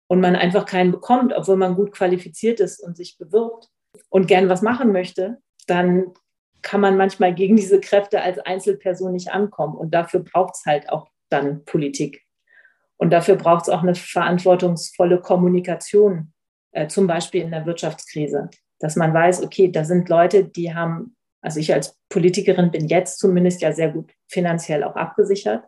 und 0.07 0.21
man 0.21 0.37
einfach 0.37 0.67
keinen 0.67 0.93
bekommt, 0.93 1.33
obwohl 1.33 1.57
man 1.57 1.75
gut 1.75 1.93
qualifiziert 1.93 2.61
ist 2.61 2.81
und 2.81 2.97
sich 2.97 3.17
bewirbt 3.19 3.69
und 4.09 4.27
gern 4.27 4.49
was 4.49 4.63
machen 4.63 4.93
möchte, 4.93 5.39
dann 5.67 6.13
kann 6.63 6.81
man 6.81 6.97
manchmal 6.97 7.35
gegen 7.35 7.57
diese 7.57 7.81
Kräfte 7.81 8.23
als 8.23 8.39
Einzelperson 8.39 9.13
nicht 9.13 9.33
ankommen. 9.33 9.77
Und 9.77 9.93
dafür 9.93 10.21
braucht 10.21 10.55
es 10.55 10.65
halt 10.67 10.89
auch 10.89 11.09
dann 11.29 11.65
Politik. 11.65 12.23
Und 12.97 13.11
dafür 13.11 13.37
braucht 13.37 13.65
es 13.65 13.69
auch 13.69 13.83
eine 13.83 13.95
verantwortungsvolle 13.95 15.21
Kommunikation, 15.21 16.33
äh, 16.73 16.87
zum 16.89 17.07
Beispiel 17.07 17.43
in 17.43 17.51
der 17.51 17.67
Wirtschaftskrise 17.67 18.51
dass 18.85 18.97
man 18.97 19.15
weiß, 19.15 19.43
okay, 19.43 19.73
da 19.73 19.83
sind 19.83 20.11
Leute, 20.11 20.45
die 20.45 20.75
haben, 20.75 21.17
also 21.41 21.59
ich 21.59 21.73
als 21.73 21.99
Politikerin 22.11 22.71
bin 22.71 22.87
jetzt 22.87 23.19
zumindest 23.19 23.63
ja 23.63 23.73
sehr 23.73 23.91
gut 23.91 24.13
finanziell 24.29 24.85
auch 24.85 24.95
abgesichert. 24.95 25.65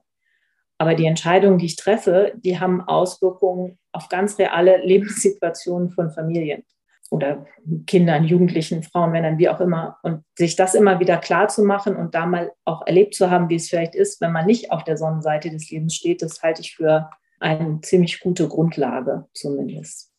Aber 0.78 0.94
die 0.94 1.06
Entscheidungen, 1.06 1.56
die 1.56 1.64
ich 1.64 1.76
treffe, 1.76 2.34
die 2.36 2.60
haben 2.60 2.82
Auswirkungen 2.82 3.78
auf 3.96 4.08
ganz 4.08 4.38
reale 4.38 4.78
Lebenssituationen 4.84 5.90
von 5.90 6.10
Familien 6.10 6.62
oder 7.10 7.46
Kindern, 7.86 8.24
Jugendlichen, 8.24 8.82
Frauen, 8.82 9.12
Männern, 9.12 9.38
wie 9.38 9.48
auch 9.48 9.60
immer. 9.60 9.98
Und 10.02 10.24
sich 10.36 10.56
das 10.56 10.74
immer 10.74 11.00
wieder 11.00 11.18
klar 11.18 11.48
zu 11.48 11.62
machen 11.62 11.96
und 11.96 12.14
da 12.14 12.26
mal 12.26 12.52
auch 12.64 12.86
erlebt 12.86 13.14
zu 13.14 13.30
haben, 13.30 13.48
wie 13.48 13.56
es 13.56 13.68
vielleicht 13.68 13.94
ist, 13.94 14.20
wenn 14.20 14.32
man 14.32 14.46
nicht 14.46 14.72
auf 14.72 14.84
der 14.84 14.96
Sonnenseite 14.96 15.50
des 15.50 15.70
Lebens 15.70 15.94
steht, 15.94 16.22
das 16.22 16.42
halte 16.42 16.60
ich 16.60 16.74
für 16.74 17.10
eine 17.38 17.80
ziemlich 17.82 18.20
gute 18.20 18.48
Grundlage 18.48 19.26
zumindest. 19.34 20.12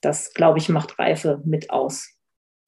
Das, 0.00 0.32
glaube 0.32 0.58
ich, 0.58 0.68
macht 0.68 0.98
Reife 0.98 1.42
mit 1.44 1.70
aus. 1.70 2.16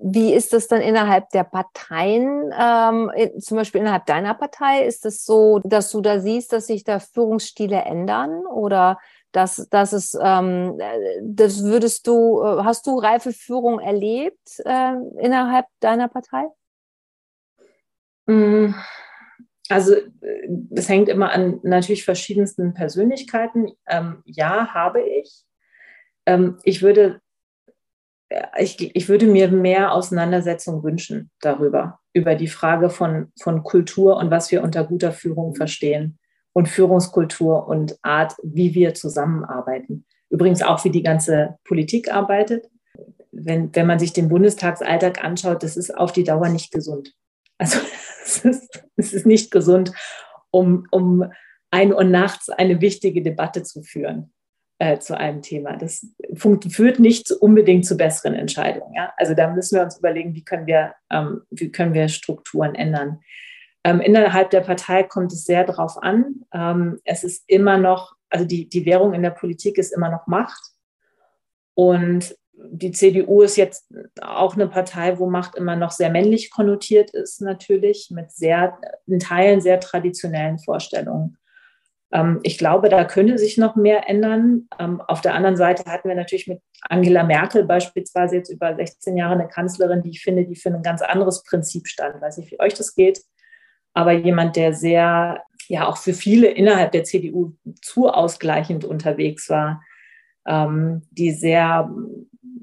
Wie 0.01 0.33
ist 0.33 0.53
das 0.53 0.68
dann 0.68 0.81
innerhalb 0.81 1.29
der 1.31 1.42
Parteien, 1.42 2.53
ähm, 2.57 3.11
zum 3.40 3.57
Beispiel 3.57 3.81
innerhalb 3.81 4.07
deiner 4.07 4.35
Partei? 4.35 4.85
Ist 4.85 5.05
es 5.05 5.16
das 5.16 5.24
so, 5.24 5.59
dass 5.64 5.90
du 5.90 6.01
da 6.01 6.20
siehst, 6.20 6.53
dass 6.53 6.68
sich 6.68 6.85
da 6.85 7.01
Führungsstile 7.01 7.83
ändern 7.83 8.46
oder 8.46 8.98
dass, 9.33 9.69
dass 9.71 9.93
es, 9.93 10.17
ähm, 10.21 10.79
das 11.23 11.62
würdest 11.62 12.07
du, 12.07 12.43
äh, 12.43 12.64
hast 12.64 12.87
du 12.87 12.99
reife 12.99 13.33
Führung 13.33 13.79
erlebt 13.79 14.61
äh, 14.64 14.95
innerhalb 15.21 15.67
deiner 15.81 16.09
Partei? 16.09 16.47
Mm, 18.27 18.75
also 19.69 19.95
es 20.71 20.88
hängt 20.88 21.09
immer 21.09 21.31
an 21.31 21.61
natürlich 21.62 22.05
verschiedensten 22.05 22.75
Persönlichkeiten. 22.75 23.73
Ähm, 23.87 24.23
ja, 24.25 24.73
habe 24.73 25.03
ich. 25.03 25.45
Ähm, 26.27 26.59
ich 26.62 26.83
würde 26.83 27.21
ich, 28.59 28.95
ich 28.95 29.09
würde 29.09 29.27
mir 29.27 29.49
mehr 29.49 29.93
Auseinandersetzung 29.93 30.83
wünschen 30.83 31.31
darüber, 31.41 32.01
über 32.12 32.35
die 32.35 32.49
Frage 32.49 32.91
von, 32.91 33.33
von 33.41 33.62
Kultur 33.62 34.19
und 34.19 34.31
was 34.31 34.51
wir 34.51 34.62
unter 34.62 34.85
guter 34.85 35.12
Führung 35.12 35.55
verstehen 35.55 36.19
und 36.59 36.68
Führungskultur 36.68 37.68
und 37.68 37.97
Art, 38.03 38.35
wie 38.42 38.75
wir 38.75 38.92
zusammenarbeiten. 38.92 40.05
Übrigens 40.29 40.61
auch, 40.61 40.85
wie 40.85 40.90
die 40.90 41.05
ganze 41.05 41.57
Politik 41.62 42.12
arbeitet. 42.12 42.66
Wenn, 43.31 43.73
wenn 43.77 43.87
man 43.87 44.01
sich 44.01 44.12
den 44.12 44.29
Bundestagsalltag 44.29 45.23
anschaut, 45.23 45.62
das 45.62 45.77
ist 45.77 45.97
auf 45.97 46.11
die 46.11 46.25
Dauer 46.25 46.49
nicht 46.49 46.73
gesund. 46.73 47.14
Also 47.59 47.79
es 48.25 48.44
ist, 48.44 48.85
es 48.97 49.12
ist 49.12 49.25
nicht 49.25 49.53
gesund, 49.53 49.92
um, 50.51 50.85
um 50.90 51.31
ein 51.71 51.94
Uhr 51.94 52.03
nachts 52.03 52.49
eine 52.49 52.81
wichtige 52.81 53.23
Debatte 53.23 53.62
zu 53.62 53.83
führen 53.83 54.33
äh, 54.81 54.99
zu 54.99 55.16
einem 55.16 55.43
Thema. 55.43 55.76
Das 55.76 56.09
führt 56.35 56.99
nicht 56.99 57.30
unbedingt 57.30 57.87
zu 57.87 57.97
besseren 57.97 58.35
Entscheidungen. 58.35 58.95
Ja? 58.95 59.12
Also 59.16 59.35
da 59.35 59.49
müssen 59.49 59.76
wir 59.76 59.85
uns 59.85 59.99
überlegen, 59.99 60.35
wie 60.35 60.45
können 60.45 60.66
wir, 60.66 60.95
ähm, 61.09 61.43
wie 61.51 61.70
können 61.70 61.95
wir 61.95 62.09
Strukturen 62.09 62.74
ändern. 62.74 63.20
Ähm, 63.89 64.01
innerhalb 64.03 64.51
der 64.51 64.61
Partei 64.61 65.03
kommt 65.03 65.32
es 65.32 65.45
sehr 65.45 65.64
darauf 65.64 66.03
an. 66.03 66.45
Ähm, 66.53 67.01
es 67.05 67.24
ist 67.24 67.45
immer 67.47 67.78
noch, 67.78 68.12
also 68.28 68.45
die, 68.45 68.68
die 68.68 68.84
Währung 68.84 69.14
in 69.14 69.22
der 69.22 69.30
Politik 69.30 69.78
ist 69.78 69.95
immer 69.95 70.11
noch 70.11 70.26
Macht. 70.26 70.61
Und 71.72 72.36
die 72.53 72.91
CDU 72.91 73.41
ist 73.41 73.57
jetzt 73.57 73.89
auch 74.20 74.55
eine 74.55 74.68
Partei, 74.68 75.18
wo 75.18 75.30
Macht 75.30 75.55
immer 75.55 75.74
noch 75.74 75.91
sehr 75.91 76.11
männlich 76.11 76.51
konnotiert 76.51 77.12
ist, 77.12 77.41
natürlich, 77.41 78.11
mit 78.11 78.30
sehr, 78.30 78.78
in 79.07 79.20
Teilen 79.20 79.62
sehr 79.62 79.80
traditionellen 79.80 80.59
Vorstellungen. 80.59 81.39
Ähm, 82.12 82.41
ich 82.43 82.59
glaube, 82.59 82.91
da 82.91 83.07
könnte 83.07 83.39
sich 83.39 83.57
noch 83.57 83.74
mehr 83.74 84.07
ändern. 84.07 84.68
Ähm, 84.78 85.01
auf 85.01 85.22
der 85.22 85.32
anderen 85.32 85.57
Seite 85.57 85.91
hatten 85.91 86.11
wir 86.11 86.16
natürlich 86.16 86.47
mit 86.47 86.61
Angela 86.82 87.22
Merkel 87.22 87.64
beispielsweise 87.64 88.36
jetzt 88.36 88.51
über 88.51 88.76
16 88.76 89.16
Jahre 89.16 89.32
eine 89.32 89.49
Kanzlerin, 89.49 90.03
die 90.03 90.11
ich 90.11 90.20
finde, 90.20 90.45
die 90.45 90.57
für 90.57 90.68
ein 90.68 90.82
ganz 90.82 91.01
anderes 91.01 91.43
Prinzip 91.43 91.89
stand. 91.89 92.20
Weiß 92.20 92.36
nicht, 92.36 92.51
wie 92.51 92.61
euch 92.61 92.74
das 92.74 92.95
geht, 92.95 93.22
aber 93.95 94.12
jemand, 94.12 94.57
der 94.57 94.74
sehr, 94.74 95.43
ja, 95.68 95.86
auch 95.86 95.97
für 95.97 96.12
viele 96.12 96.49
innerhalb 96.49 96.93
der 96.93 97.05
CDU 97.05 97.53
zu 97.82 98.09
ausgleichend 98.09 98.84
unterwegs 98.84 99.49
war, 99.51 99.82
ähm, 100.47 101.03
die 101.11 101.32
sehr, 101.32 101.91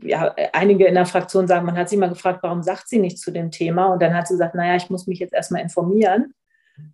ja, 0.01 0.35
einige 0.53 0.85
in 0.85 0.95
der 0.95 1.05
Fraktion 1.05 1.47
sagen, 1.47 1.65
man 1.65 1.77
hat 1.77 1.89
sie 1.89 1.97
mal 1.97 2.09
gefragt, 2.09 2.39
warum 2.43 2.63
sagt 2.63 2.89
sie 2.89 2.99
nichts 2.99 3.21
zu 3.21 3.31
dem 3.31 3.51
Thema? 3.51 3.87
Und 3.87 4.01
dann 4.01 4.13
hat 4.13 4.27
sie 4.27 4.33
gesagt, 4.35 4.55
naja, 4.55 4.75
ich 4.75 4.89
muss 4.89 5.07
mich 5.07 5.19
jetzt 5.19 5.33
erstmal 5.33 5.61
informieren 5.61 6.33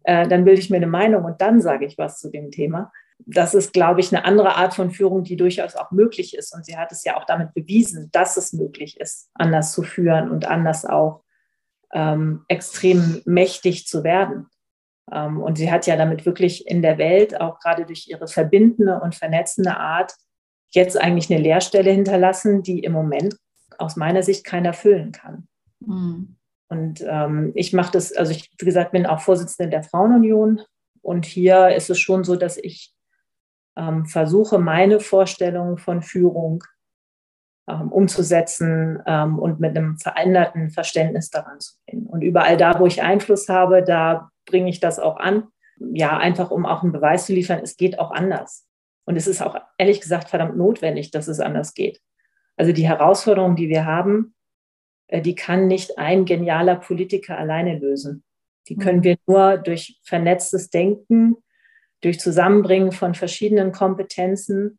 äh, 0.03 0.27
dann 0.27 0.45
bilde 0.45 0.61
ich 0.61 0.69
mir 0.69 0.77
eine 0.77 0.87
Meinung 0.87 1.25
und 1.25 1.41
dann 1.41 1.61
sage 1.61 1.85
ich 1.85 1.97
was 1.97 2.19
zu 2.19 2.29
dem 2.29 2.51
Thema. 2.51 2.91
Das 3.25 3.53
ist, 3.53 3.73
glaube 3.73 3.99
ich, 3.99 4.13
eine 4.13 4.25
andere 4.25 4.55
Art 4.55 4.73
von 4.73 4.89
Führung, 4.89 5.23
die 5.23 5.35
durchaus 5.35 5.75
auch 5.75 5.91
möglich 5.91 6.35
ist. 6.35 6.55
Und 6.55 6.65
sie 6.65 6.77
hat 6.77 6.91
es 6.91 7.03
ja 7.03 7.17
auch 7.17 7.25
damit 7.25 7.53
bewiesen, 7.53 8.09
dass 8.11 8.35
es 8.35 8.51
möglich 8.51 8.99
ist, 8.99 9.29
anders 9.35 9.73
zu 9.73 9.83
führen 9.83 10.31
und 10.31 10.45
anders 10.45 10.85
auch 10.85 11.20
ähm, 11.93 12.45
extrem 12.47 13.21
mächtig 13.25 13.87
zu 13.87 14.03
werden. 14.03 14.47
Ähm, 15.11 15.41
und 15.41 15.57
sie 15.57 15.71
hat 15.71 15.87
ja 15.87 15.95
damit 15.95 16.25
wirklich 16.25 16.67
in 16.67 16.81
der 16.81 16.97
Welt, 16.97 17.39
auch 17.39 17.59
gerade 17.59 17.85
durch 17.85 18.07
ihre 18.07 18.27
verbindende 18.27 18.99
und 19.01 19.15
vernetzende 19.15 19.77
Art, 19.77 20.13
jetzt 20.69 20.99
eigentlich 20.99 21.31
eine 21.31 21.41
Leerstelle 21.41 21.91
hinterlassen, 21.91 22.63
die 22.63 22.79
im 22.79 22.93
Moment 22.93 23.35
aus 23.77 23.95
meiner 23.95 24.23
Sicht 24.23 24.45
keiner 24.45 24.73
füllen 24.73 25.11
kann. 25.11 25.47
Mhm. 25.79 26.37
Und 26.69 27.03
ähm, 27.05 27.51
ich 27.55 27.73
mache 27.73 27.91
das, 27.91 28.13
also 28.13 28.31
ich, 28.31 28.49
wie 28.57 28.65
gesagt, 28.65 28.93
bin 28.93 29.05
auch 29.05 29.19
Vorsitzende 29.19 29.69
der 29.69 29.83
Frauenunion. 29.83 30.61
Und 31.01 31.25
hier 31.25 31.75
ist 31.75 31.89
es 31.89 31.99
schon 31.99 32.23
so, 32.23 32.37
dass 32.37 32.57
ich 32.57 32.93
ähm, 33.75 34.05
versuche, 34.05 34.59
meine 34.59 35.01
Vorstellungen 35.01 35.77
von 35.77 36.01
Führung 36.01 36.63
umzusetzen 37.91 39.01
ähm, 39.05 39.39
und 39.39 39.59
mit 39.59 39.77
einem 39.77 39.97
veränderten 39.97 40.69
Verständnis 40.69 41.29
daran 41.29 41.59
zu 41.59 41.75
gehen. 41.85 42.05
Und 42.07 42.21
überall 42.21 42.57
da, 42.57 42.79
wo 42.79 42.85
ich 42.85 43.01
Einfluss 43.01 43.49
habe, 43.49 43.83
da 43.83 44.29
bringe 44.45 44.69
ich 44.69 44.79
das 44.79 44.99
auch 44.99 45.17
an. 45.17 45.47
Ja, 45.93 46.17
einfach 46.17 46.51
um 46.51 46.65
auch 46.65 46.83
einen 46.83 46.91
Beweis 46.91 47.25
zu 47.25 47.33
liefern, 47.33 47.59
es 47.63 47.77
geht 47.77 47.99
auch 47.99 48.11
anders. 48.11 48.67
Und 49.05 49.15
es 49.15 49.27
ist 49.27 49.41
auch 49.41 49.55
ehrlich 49.77 49.99
gesagt 49.99 50.29
verdammt 50.29 50.57
notwendig, 50.57 51.11
dass 51.11 51.27
es 51.27 51.39
anders 51.39 51.73
geht. 51.73 51.99
Also 52.55 52.71
die 52.71 52.87
Herausforderungen, 52.87 53.55
die 53.55 53.69
wir 53.69 53.85
haben, 53.85 54.35
äh, 55.07 55.21
die 55.21 55.35
kann 55.35 55.67
nicht 55.67 55.97
ein 55.97 56.25
genialer 56.25 56.75
Politiker 56.75 57.37
alleine 57.37 57.77
lösen. 57.79 58.23
Die 58.67 58.75
können 58.75 58.99
mhm. 58.99 59.03
wir 59.03 59.17
nur 59.27 59.57
durch 59.57 59.99
vernetztes 60.03 60.69
Denken, 60.69 61.37
durch 62.01 62.19
Zusammenbringen 62.19 62.91
von 62.91 63.15
verschiedenen 63.15 63.71
Kompetenzen 63.71 64.67
ähm, 64.67 64.77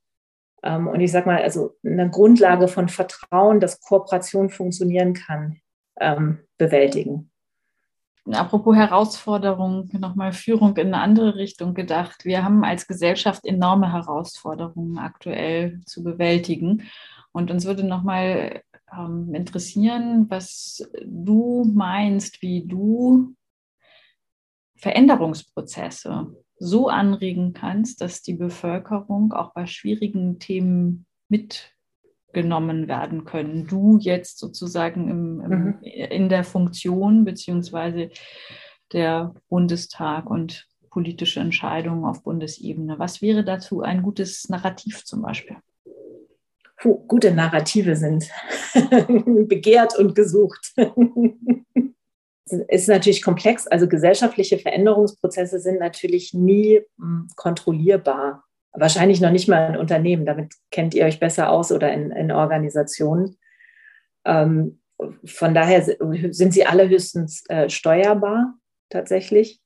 und 0.89 1.01
ich 1.01 1.11
sage 1.11 1.27
mal, 1.27 1.43
also 1.43 1.77
eine 1.85 2.09
Grundlage 2.11 2.69
von 2.69 2.89
Vertrauen, 2.89 3.61
dass 3.61 3.81
Kooperation 3.81 4.51
funktionieren 4.51 5.15
kann, 5.15 5.59
ähm, 6.01 6.39
bewältigen. 6.59 7.31
Apropos 8.31 8.77
Herausforderungen, 8.77 9.91
nochmal 9.99 10.33
Führung 10.33 10.77
in 10.77 10.89
eine 10.89 11.01
andere 11.01 11.35
Richtung 11.35 11.75
gedacht. 11.75 12.25
Wir 12.25 12.45
haben 12.45 12.63
als 12.63 12.87
Gesellschaft 12.87 13.45
enorme 13.45 13.93
Herausforderungen 13.93 14.97
aktuell 14.99 15.81
zu 15.87 16.05
bewältigen. 16.05 16.89
Und 17.33 17.51
uns 17.51 17.65
würde 17.65 17.83
nochmal 17.83 18.63
ähm, 18.97 19.35
interessieren, 19.35 20.27
was 20.29 20.89
du 21.05 21.65
meinst, 21.75 22.43
wie 22.43 22.65
du 22.65 23.35
Veränderungsprozesse 24.77 26.33
so 26.63 26.89
anregen 26.89 27.53
kannst, 27.53 28.01
dass 28.01 28.23
die 28.23 28.35
Bevölkerung 28.35 29.33
auch 29.33 29.53
bei 29.53 29.67
schwierigen 29.67 30.39
Themen 30.39 31.07
mitgenommen 31.29 32.89
werden 32.89 33.25
können. 33.25 33.67
Du 33.67 33.99
jetzt 33.99 34.39
sozusagen 34.39 35.09
im, 35.09 35.41
im, 35.41 35.51
mhm. 35.51 35.79
in 35.83 36.29
der 36.29 36.45
Funktion 36.45 37.25
beziehungsweise 37.25 38.11
der 38.93 39.35
Bundestag 39.49 40.31
und 40.31 40.69
politische 40.91 41.41
Entscheidungen 41.41 42.05
auf 42.05 42.23
Bundesebene. 42.23 42.99
Was 42.99 43.23
wäre 43.23 43.45
dazu 43.45 43.81
ein 43.81 44.03
gutes 44.03 44.49
Narrativ 44.49 45.05
zum 45.05 45.23
Beispiel? 45.23 45.57
puh, 46.83 46.99
gute 47.07 47.33
Narrative 47.33 47.97
sind 47.97 48.29
begehrt 49.49 49.97
und 49.99 50.15
gesucht. 50.15 50.75
ist 52.47 52.89
natürlich 52.89 53.23
komplex. 53.23 53.67
Also 53.67 53.89
gesellschaftliche 53.89 54.59
Veränderungsprozesse 54.59 55.61
sind 55.61 55.79
natürlich 55.79 56.35
nie 56.35 56.81
hm, 56.99 57.29
kontrollierbar. 57.37 58.45
Wahrscheinlich 58.73 59.21
noch 59.21 59.31
nicht 59.31 59.49
mal 59.49 59.71
in 59.71 59.77
Unternehmen. 59.77 60.27
Damit 60.27 60.55
kennt 60.71 60.95
ihr 60.95 61.05
euch 61.05 61.21
besser 61.21 61.51
aus 61.51 61.73
oder 61.73 61.93
in, 61.93 62.11
in 62.11 62.33
Organisationen. 62.33 63.39
Ähm, 64.25 64.81
von 65.25 65.55
daher 65.55 65.83
sind 65.83 66.53
sie 66.53 66.67
alle 66.67 66.89
höchstens 66.89 67.45
äh, 67.49 67.69
steuerbar 67.69 68.55
tatsächlich. 68.89 69.61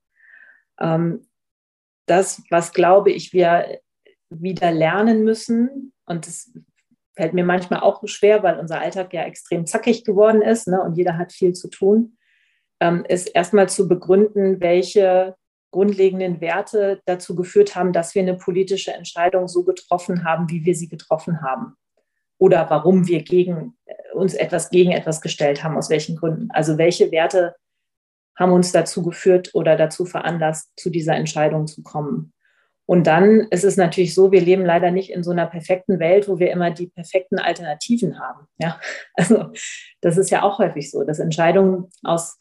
Ähm, 0.80 1.26
das, 2.06 2.42
was 2.50 2.72
glaube 2.72 3.10
ich, 3.10 3.32
wir 3.32 3.80
wieder 4.30 4.70
lernen 4.70 5.24
müssen, 5.24 5.92
und 6.06 6.26
das 6.26 6.52
fällt 7.16 7.32
mir 7.32 7.44
manchmal 7.44 7.80
auch 7.80 8.02
schwer, 8.06 8.42
weil 8.42 8.58
unser 8.58 8.80
Alltag 8.80 9.12
ja 9.12 9.22
extrem 9.22 9.66
zackig 9.66 10.04
geworden 10.04 10.42
ist 10.42 10.68
ne, 10.68 10.80
und 10.82 10.96
jeder 10.96 11.16
hat 11.16 11.32
viel 11.32 11.52
zu 11.52 11.68
tun, 11.68 12.15
ist 13.08 13.28
erstmal 13.28 13.68
zu 13.68 13.88
begründen, 13.88 14.60
welche 14.60 15.34
grundlegenden 15.70 16.40
Werte 16.40 17.00
dazu 17.04 17.34
geführt 17.34 17.74
haben, 17.76 17.92
dass 17.92 18.14
wir 18.14 18.22
eine 18.22 18.36
politische 18.36 18.92
Entscheidung 18.92 19.48
so 19.48 19.64
getroffen 19.64 20.24
haben, 20.24 20.48
wie 20.48 20.64
wir 20.64 20.74
sie 20.74 20.88
getroffen 20.88 21.42
haben. 21.42 21.76
Oder 22.38 22.68
warum 22.70 23.06
wir 23.06 23.22
gegen, 23.22 23.76
äh, 23.86 23.94
uns 24.14 24.34
etwas 24.34 24.70
gegen 24.70 24.92
etwas 24.92 25.20
gestellt 25.20 25.64
haben, 25.64 25.76
aus 25.76 25.90
welchen 25.90 26.16
Gründen. 26.16 26.48
Also 26.50 26.78
welche 26.78 27.10
Werte 27.10 27.54
haben 28.38 28.52
uns 28.52 28.72
dazu 28.72 29.02
geführt 29.02 29.50
oder 29.54 29.76
dazu 29.76 30.04
veranlasst, 30.04 30.70
zu 30.76 30.90
dieser 30.90 31.14
Entscheidung 31.14 31.66
zu 31.66 31.82
kommen. 31.82 32.32
Und 32.86 33.06
dann 33.06 33.48
ist 33.50 33.64
es 33.64 33.76
natürlich 33.76 34.14
so, 34.14 34.30
wir 34.30 34.40
leben 34.40 34.64
leider 34.64 34.90
nicht 34.90 35.10
in 35.10 35.24
so 35.24 35.32
einer 35.32 35.46
perfekten 35.46 35.98
Welt, 35.98 36.28
wo 36.28 36.38
wir 36.38 36.52
immer 36.52 36.70
die 36.70 36.86
perfekten 36.86 37.38
Alternativen 37.38 38.20
haben. 38.20 38.46
Ja, 38.58 38.80
also 39.14 39.50
das 40.00 40.16
ist 40.16 40.30
ja 40.30 40.42
auch 40.42 40.58
häufig 40.58 40.90
so, 40.90 41.02
dass 41.02 41.18
Entscheidungen 41.18 41.90
aus, 42.02 42.38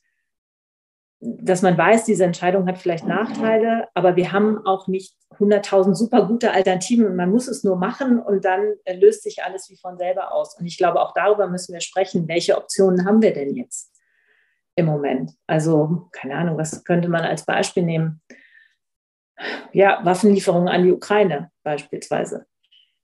dass 1.25 1.61
man 1.61 1.77
weiß, 1.77 2.05
diese 2.05 2.23
Entscheidung 2.23 2.67
hat 2.67 2.77
vielleicht 2.77 3.05
Nachteile, 3.05 3.87
aber 3.93 4.15
wir 4.15 4.31
haben 4.31 4.65
auch 4.65 4.87
nicht 4.87 5.15
100.000 5.37 5.95
super 5.95 6.27
gute 6.27 6.51
Alternativen 6.51 7.15
man 7.15 7.29
muss 7.29 7.47
es 7.47 7.63
nur 7.63 7.75
machen 7.75 8.19
und 8.19 8.45
dann 8.45 8.75
löst 8.99 9.23
sich 9.23 9.43
alles 9.43 9.69
wie 9.69 9.77
von 9.77 9.97
selber 9.97 10.33
aus. 10.33 10.57
Und 10.57 10.65
ich 10.65 10.77
glaube, 10.77 11.01
auch 11.01 11.13
darüber 11.13 11.47
müssen 11.47 11.73
wir 11.73 11.81
sprechen. 11.81 12.27
Welche 12.27 12.57
Optionen 12.57 13.05
haben 13.05 13.21
wir 13.21 13.33
denn 13.33 13.55
jetzt 13.55 13.91
im 14.75 14.85
Moment? 14.85 15.31
Also, 15.47 16.09
keine 16.11 16.35
Ahnung, 16.35 16.57
was 16.57 16.83
könnte 16.83 17.09
man 17.09 17.23
als 17.23 17.45
Beispiel 17.45 17.83
nehmen? 17.83 18.21
ja, 19.73 19.99
Waffenlieferungen 20.03 20.67
an 20.67 20.83
die 20.83 20.91
Ukraine 20.91 21.51
beispielsweise. 21.63 22.45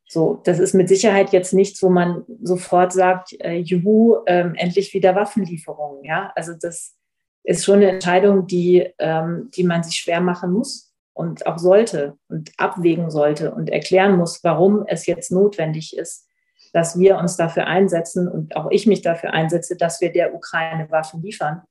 So, 0.08 0.42
das 0.44 0.60
ist 0.60 0.74
mit 0.74 0.90
Sicherheit 0.90 1.32
jetzt 1.32 1.54
nichts, 1.54 1.82
wo 1.82 1.90
man 1.90 2.26
sofort 2.42 2.92
sagt, 2.92 3.34
äh, 3.40 3.58
juhu, 3.58 4.18
ähm, 4.28 4.56
endlich 4.56 4.94
wieder 4.94 5.16
Waffenlieferungen. 5.16 6.04
Ja, 6.04 6.32
also 6.36 6.54
das 6.60 6.98
ist 7.44 7.66
schon 7.66 7.78
eine 7.78 7.90
Entscheidung, 7.90 8.48
die, 8.48 8.94
ähm, 9.00 9.50
die 9.56 9.64
man 9.64 9.84
sich 9.84 9.96
schwer 9.96 10.22
machen 10.22 10.52
muss 10.52 10.94
und 11.14 11.46
auch 11.48 11.58
sollte 11.58 12.18
und 12.28 12.52
abwägen 12.58 13.10
sollte 13.10 13.52
und 13.52 13.70
erklären 13.70 14.18
muss, 14.18 14.44
warum 14.44 14.86
es 14.88 15.06
jetzt 15.06 15.32
notwendig 15.32 15.98
ist, 15.98 16.28
dass 16.74 16.98
wir 16.98 17.18
uns 17.18 17.36
dafür 17.36 17.68
einsetzen 17.68 18.28
und 18.28 18.56
auch 18.56 18.70
ich 18.72 18.88
mich 18.88 19.02
dafür 19.02 19.34
einsetze, 19.34 19.76
dass 19.76 20.02
wir 20.02 20.12
der 20.12 20.34
Ukraine 20.34 20.90
Waffen 20.90 21.22
liefern, 21.22 21.64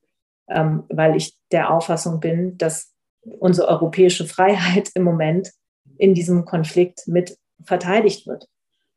ähm, 0.49 0.85
weil 0.89 1.17
ich 1.17 1.37
der 1.53 1.71
Auffassung 1.71 2.21
bin, 2.21 2.59
dass 2.59 2.93
unsere 3.23 3.69
europäische 3.69 4.27
Freiheit 4.27 4.91
im 4.95 5.05
Moment 5.05 5.51
in 5.99 6.15
diesem 6.15 6.45
Konflikt 6.45 7.07
mit 7.07 7.37
verteidigt 7.65 8.27
wird. 8.27 8.47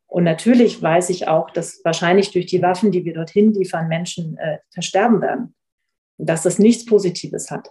Und 0.07 0.23
natürlich 0.23 0.81
weiß 0.81 1.09
ich 1.09 1.27
auch, 1.27 1.49
dass 1.49 1.81
wahrscheinlich 1.83 2.31
durch 2.31 2.45
die 2.45 2.61
Waffen, 2.61 2.91
die 2.91 3.03
wir 3.03 3.13
dorthin 3.13 3.53
liefern, 3.53 3.87
Menschen 3.87 4.37
äh, 4.37 4.59
versterben 4.71 5.21
werden. 5.21 5.55
Dass 6.17 6.43
das 6.43 6.59
nichts 6.59 6.85
Positives 6.85 7.51
hat. 7.51 7.69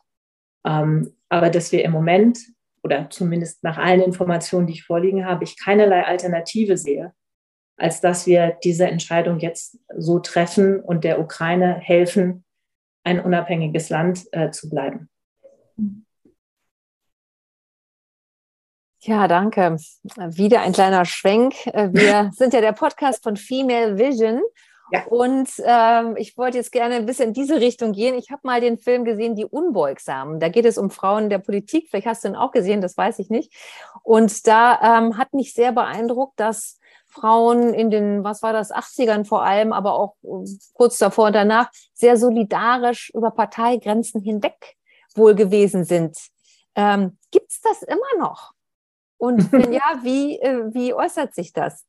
Ähm, 0.67 1.17
aber 1.29 1.51
dass 1.51 1.73
wir 1.73 1.85
im 1.85 1.93
Moment, 1.93 2.39
oder 2.83 3.09
zumindest 3.11 3.63
nach 3.65 3.79
allen 3.79 4.01
Informationen, 4.01 4.67
die 4.67 4.75
ich 4.75 4.85
vorliegen 4.85 5.25
habe, 5.25 5.45
ich 5.45 5.59
keinerlei 5.59 6.05
Alternative 6.05 6.77
sehe, 6.77 7.13
als 7.77 8.01
dass 8.01 8.27
wir 8.27 8.59
diese 8.63 8.87
Entscheidung 8.87 9.39
jetzt 9.39 9.79
so 9.97 10.19
treffen 10.19 10.81
und 10.81 11.05
der 11.05 11.21
Ukraine 11.21 11.75
helfen, 11.81 12.45
ein 13.05 13.21
unabhängiges 13.21 13.89
Land 13.89 14.27
äh, 14.33 14.51
zu 14.51 14.69
bleiben. 14.71 15.09
Ja, 19.05 19.27
danke. 19.27 19.77
Wieder 20.05 20.61
ein 20.61 20.73
kleiner 20.73 21.05
Schwenk. 21.05 21.55
Wir 21.65 22.31
sind 22.37 22.55
ja 22.55 22.61
der 22.61 22.73
Podcast 22.73 23.25
von 23.25 23.37
Female 23.37 23.99
Vision 23.99 24.41
Ja. 24.93 25.07
Und 25.07 25.49
ähm, 25.65 26.17
ich 26.19 26.37
wollte 26.37 26.59
jetzt 26.59 26.71
gerne 26.71 26.97
ein 26.97 27.07
bisschen 27.07 27.29
in 27.29 27.33
diese 27.33 27.61
Richtung 27.61 27.93
gehen. 27.93 28.15
Ich 28.15 28.31
habe 28.31 28.43
mal 28.45 28.61
den 28.61 28.77
Film 28.77 29.07
gesehen, 29.07 29.35
Die 29.35 29.47
Unbeugsamen. 29.47 30.39
Da 30.39 30.51
geht 30.51 30.67
es 30.67 30.77
um 30.77 30.91
Frauen 30.91 31.31
der 31.31 31.39
Politik. 31.39 31.89
Vielleicht 31.89 32.07
hast 32.07 32.25
du 32.25 32.29
ihn 32.29 32.37
auch 32.37 32.53
gesehen, 32.53 32.83
das 32.83 32.95
weiß 32.97 33.19
ich 33.19 33.31
nicht. 33.31 33.55
Und 34.03 34.47
da 34.47 34.99
ähm, 34.99 35.17
hat 35.17 35.33
mich 35.33 35.55
sehr 35.55 35.73
beeindruckt, 35.73 36.39
dass 36.39 36.79
Frauen 37.07 37.73
in 37.73 37.91
den, 37.91 38.23
was 38.23 38.43
war 38.43 38.53
das, 38.53 38.71
80ern 38.71 39.25
vor 39.25 39.43
allem, 39.43 39.73
aber 39.73 39.95
auch 39.95 40.15
äh, 40.25 40.47
kurz 40.75 40.99
davor 40.99 41.29
und 41.29 41.35
danach, 41.35 41.71
sehr 41.95 42.19
solidarisch 42.19 43.11
über 43.15 43.31
Parteigrenzen 43.31 44.21
hinweg 44.21 44.77
wohl 45.15 45.35
gewesen 45.35 45.85
sind. 45.85 46.19
Ähm, 46.75 47.17
Gibt 47.31 47.51
es 47.51 47.63
das 47.63 47.83
immer 47.83 48.19
noch? 48.19 48.53
Und 49.17 49.53
wenn 49.53 49.73
ja, 49.73 50.01
wie, 50.03 50.39
äh, 50.39 50.75
wie 50.75 50.93
äußert 50.93 51.35
sich 51.35 51.55
das? 51.55 51.87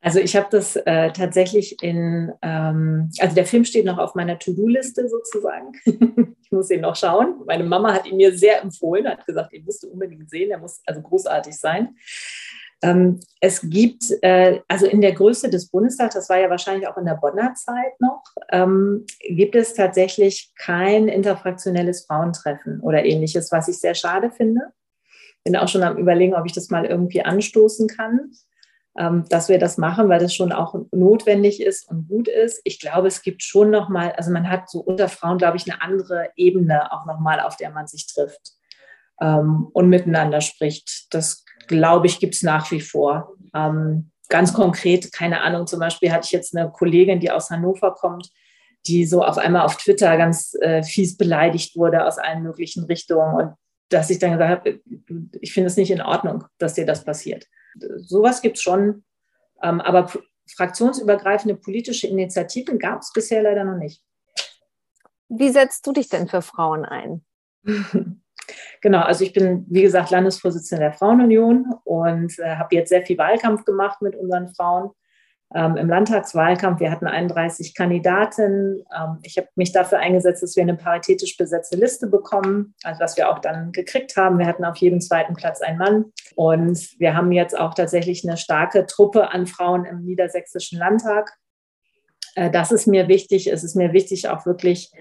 Also 0.00 0.20
ich 0.20 0.36
habe 0.36 0.46
das 0.50 0.76
äh, 0.76 1.10
tatsächlich 1.10 1.82
in, 1.82 2.32
ähm, 2.42 3.10
also 3.18 3.34
der 3.34 3.46
Film 3.46 3.64
steht 3.64 3.84
noch 3.84 3.98
auf 3.98 4.14
meiner 4.14 4.38
To-Do-Liste 4.38 5.08
sozusagen. 5.08 5.72
ich 6.42 6.52
muss 6.52 6.70
ihn 6.70 6.82
noch 6.82 6.94
schauen. 6.94 7.42
Meine 7.46 7.64
Mama 7.64 7.92
hat 7.92 8.06
ihn 8.06 8.16
mir 8.16 8.36
sehr 8.36 8.62
empfohlen, 8.62 9.08
hat 9.08 9.26
gesagt, 9.26 9.52
ihr 9.52 9.62
müsst 9.62 9.84
unbedingt 9.84 10.30
sehen, 10.30 10.50
er 10.50 10.58
muss 10.58 10.80
also 10.86 11.02
großartig 11.02 11.58
sein. 11.58 11.96
Ähm, 12.80 13.18
es 13.40 13.68
gibt, 13.68 14.04
äh, 14.22 14.60
also 14.68 14.86
in 14.86 15.00
der 15.00 15.12
Größe 15.12 15.50
des 15.50 15.68
Bundestags, 15.68 16.14
das 16.14 16.28
war 16.28 16.38
ja 16.38 16.48
wahrscheinlich 16.48 16.86
auch 16.86 16.96
in 16.96 17.06
der 17.06 17.16
Bonner 17.16 17.54
Zeit 17.54 18.00
noch, 18.00 18.22
ähm, 18.52 19.04
gibt 19.28 19.56
es 19.56 19.74
tatsächlich 19.74 20.52
kein 20.56 21.08
interfraktionelles 21.08 22.06
Frauentreffen 22.06 22.80
oder 22.80 23.04
ähnliches, 23.04 23.50
was 23.50 23.66
ich 23.66 23.78
sehr 23.78 23.94
schade 23.94 24.30
finde. 24.30 24.60
Bin 25.42 25.56
auch 25.56 25.66
schon 25.66 25.82
am 25.82 25.96
Überlegen, 25.96 26.34
ob 26.34 26.46
ich 26.46 26.52
das 26.52 26.70
mal 26.70 26.84
irgendwie 26.84 27.24
anstoßen 27.24 27.88
kann, 27.88 28.30
dass 29.28 29.48
wir 29.48 29.58
das 29.58 29.78
machen, 29.78 30.08
weil 30.08 30.18
das 30.18 30.34
schon 30.34 30.50
auch 30.50 30.74
notwendig 30.90 31.62
ist 31.62 31.88
und 31.88 32.08
gut 32.08 32.26
ist. 32.26 32.60
Ich 32.64 32.80
glaube, 32.80 33.06
es 33.06 33.22
gibt 33.22 33.44
schon 33.44 33.70
noch 33.70 33.88
mal, 33.88 34.10
also 34.12 34.32
man 34.32 34.50
hat 34.50 34.68
so 34.68 34.80
unter 34.80 35.08
Frauen, 35.08 35.38
glaube 35.38 35.56
ich, 35.56 35.70
eine 35.70 35.80
andere 35.80 36.30
Ebene 36.34 36.92
auch 36.92 37.06
noch 37.06 37.20
mal, 37.20 37.38
auf 37.40 37.56
der 37.56 37.70
man 37.70 37.86
sich 37.86 38.08
trifft 38.08 38.54
ähm, 39.20 39.68
und 39.72 39.88
miteinander 39.88 40.40
spricht. 40.40 41.14
Das 41.14 41.44
glaube 41.68 42.08
ich, 42.08 42.18
gibt 42.18 42.34
es 42.34 42.42
nach 42.42 42.70
wie 42.72 42.80
vor. 42.80 43.34
Ähm, 43.54 44.10
ganz 44.28 44.52
konkret, 44.52 45.12
keine 45.12 45.42
Ahnung, 45.42 45.66
zum 45.66 45.78
Beispiel 45.78 46.12
hatte 46.12 46.26
ich 46.26 46.32
jetzt 46.32 46.56
eine 46.56 46.70
Kollegin, 46.70 47.20
die 47.20 47.30
aus 47.30 47.50
Hannover 47.50 47.94
kommt, 47.94 48.30
die 48.86 49.06
so 49.06 49.22
auf 49.22 49.38
einmal 49.38 49.62
auf 49.62 49.76
Twitter 49.76 50.16
ganz 50.16 50.54
äh, 50.60 50.82
fies 50.82 51.16
beleidigt 51.16 51.76
wurde 51.76 52.04
aus 52.04 52.18
allen 52.18 52.42
möglichen 52.42 52.84
Richtungen 52.84 53.34
und 53.36 53.54
dass 53.90 54.10
ich 54.10 54.18
dann 54.18 54.32
gesagt 54.32 54.66
habe, 54.66 54.80
ich 55.40 55.52
finde 55.52 55.68
es 55.68 55.76
nicht 55.76 55.90
in 55.90 56.02
Ordnung, 56.02 56.44
dass 56.58 56.74
dir 56.74 56.84
das 56.84 57.04
passiert. 57.04 57.46
Sowas 57.96 58.42
gibt 58.42 58.56
es 58.56 58.62
schon, 58.62 59.04
ähm, 59.62 59.80
aber 59.80 60.10
fraktionsübergreifende 60.56 61.56
politische 61.56 62.06
Initiativen 62.06 62.78
gab 62.78 63.02
es 63.02 63.12
bisher 63.12 63.42
leider 63.42 63.64
noch 63.64 63.76
nicht. 63.76 64.02
Wie 65.28 65.50
setzt 65.50 65.86
du 65.86 65.92
dich 65.92 66.08
denn 66.08 66.28
für 66.28 66.42
Frauen 66.42 66.84
ein? 66.84 67.24
Genau, 68.80 69.00
also 69.00 69.24
ich 69.24 69.32
bin, 69.32 69.66
wie 69.68 69.82
gesagt, 69.82 70.10
Landesvorsitzende 70.10 70.84
der 70.84 70.92
Frauenunion 70.92 71.66
und 71.84 72.38
äh, 72.38 72.56
habe 72.56 72.76
jetzt 72.76 72.88
sehr 72.88 73.02
viel 73.02 73.18
Wahlkampf 73.18 73.64
gemacht 73.64 74.00
mit 74.00 74.16
unseren 74.16 74.54
Frauen. 74.54 74.90
Ähm, 75.54 75.78
Im 75.78 75.88
Landtagswahlkampf, 75.88 76.80
wir 76.80 76.90
hatten 76.90 77.06
31 77.06 77.74
Kandidaten. 77.74 78.84
Ähm, 78.94 79.18
ich 79.22 79.38
habe 79.38 79.48
mich 79.54 79.72
dafür 79.72 79.98
eingesetzt, 79.98 80.42
dass 80.42 80.56
wir 80.56 80.62
eine 80.62 80.76
paritätisch 80.76 81.38
besetzte 81.38 81.78
Liste 81.78 82.06
bekommen, 82.06 82.74
also 82.82 83.00
was 83.00 83.16
wir 83.16 83.30
auch 83.30 83.38
dann 83.38 83.72
gekriegt 83.72 84.16
haben. 84.16 84.38
Wir 84.38 84.46
hatten 84.46 84.64
auf 84.64 84.76
jedem 84.76 85.00
zweiten 85.00 85.34
Platz 85.34 85.62
einen 85.62 85.78
Mann. 85.78 86.04
Und 86.36 87.00
wir 87.00 87.16
haben 87.16 87.32
jetzt 87.32 87.58
auch 87.58 87.72
tatsächlich 87.72 88.28
eine 88.28 88.36
starke 88.36 88.84
Truppe 88.84 89.30
an 89.32 89.46
Frauen 89.46 89.86
im 89.86 90.04
Niedersächsischen 90.04 90.78
Landtag. 90.78 91.32
Äh, 92.34 92.50
das 92.50 92.70
ist 92.70 92.86
mir 92.86 93.08
wichtig. 93.08 93.50
Es 93.50 93.64
ist 93.64 93.74
mir 93.74 93.94
wichtig, 93.94 94.28
auch 94.28 94.44
wirklich 94.44 94.92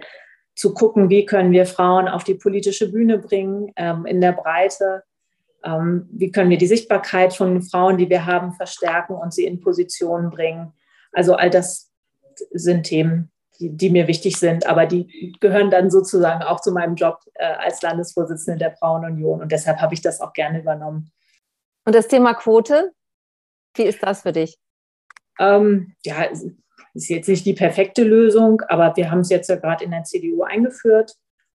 zu 0.55 0.73
gucken, 0.73 1.09
wie 1.09 1.25
können 1.25 1.51
wir 1.51 1.65
Frauen 1.65 2.07
auf 2.07 2.23
die 2.23 2.35
politische 2.35 2.91
Bühne 2.91 3.19
bringen, 3.19 3.71
ähm, 3.75 4.05
in 4.05 4.21
der 4.21 4.31
Breite. 4.31 5.03
Ähm, 5.63 6.07
wie 6.11 6.31
können 6.31 6.49
wir 6.49 6.57
die 6.57 6.67
Sichtbarkeit 6.67 7.33
von 7.33 7.61
Frauen, 7.61 7.97
die 7.97 8.09
wir 8.09 8.25
haben, 8.25 8.53
verstärken 8.53 9.13
und 9.13 9.33
sie 9.33 9.45
in 9.45 9.59
Positionen 9.59 10.29
bringen. 10.29 10.73
Also 11.11 11.35
all 11.35 11.49
das 11.49 11.91
sind 12.51 12.83
Themen, 12.83 13.31
die, 13.59 13.69
die 13.69 13.89
mir 13.89 14.07
wichtig 14.07 14.37
sind, 14.37 14.67
aber 14.67 14.85
die 14.85 15.35
gehören 15.39 15.71
dann 15.71 15.89
sozusagen 15.89 16.43
auch 16.43 16.61
zu 16.61 16.71
meinem 16.71 16.95
Job 16.95 17.19
äh, 17.33 17.45
als 17.45 17.81
Landesvorsitzende 17.81 18.59
der 18.59 18.75
Frauenunion. 18.75 19.41
Und 19.41 19.51
deshalb 19.51 19.79
habe 19.81 19.93
ich 19.93 20.01
das 20.01 20.21
auch 20.21 20.33
gerne 20.33 20.59
übernommen. 20.59 21.11
Und 21.85 21.95
das 21.95 22.07
Thema 22.07 22.33
Quote, 22.33 22.91
wie 23.75 23.83
ist 23.83 24.03
das 24.03 24.21
für 24.21 24.31
dich? 24.31 24.57
Ähm, 25.39 25.95
ja, 26.03 26.23
ist 26.93 27.09
jetzt 27.09 27.29
nicht 27.29 27.45
die 27.45 27.53
perfekte 27.53 28.03
Lösung, 28.03 28.61
aber 28.67 28.95
wir 28.95 29.11
haben 29.11 29.21
es 29.21 29.29
jetzt 29.29 29.49
ja 29.49 29.55
gerade 29.55 29.83
in 29.83 29.91
der 29.91 30.03
CDU 30.03 30.43
eingeführt. 30.43 31.13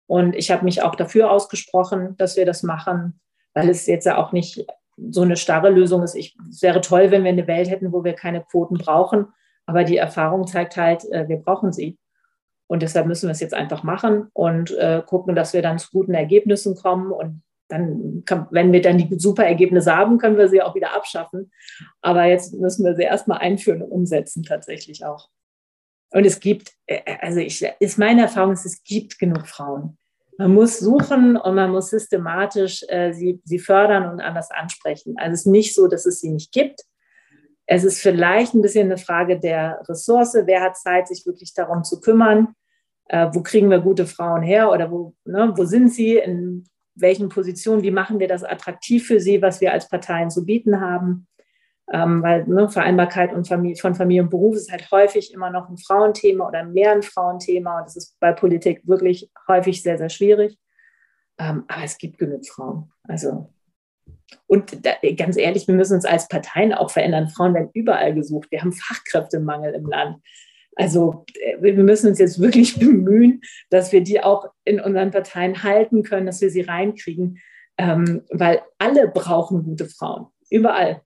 Und 0.06 0.36
ich 0.36 0.52
habe 0.52 0.66
mich 0.66 0.82
auch 0.82 0.96
dafür 0.96 1.32
ausgesprochen, 1.32 2.18
dass 2.18 2.36
wir 2.36 2.46
das 2.46 2.64
machen, 2.64 3.20
weil 3.54 3.70
es 3.70 3.86
jetzt 3.88 4.06
ja 4.06 4.18
auch 4.18 4.32
nicht 4.32 4.66
so 5.10 5.22
eine 5.22 5.38
starre 5.38 5.70
Lösung 5.70 6.04
ist. 6.04 6.16
Ich, 6.16 6.38
es 6.50 6.62
wäre 6.62 6.82
toll, 6.82 7.12
wenn 7.12 7.24
wir 7.24 7.32
eine 7.32 7.48
Welt 7.48 7.70
hätten, 7.70 7.94
wo 7.94 8.04
wir 8.04 8.14
keine 8.14 8.42
Quoten 8.42 8.78
brauchen. 8.78 9.28
Aber 9.66 9.84
die 9.84 9.98
Erfahrung 9.98 10.48
zeigt 10.48 10.78
halt, 10.78 11.06
äh, 11.12 11.28
wir 11.28 11.38
brauchen 11.38 11.72
sie. 11.72 11.98
Und 12.68 12.82
deshalb 12.82 13.08
müssen 13.08 13.28
wir 13.28 13.32
es 13.32 13.40
jetzt 13.40 13.54
einfach 13.54 13.84
machen 13.84 14.30
und 14.34 14.72
äh, 14.78 15.02
gucken, 15.06 15.36
dass 15.36 15.54
wir 15.54 15.62
dann 15.62 15.80
zu 15.80 15.90
guten 15.92 16.14
Ergebnissen 16.14 16.76
kommen. 16.76 17.12
Und 17.12 17.44
dann, 17.68 18.24
kann, 18.26 18.48
wenn 18.52 18.72
wir 18.72 18.82
dann 18.82 18.98
die 18.98 19.20
super 19.20 19.46
Ergebnisse 19.46 19.96
haben, 19.96 20.18
können 20.18 20.38
wir 20.38 20.50
sie 20.50 20.62
auch 20.62 20.76
wieder 20.76 20.96
abschaffen. 20.96 21.52
Aber 22.02 22.26
jetzt 22.26 22.54
müssen 22.54 22.84
wir 22.84 22.96
sie 22.96 23.04
erstmal 23.04 23.40
einführen 23.40 23.84
und 23.84 23.92
umsetzen 23.92 24.44
tatsächlich 24.44 25.06
auch. 25.06 25.30
Und 26.12 26.26
es 26.26 26.40
gibt, 26.40 26.74
äh, 26.88 27.02
also 27.22 27.40
ich, 27.40 27.64
ist 27.80 28.00
meine 28.00 28.24
Erfahrung, 28.24 28.54
es 28.54 28.84
gibt 28.84 29.20
genug 29.20 29.48
Frauen. 29.48 29.99
Man 30.40 30.54
muss 30.54 30.80
suchen 30.80 31.36
und 31.36 31.56
man 31.56 31.70
muss 31.70 31.90
systematisch 31.90 32.86
äh, 32.88 33.12
sie, 33.12 33.42
sie 33.44 33.60
fördern 33.60 34.10
und 34.10 34.22
anders 34.22 34.52
ansprechen. 34.52 35.16
Also 35.18 35.34
es 35.34 35.40
ist 35.42 35.48
nicht 35.48 35.76
so, 35.76 35.88
dass 35.88 36.06
es 36.06 36.22
sie 36.22 36.30
nicht 36.30 36.54
gibt. 36.54 36.80
Es 37.66 37.84
ist 37.84 38.02
vielleicht 38.02 38.54
ein 38.54 38.62
bisschen 38.62 38.86
eine 38.86 38.98
Frage 38.98 39.38
der 39.38 39.82
Ressource. 39.90 40.38
Wer 40.46 40.62
hat 40.62 40.78
Zeit, 40.78 41.10
sich 41.10 41.26
wirklich 41.26 41.54
darum 41.54 41.84
zu 41.84 42.00
kümmern? 42.00 42.54
Äh, 43.10 43.28
wo 43.34 43.42
kriegen 43.42 43.70
wir 43.70 43.80
gute 43.80 44.06
Frauen 44.06 44.42
her 44.42 44.72
oder 44.72 44.90
wo, 44.90 45.14
ne, 45.26 45.52
wo 45.58 45.66
sind 45.66 45.90
sie? 45.90 46.16
In 46.16 46.66
welchen 46.96 47.28
Positionen, 47.28 47.84
wie 47.84 47.92
machen 47.92 48.20
wir 48.20 48.30
das 48.30 48.46
attraktiv 48.46 49.08
für 49.08 49.20
sie, 49.20 49.42
was 49.42 49.60
wir 49.60 49.74
als 49.74 49.90
Parteien 49.90 50.30
zu 50.30 50.46
bieten 50.46 50.80
haben. 50.80 51.28
Ähm, 51.92 52.22
weil 52.22 52.46
ne, 52.46 52.70
Vereinbarkeit 52.70 53.34
und 53.34 53.48
Familie, 53.48 53.78
von 53.78 53.96
Familie 53.96 54.24
und 54.24 54.30
Beruf 54.30 54.56
ist 54.56 54.72
halt 54.72 54.90
häufig 54.92 55.34
immer 55.34 55.50
noch 55.50 55.70
ein 55.70 55.78
Frauenthema 55.78 56.48
oder 56.48 56.64
mehr 56.64 56.92
ein 56.92 57.02
Frauenthema. 57.02 57.80
Und 57.80 57.86
das 57.86 57.96
ist 57.96 58.20
bei 58.20 58.32
Politik 58.32 58.88
wirklich 58.88 59.32
häufig 59.48 59.82
sehr, 59.82 59.98
sehr 59.98 60.10
schwierig. 60.10 60.58
Ähm, 61.40 61.64
aber 61.68 61.84
es 61.84 61.98
gibt 61.98 62.20
genug 62.20 62.46
Frauen. 62.46 62.92
Also 63.04 63.50
und 64.48 64.86
da, 64.86 64.92
ganz 65.16 65.38
ehrlich, 65.38 65.68
wir 65.68 65.76
müssen 65.76 65.96
uns 65.96 66.06
als 66.06 66.28
Parteien 66.28 66.74
auch 66.74 66.92
verändern. 66.92 67.30
Frauen 67.30 67.54
werden 67.54 67.70
überall 67.74 68.14
gesucht. 68.14 68.52
Wir 68.52 68.62
haben 68.62 68.74
Fachkräftemangel 68.74 69.74
im 69.74 69.86
Land. 69.86 70.18
Also 70.76 71.26
äh, 71.42 71.62
wir 71.62 71.74
müssen 71.76 72.10
uns 72.10 72.20
jetzt 72.20 72.40
wirklich 72.40 72.76
bemühen, 72.80 73.42
dass 73.70 73.92
wir 73.92 74.02
die 74.02 74.22
auch 74.22 74.48
in 74.64 74.80
unseren 74.80 75.12
Parteien 75.12 75.64
halten 75.64 76.04
können, 76.04 76.26
dass 76.26 76.42
wir 76.42 76.50
sie 76.50 76.62
reinkriegen, 76.62 77.40
ähm, 77.78 78.24
weil 78.30 78.62
alle 78.78 79.08
brauchen 79.08 79.64
gute 79.64 79.86
Frauen, 79.86 80.28
überall. 80.50 81.02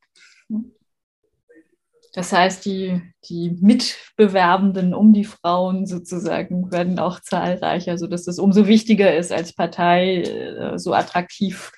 Das 2.13 2.31
heißt, 2.31 2.65
die, 2.65 3.01
die 3.27 3.57
Mitbewerbenden 3.59 4.93
um 4.93 5.13
die 5.13 5.25
Frauen 5.25 5.87
sozusagen 5.87 6.71
werden 6.71 6.99
auch 6.99 7.19
zahlreicher, 7.19 7.97
sodass 7.97 8.27
es 8.27 8.37
umso 8.37 8.67
wichtiger 8.67 9.15
ist, 9.15 9.31
als 9.31 9.53
Partei 9.53 10.21
äh, 10.21 10.77
so 10.77 10.93
attraktiv 10.93 11.71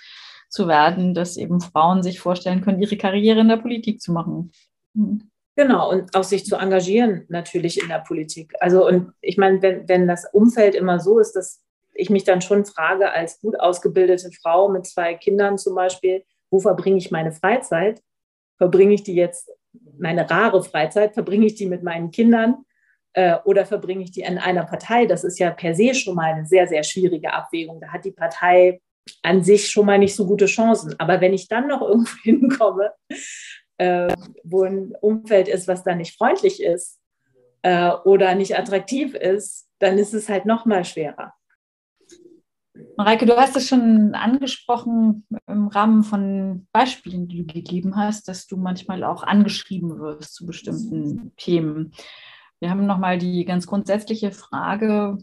zu 0.50 0.68
werden, 0.68 1.14
dass 1.14 1.38
eben 1.38 1.62
Frauen 1.62 2.04
sich 2.04 2.20
vorstellen 2.20 2.62
können, 2.62 2.82
ihre 2.82 2.98
Karriere 2.98 3.40
in 3.40 3.48
der 3.48 3.58
Politik 3.58 4.02
zu 4.02 4.12
machen. 4.12 4.52
Mhm. 4.94 5.30
Genau, 5.58 5.90
und 5.90 6.14
auch 6.16 6.24
sich 6.24 6.46
zu 6.46 6.58
engagieren 6.58 7.26
natürlich 7.30 7.82
in 7.82 7.88
der 7.88 8.00
Politik. 8.00 8.54
Also, 8.60 8.86
und 8.86 9.14
ich 9.22 9.38
meine, 9.38 9.62
wenn, 9.62 9.88
wenn 9.88 10.06
das 10.06 10.26
Umfeld 10.34 10.76
immer 10.76 11.00
so 11.00 11.18
ist, 11.18 11.32
dass 11.32 11.62
ich 11.94 12.10
mich 12.10 12.26
dann 12.26 12.42
schon 12.42 12.66
frage, 12.66 13.14
als 13.14 13.40
gut 13.40 13.58
ausgebildete 13.58 14.32
Frau 14.42 14.68
mit 14.68 14.86
zwei 14.86 15.14
Kindern 15.14 15.58
zum 15.58 15.76
Beispiel, 15.76 16.26
wo 16.52 16.60
verbringe 16.60 16.98
ich 16.98 17.10
meine 17.10 17.32
Freizeit? 17.32 18.02
Verbringe 18.58 18.93
ich 18.93 19.03
die 19.03 19.16
jetzt, 19.16 19.51
meine 19.97 20.30
rare 20.30 20.64
Freizeit, 20.64 21.14
verbringe 21.14 21.45
ich 21.45 21.56
die 21.56 21.66
mit 21.66 21.84
meinen 21.84 22.12
Kindern 22.12 22.66
äh, 23.14 23.38
oder 23.45 23.66
verbringe 23.66 24.03
ich 24.03 24.12
die 24.12 24.22
in 24.22 24.38
einer 24.38 24.66
Partei? 24.66 25.06
Das 25.06 25.24
ist 25.24 25.39
ja 25.39 25.51
per 25.51 25.76
se 25.76 25.93
schon 25.93 26.16
mal 26.16 26.34
eine 26.34 26.45
sehr, 26.45 26.68
sehr 26.68 26.84
schwierige 26.84 27.34
Abwägung. 27.34 27.80
Da 27.82 27.89
hat 27.89 28.06
die 28.06 28.12
Partei 28.12 28.82
an 29.22 29.43
sich 29.43 29.70
schon 29.70 29.86
mal 29.86 29.99
nicht 29.99 30.16
so 30.16 30.26
gute 30.26 30.45
Chancen. 30.45 30.95
Aber 30.99 31.22
wenn 31.22 31.34
ich 31.34 31.47
dann 31.47 31.68
noch 31.68 31.82
irgendwo 31.88 32.16
hinkomme, 32.24 32.91
äh, 33.78 34.14
wo 34.43 34.64
ein 34.64 34.93
Umfeld 35.01 35.47
ist, 35.47 35.68
was 35.68 35.84
da 35.84 35.95
nicht 35.95 36.18
freundlich 36.18 36.62
ist 36.62 36.99
äh, 37.62 37.91
oder 38.03 38.36
nicht 38.36 38.58
attraktiv 38.58 39.14
ist, 39.16 39.68
dann 39.80 39.97
ist 39.97 40.14
es 40.14 40.30
halt 40.30 40.45
noch 40.45 40.66
mal 40.66 40.86
schwerer. 40.86 41.34
Mareike, 42.98 43.26
du 43.26 43.36
hast 43.38 43.56
es 43.56 43.68
schon 43.68 44.16
angesprochen 44.16 45.26
im 45.48 45.68
Rahmen 45.68 46.04
von 46.04 46.68
Beispielen, 46.72 47.28
die 47.28 47.46
du 47.46 47.54
gegeben 47.54 47.96
hast, 47.96 48.28
dass 48.28 48.48
du 48.48 48.58
manchmal 48.58 49.04
auch 49.04 49.24
angeschrieben 49.24 50.00
wirst 50.00 50.36
zu 50.36 50.46
bestimmten 50.46 51.34
Themen. 51.38 51.94
Wir 52.60 52.70
haben 52.70 52.86
nochmal 52.86 53.18
die 53.18 53.46
ganz 53.46 53.68
grundsätzliche 53.68 54.32
Frage, 54.32 55.18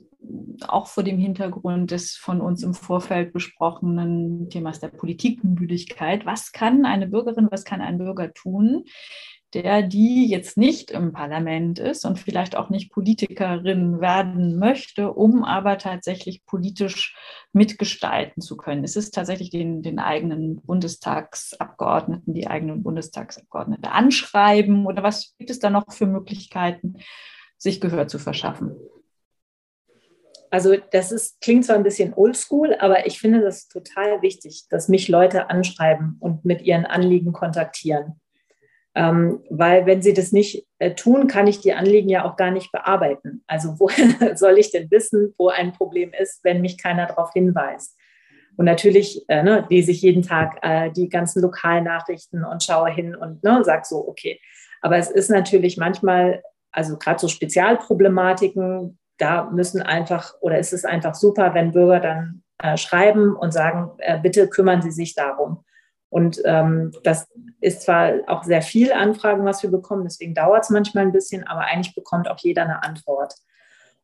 auch 0.69 0.87
vor 0.87 1.03
dem 1.03 1.19
Hintergrund 1.19 1.91
des 1.91 2.15
von 2.15 2.41
uns 2.41 2.63
im 2.63 2.75
Vorfeld 2.75 3.33
besprochenen 3.33 4.49
Themas 4.51 4.81
der 4.81 4.89
Politikmüdigkeit. 4.89 6.25
Was 6.27 6.53
kann 6.53 6.85
eine 6.87 7.09
Bürgerin, 7.09 7.49
was 7.51 7.65
kann 7.65 7.81
ein 7.81 7.99
Bürger 7.99 8.33
tun, 8.33 8.85
der 9.55 9.83
die 9.83 10.27
jetzt 10.29 10.57
nicht 10.57 10.91
im 10.91 11.13
Parlament 11.13 11.79
ist 11.79 12.05
und 12.05 12.19
vielleicht 12.19 12.57
auch 12.57 12.71
nicht 12.71 12.91
Politikerin 12.91 14.01
werden 14.01 14.59
möchte, 14.59 15.13
um 15.13 15.45
aber 15.45 15.79
tatsächlich 15.79 16.45
politisch 16.47 17.17
mitgestalten 17.53 18.41
zu 18.41 18.57
können. 18.57 18.83
Es 18.83 18.97
ist 18.97 19.13
tatsächlich 19.13 19.51
den, 19.51 19.83
den 19.83 19.99
eigenen 19.99 20.63
Bundestagsabgeordneten, 20.63 22.33
die 22.33 22.47
eigenen 22.47 22.83
Bundestagsabgeordnete 22.83 23.91
anschreiben 23.91 24.87
oder 24.87 25.03
was 25.03 25.35
gibt 25.39 25.51
es 25.51 25.59
da 25.59 25.69
noch 25.69 25.93
für 25.93 26.07
Möglichkeiten, 26.07 26.97
sich 27.59 27.81
Gehör 27.81 28.09
zu 28.09 28.19
verschaffen? 28.19 28.75
Also 30.51 30.77
das 30.91 31.13
ist, 31.13 31.41
klingt 31.41 31.65
zwar 31.65 31.77
ein 31.77 31.83
bisschen 31.83 32.13
oldschool, 32.13 32.75
aber 32.79 33.07
ich 33.07 33.19
finde 33.19 33.41
das 33.41 33.69
total 33.69 34.21
wichtig, 34.21 34.67
dass 34.69 34.89
mich 34.89 35.09
Leute 35.09 35.49
anschreiben 35.49 36.17
und 36.21 36.45
mit 36.45 36.61
ihren 36.61 36.85
Anliegen 36.85 37.33
kontaktieren. 37.33 38.21
Ähm, 38.95 39.40
weil 39.49 39.86
wenn 39.86 40.03
sie 40.03 40.12
das 40.12 40.32
nicht 40.32 40.66
äh, 40.78 40.95
tun, 40.95 41.26
kann 41.26 41.47
ich 41.47 41.61
die 41.61 41.72
Anliegen 41.72 42.11
ja 42.11 42.24
auch 42.24 42.36
gar 42.36 42.51
nicht 42.51 42.70
bearbeiten. 42.72 43.43
Also 43.47 43.76
woher 43.78 44.36
soll 44.36 44.59
ich 44.59 44.70
denn 44.70 44.90
wissen, 44.90 45.34
wo 45.38 45.49
ein 45.49 45.72
Problem 45.72 46.12
ist, 46.18 46.45
wenn 46.45 46.61
mich 46.61 46.76
keiner 46.76 47.07
darauf 47.07 47.32
hinweist? 47.32 47.97
Und 48.57 48.66
natürlich 48.66 49.24
äh, 49.28 49.43
ne, 49.43 49.66
lese 49.70 49.93
ich 49.93 50.03
jeden 50.03 50.22
Tag 50.22 50.59
äh, 50.62 50.90
die 50.90 51.09
ganzen 51.09 51.40
Lokalnachrichten 51.40 52.45
und 52.45 52.62
schaue 52.62 52.90
hin 52.90 53.14
und 53.14 53.43
ne, 53.43 53.64
sage 53.64 53.82
so, 53.84 54.07
okay. 54.07 54.38
Aber 54.82 54.99
es 54.99 55.11
ist 55.11 55.30
natürlich 55.30 55.78
manchmal, 55.78 56.43
also 56.70 56.99
gerade 56.99 57.18
so 57.18 57.28
Spezialproblematiken, 57.28 58.99
da 59.16 59.45
müssen 59.51 59.80
einfach 59.80 60.34
oder 60.40 60.59
ist 60.59 60.72
es 60.72 60.84
einfach 60.84 61.14
super, 61.14 61.55
wenn 61.55 61.72
Bürger 61.72 62.01
dann 62.01 62.43
äh, 62.59 62.76
schreiben 62.76 63.34
und 63.34 63.53
sagen, 63.53 63.90
äh, 63.99 64.18
bitte 64.18 64.49
kümmern 64.49 64.82
Sie 64.82 64.90
sich 64.90 65.14
darum. 65.14 65.64
Und 66.13 66.43
ähm, 66.45 66.93
das 67.05 67.27
ist 67.63 67.83
zwar 67.83 68.13
auch 68.27 68.45
sehr 68.45 68.61
viel 68.61 68.93
Anfragen, 68.93 69.47
was 69.47 69.63
wir 69.63 69.71
bekommen, 69.71 70.05
deswegen 70.05 70.35
dauert 70.35 70.65
es 70.65 70.69
manchmal 70.69 71.07
ein 71.07 71.13
bisschen, 71.13 71.47
aber 71.47 71.63
eigentlich 71.63 71.95
bekommt 71.95 72.29
auch 72.29 72.39
jeder 72.39 72.65
eine 72.65 72.83
Antwort. 72.83 73.35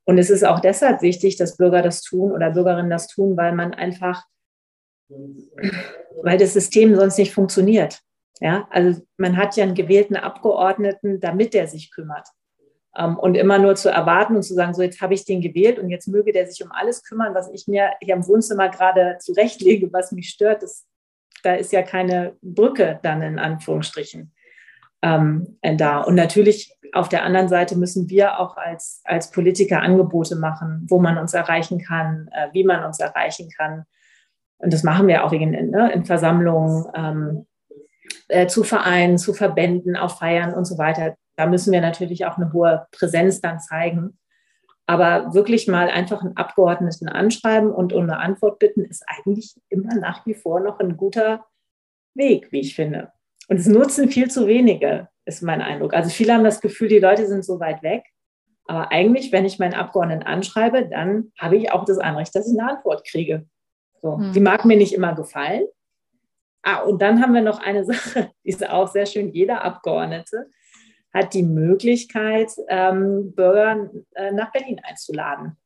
Und 0.05 0.17
es 0.17 0.31
ist 0.31 0.43
auch 0.43 0.61
deshalb 0.61 1.03
wichtig, 1.03 1.37
dass 1.37 1.59
Bürger 1.59 1.83
das 1.83 2.01
tun 2.01 2.33
oder 2.33 2.53
Bürgerinnen 2.53 2.89
das 2.89 3.09
tun, 3.09 3.37
weil 3.37 3.53
man 3.53 3.75
einfach, 3.75 4.25
weil 6.23 6.39
das 6.39 6.55
System 6.55 6.97
sonst 6.97 7.19
nicht 7.19 7.35
funktioniert. 7.35 8.01
Ja, 8.41 8.67
also 8.71 9.03
man 9.19 9.37
hat 9.37 9.57
ja 9.57 9.65
einen 9.65 9.75
gewählten 9.75 10.17
Abgeordneten, 10.17 11.21
damit 11.21 11.53
der 11.53 11.69
sich 11.69 11.91
kümmert. 11.91 12.27
Ähm, 12.97 13.19
und 13.19 13.35
immer 13.35 13.59
nur 13.59 13.75
zu 13.75 13.91
erwarten 13.91 14.35
und 14.35 14.45
zu 14.45 14.55
sagen, 14.55 14.73
so 14.73 14.81
jetzt 14.81 15.03
habe 15.03 15.13
ich 15.13 15.27
den 15.27 15.43
gewählt 15.43 15.79
und 15.79 15.91
jetzt 15.91 16.09
möge 16.09 16.33
der 16.33 16.47
sich 16.47 16.65
um 16.65 16.73
alles 16.73 17.05
kümmern, 17.05 17.35
was 17.35 17.51
ich 17.53 17.69
mir 17.69 17.91
hier 18.01 18.15
im 18.15 18.27
Wohnzimmer 18.27 18.71
gerade 18.71 19.19
zurechtlege, 19.21 19.93
was 19.93 20.11
mich 20.13 20.31
stört, 20.31 20.63
das 20.63 20.87
da 21.43 21.55
ist 21.55 21.72
ja 21.72 21.82
keine 21.82 22.36
Brücke 22.43 22.99
dann 23.03 23.22
in 23.22 23.39
Anführungsstrichen 23.39 24.32
ähm, 25.03 25.59
da. 25.62 26.01
Und 26.01 26.14
natürlich 26.14 26.74
auf 26.93 27.09
der 27.09 27.22
anderen 27.24 27.49
Seite 27.49 27.76
müssen 27.76 28.09
wir 28.09 28.39
auch 28.39 28.57
als, 28.57 29.03
als 29.05 29.30
Politiker 29.30 29.82
Angebote 29.82 30.36
machen, 30.36 30.86
wo 30.89 30.99
man 30.99 31.18
uns 31.18 31.34
erreichen 31.34 31.80
kann, 31.80 32.28
äh, 32.32 32.49
wie 32.53 32.64
man 32.64 32.84
uns 32.84 32.99
erreichen 32.99 33.49
kann. 33.57 33.84
Und 34.59 34.72
das 34.72 34.82
machen 34.82 35.07
wir 35.07 35.24
auch 35.24 35.32
in, 35.32 35.51
ne, 35.51 35.93
in 35.93 36.05
Versammlungen, 36.05 36.86
ähm, 36.95 37.47
äh, 38.28 38.47
zu 38.47 38.64
Vereinen, 38.64 39.18
zu 39.18 39.32
Verbänden, 39.32 39.97
auf 39.97 40.18
Feiern 40.18 40.55
und 40.55 40.64
so 40.64 40.78
weiter. 40.78 41.16
Da 41.36 41.47
müssen 41.47 41.72
wir 41.72 41.80
natürlich 41.80 42.26
auch 42.26 42.36
eine 42.36 42.53
hohe 42.53 42.86
Präsenz 42.91 43.41
dann 43.41 43.61
zeigen. 43.61 44.18
Aber 44.89 45.34
wirklich 45.34 45.68
mal 45.68 45.91
einfach 45.91 46.22
einen 46.22 46.39
Abgeordneten 46.39 47.11
anschreiben 47.11 47.70
und 47.70 47.93
um 47.93 48.05
eine 48.05 48.20
Antwort 48.20 48.59
bitten, 48.59 48.86
ist 48.86 49.05
eigentlich 49.07 49.55
immer 49.68 49.95
nach 49.95 50.24
wie 50.24 50.32
vor 50.32 50.61
noch 50.61 50.80
ein 50.80 50.97
guter 50.97 51.45
Weg, 52.14 52.51
wie 52.53 52.61
ich 52.61 52.74
finde. 52.74 53.12
Und 53.49 53.59
es 53.59 53.66
nutzen 53.66 54.09
viel 54.09 54.30
zu 54.30 54.47
wenige, 54.47 55.09
ist 55.26 55.43
mein 55.43 55.61
Eindruck. 55.61 55.93
Also 55.93 56.09
viele 56.09 56.32
haben 56.32 56.43
das 56.43 56.62
Gefühl, 56.62 56.89
die 56.89 57.01
Leute 57.01 57.26
sind 57.26 57.45
so 57.45 57.61
weit 57.61 57.82
weg. 57.82 58.03
Aber 58.64 58.91
eigentlich, 58.91 59.30
wenn 59.30 59.45
ich 59.45 59.59
meinen 59.59 59.74
Abgeordneten 59.74 60.22
anschreibe, 60.22 60.86
dann 60.86 61.32
habe 61.39 61.59
ich 61.59 61.70
auch 61.70 61.84
das 61.84 61.99
Anrecht, 61.99 62.34
dass 62.34 62.51
ich 62.51 62.59
eine 62.59 62.70
Antwort 62.70 63.07
kriege. 63.07 63.45
So. 64.01 64.16
Hm. 64.16 64.32
Die 64.32 64.41
mag 64.41 64.64
mir 64.64 64.78
nicht 64.78 64.95
immer 64.95 65.14
gefallen. 65.14 65.66
Ah, 66.62 66.78
und 66.78 67.03
dann 67.03 67.20
haben 67.20 67.34
wir 67.34 67.43
noch 67.43 67.61
eine 67.61 67.84
Sache, 67.93 68.30
die 68.43 68.49
ist 68.49 68.66
auch 68.66 68.89
sehr 68.89 69.05
schön. 69.05 69.34
Jeder 69.34 69.62
Abgeordnete 69.62 70.49
hat 71.13 71.35
die 71.35 71.43
Möglichkeit, 71.43 72.51
ähm, 72.69 73.33
Bürger 73.35 73.91
äh, 74.15 74.33
nach 74.33 74.53
Berlin 74.53 74.81
einzuladen. 74.83 75.57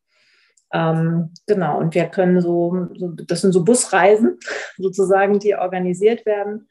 Ähm, 0.72 1.30
genau, 1.46 1.78
und 1.78 1.94
wir 1.94 2.06
können 2.06 2.40
so, 2.40 2.88
so, 2.94 3.08
das 3.08 3.42
sind 3.42 3.52
so 3.52 3.64
Busreisen 3.64 4.38
sozusagen, 4.78 5.38
die 5.38 5.54
organisiert 5.54 6.24
werden 6.24 6.68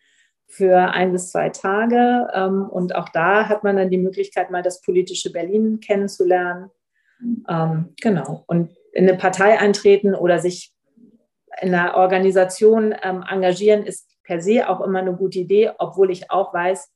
für 0.48 0.78
ein 0.78 1.12
bis 1.12 1.32
zwei 1.32 1.50
Tage. 1.50 2.28
Ähm, 2.34 2.68
und 2.70 2.96
auch 2.96 3.10
da 3.10 3.48
hat 3.48 3.64
man 3.64 3.78
dann 3.78 3.90
die 3.90 3.98
Möglichkeit, 3.98 4.52
mal 4.52 4.64
das 4.64 4.82
politische 4.82 5.32
Berlin 5.32 5.80
kennenzulernen. 5.80 6.70
Ähm, 7.48 7.94
genau, 8.02 8.44
und 8.48 8.72
in 8.94 9.08
eine 9.08 9.18
Partei 9.18 9.60
eintreten 9.60 10.16
oder 10.16 10.40
sich 10.40 10.74
in 11.62 11.74
einer 11.74 11.96
Organisation 11.96 12.96
ähm, 13.04 13.24
engagieren, 13.30 13.84
ist 13.84 14.10
per 14.24 14.42
se 14.42 14.68
auch 14.68 14.82
immer 14.82 15.00
eine 15.00 15.16
gute 15.16 15.40
Idee, 15.40 15.72
obwohl 15.78 16.10
ich 16.10 16.32
auch 16.32 16.54
weiß, 16.54 16.90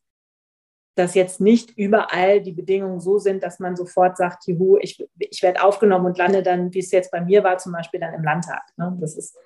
dass 0.96 1.14
jetzt 1.14 1.42
nicht 1.42 1.78
überall 1.78 2.42
die 2.42 2.54
Bedingungen 2.54 3.02
so 3.02 3.18
sind, 3.18 3.44
dass 3.44 3.60
man 3.60 3.76
sofort 3.76 4.16
sagt, 4.16 4.48
juhu, 4.48 4.78
ich, 4.78 5.06
ich 5.20 5.44
werde 5.44 5.62
aufgenommen 5.62 6.06
und 6.06 6.18
lande 6.18 6.42
dann, 6.42 6.74
wie 6.74 6.80
es 6.80 6.92
jetzt 6.92 7.12
bei 7.12 7.22
mir 7.22 7.44
war, 7.44 7.58
zum 7.58 7.74
Beispiel 7.74 8.00
dann 8.00 8.14
im 8.14 8.24
Landtag. 8.24 8.64
Ne? 8.78 8.96
Das 9.02 9.18
ist 9.18 9.38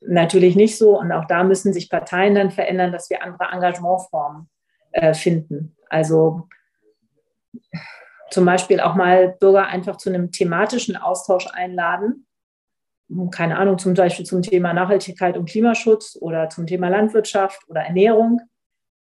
natürlich 0.00 0.56
nicht 0.56 0.76
so. 0.76 0.98
Und 0.98 1.12
auch 1.12 1.26
da 1.26 1.44
müssen 1.44 1.72
sich 1.72 1.88
Parteien 1.88 2.34
dann 2.34 2.50
verändern, 2.50 2.92
dass 2.92 3.08
wir 3.08 3.22
andere 3.22 3.50
Engagementformen 3.52 4.48
äh, 4.92 5.14
finden. 5.14 5.76
Also 5.88 6.48
zum 8.30 8.44
Beispiel 8.44 8.80
auch 8.80 8.96
mal 8.96 9.36
Bürger 9.38 9.68
einfach 9.68 9.96
zu 9.96 10.08
einem 10.08 10.32
thematischen 10.32 10.96
Austausch 10.96 11.46
einladen. 11.52 12.26
Keine 13.30 13.58
Ahnung, 13.58 13.78
zum 13.78 13.94
Beispiel 13.94 14.26
zum 14.26 14.42
Thema 14.42 14.72
Nachhaltigkeit 14.72 15.36
und 15.36 15.48
Klimaschutz 15.48 16.18
oder 16.20 16.48
zum 16.48 16.66
Thema 16.66 16.88
Landwirtschaft 16.88 17.62
oder 17.68 17.82
Ernährung 17.82 18.40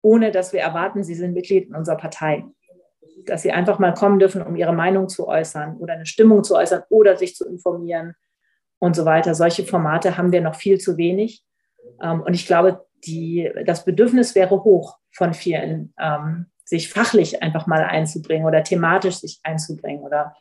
ohne 0.02 0.32
dass 0.32 0.54
wir 0.54 0.62
erwarten, 0.62 1.04
sie 1.04 1.16
sind 1.16 1.34
Mitglied 1.34 1.70
in 1.70 1.76
unserer 1.76 1.98
Partei. 1.98 2.46
Dass 3.26 3.42
sie 3.42 3.52
einfach 3.52 3.80
mal 3.80 3.94
kommen 3.94 4.20
dürfen, 4.20 4.42
um 4.42 4.56
ihre 4.56 4.74
Meinung 4.74 5.10
zu 5.10 5.28
äußern 5.28 5.78
oder 5.78 5.94
eine 5.94 6.06
Stimmung 6.06 6.44
zu 6.44 6.56
äußern 6.56 6.84
oder 6.90 7.18
sich 7.18 7.36
zu 7.36 7.48
informieren 7.48 8.16
und 8.80 8.96
so 8.96 9.06
weiter. 9.06 9.34
Solche 9.36 9.66
Formate 9.66 10.18
haben 10.18 10.32
wir 10.32 10.42
noch 10.42 10.56
viel 10.56 10.80
zu 10.80 10.98
wenig. 10.98 11.44
Ähm, 12.02 12.22
und 12.22 12.34
ich 12.34 12.46
glaube, 12.46 12.86
die, 13.06 13.52
das 13.66 13.86
Bedürfnis 13.86 14.36
wäre 14.36 14.64
hoch 14.64 14.98
von 15.12 15.34
vielen, 15.34 15.94
ähm, 16.00 16.48
sich 16.64 16.90
fachlich 16.92 17.42
einfach 17.42 17.66
mal 17.68 17.84
einzubringen 17.84 18.46
oder 18.46 18.64
thematisch 18.64 19.16
sich 19.16 19.40
einzubringen 19.44 20.04
oder 20.04 20.36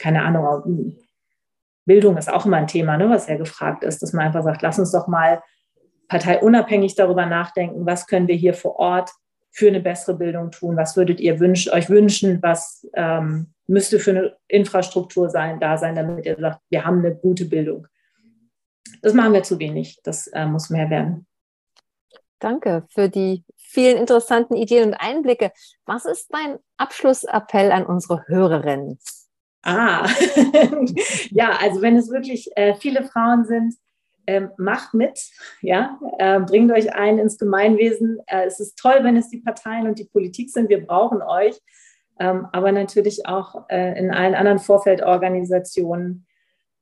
keine 0.00 0.22
Ahnung. 0.22 0.96
Bildung 1.84 2.16
ist 2.16 2.32
auch 2.32 2.46
immer 2.46 2.56
ein 2.56 2.66
Thema, 2.66 2.96
ne, 2.96 3.10
was 3.10 3.26
ja 3.26 3.36
gefragt 3.36 3.84
ist, 3.84 4.02
dass 4.02 4.12
man 4.12 4.26
einfach 4.26 4.42
sagt, 4.42 4.62
lass 4.62 4.78
uns 4.78 4.92
doch 4.92 5.06
mal 5.06 5.42
parteiunabhängig 6.10 6.96
darüber 6.96 7.24
nachdenken, 7.24 7.86
was 7.86 8.08
können 8.08 8.26
wir 8.26 8.34
hier 8.34 8.52
vor 8.52 8.76
Ort 8.76 9.10
für 9.52 9.68
eine 9.68 9.80
bessere 9.80 10.16
Bildung 10.16 10.50
tun, 10.50 10.76
was 10.76 10.96
würdet 10.96 11.20
ihr 11.20 11.38
wünsch, 11.38 11.72
euch 11.72 11.88
wünschen, 11.88 12.42
was 12.42 12.86
ähm, 12.94 13.54
müsste 13.68 14.00
für 14.00 14.10
eine 14.10 14.36
Infrastruktur 14.48 15.30
sein, 15.30 15.60
da 15.60 15.78
sein, 15.78 15.94
damit 15.94 16.26
ihr 16.26 16.36
sagt, 16.36 16.60
wir 16.68 16.84
haben 16.84 16.98
eine 16.98 17.14
gute 17.14 17.44
Bildung. 17.44 17.86
Das 19.02 19.14
machen 19.14 19.32
wir 19.32 19.44
zu 19.44 19.58
wenig, 19.60 20.00
das 20.02 20.26
äh, 20.28 20.46
muss 20.46 20.68
mehr 20.68 20.90
werden. 20.90 21.26
Danke 22.40 22.84
für 22.88 23.08
die 23.08 23.44
vielen 23.56 23.96
interessanten 23.96 24.56
Ideen 24.56 24.88
und 24.88 24.94
Einblicke. 24.94 25.52
Was 25.86 26.06
ist 26.06 26.34
dein 26.34 26.58
Abschlussappell 26.76 27.70
an 27.70 27.86
unsere 27.86 28.24
Hörerinnen? 28.26 28.98
Ah, 29.62 30.08
ja, 31.30 31.50
also 31.60 31.82
wenn 31.82 31.96
es 31.96 32.10
wirklich 32.10 32.50
äh, 32.56 32.74
viele 32.74 33.04
Frauen 33.04 33.44
sind, 33.44 33.74
ähm, 34.26 34.50
macht 34.56 34.94
mit, 34.94 35.20
ja, 35.60 35.98
äh, 36.18 36.40
bringt 36.40 36.72
euch 36.72 36.94
ein 36.94 37.18
ins 37.18 37.38
Gemeinwesen. 37.38 38.18
Äh, 38.26 38.46
es 38.46 38.60
ist 38.60 38.78
toll, 38.78 39.00
wenn 39.02 39.16
es 39.16 39.28
die 39.28 39.38
Parteien 39.38 39.86
und 39.86 39.98
die 39.98 40.04
Politik 40.04 40.50
sind. 40.50 40.68
Wir 40.68 40.84
brauchen 40.86 41.22
euch, 41.22 41.58
ähm, 42.18 42.46
aber 42.52 42.72
natürlich 42.72 43.26
auch 43.26 43.66
äh, 43.68 43.98
in 43.98 44.12
allen 44.12 44.34
anderen 44.34 44.58
Vorfeldorganisationen. 44.58 46.26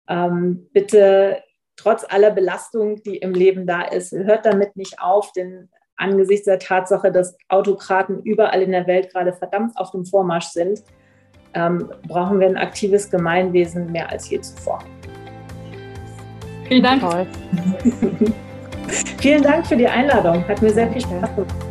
Ähm, 0.09 0.69
bitte 0.73 1.43
trotz 1.77 2.05
aller 2.09 2.31
Belastung, 2.31 3.03
die 3.03 3.17
im 3.17 3.33
Leben 3.35 3.67
da 3.67 3.83
ist, 3.83 4.13
hört 4.13 4.47
damit 4.47 4.77
nicht 4.77 5.01
auf, 5.01 5.33
denn 5.33 5.69
angesichts 5.97 6.47
der 6.47 6.59
Tatsache, 6.59 7.13
dass 7.13 7.37
Autokraten 7.49 8.23
überall 8.23 8.63
in 8.63 8.73
der 8.73 8.87
Welt 8.87 9.13
gerade 9.13 9.33
verdammt 9.33 9.77
auf 9.77 9.91
dem 9.91 10.05
Vormarsch 10.05 10.49
sind, 10.49 10.83
ähm, 11.55 11.91
brauchen 12.07 12.41
wir 12.41 12.47
ein 12.47 12.57
aktives 12.57 13.11
Gemeinwesen 13.11 13.91
mehr 13.91 14.11
als 14.11 14.29
je 14.31 14.41
zuvor. 14.41 14.81
Vielen 16.69 16.83
Dank. 16.83 17.03
Vielen 19.21 19.43
Dank 19.43 19.67
für 19.67 19.77
die 19.77 19.89
Einladung. 19.89 20.47
Hat 20.47 20.63
mir 20.63 20.71
sehr 20.71 20.91
viel 20.93 21.01
Spaß 21.01 21.35
gemacht. 21.35 21.68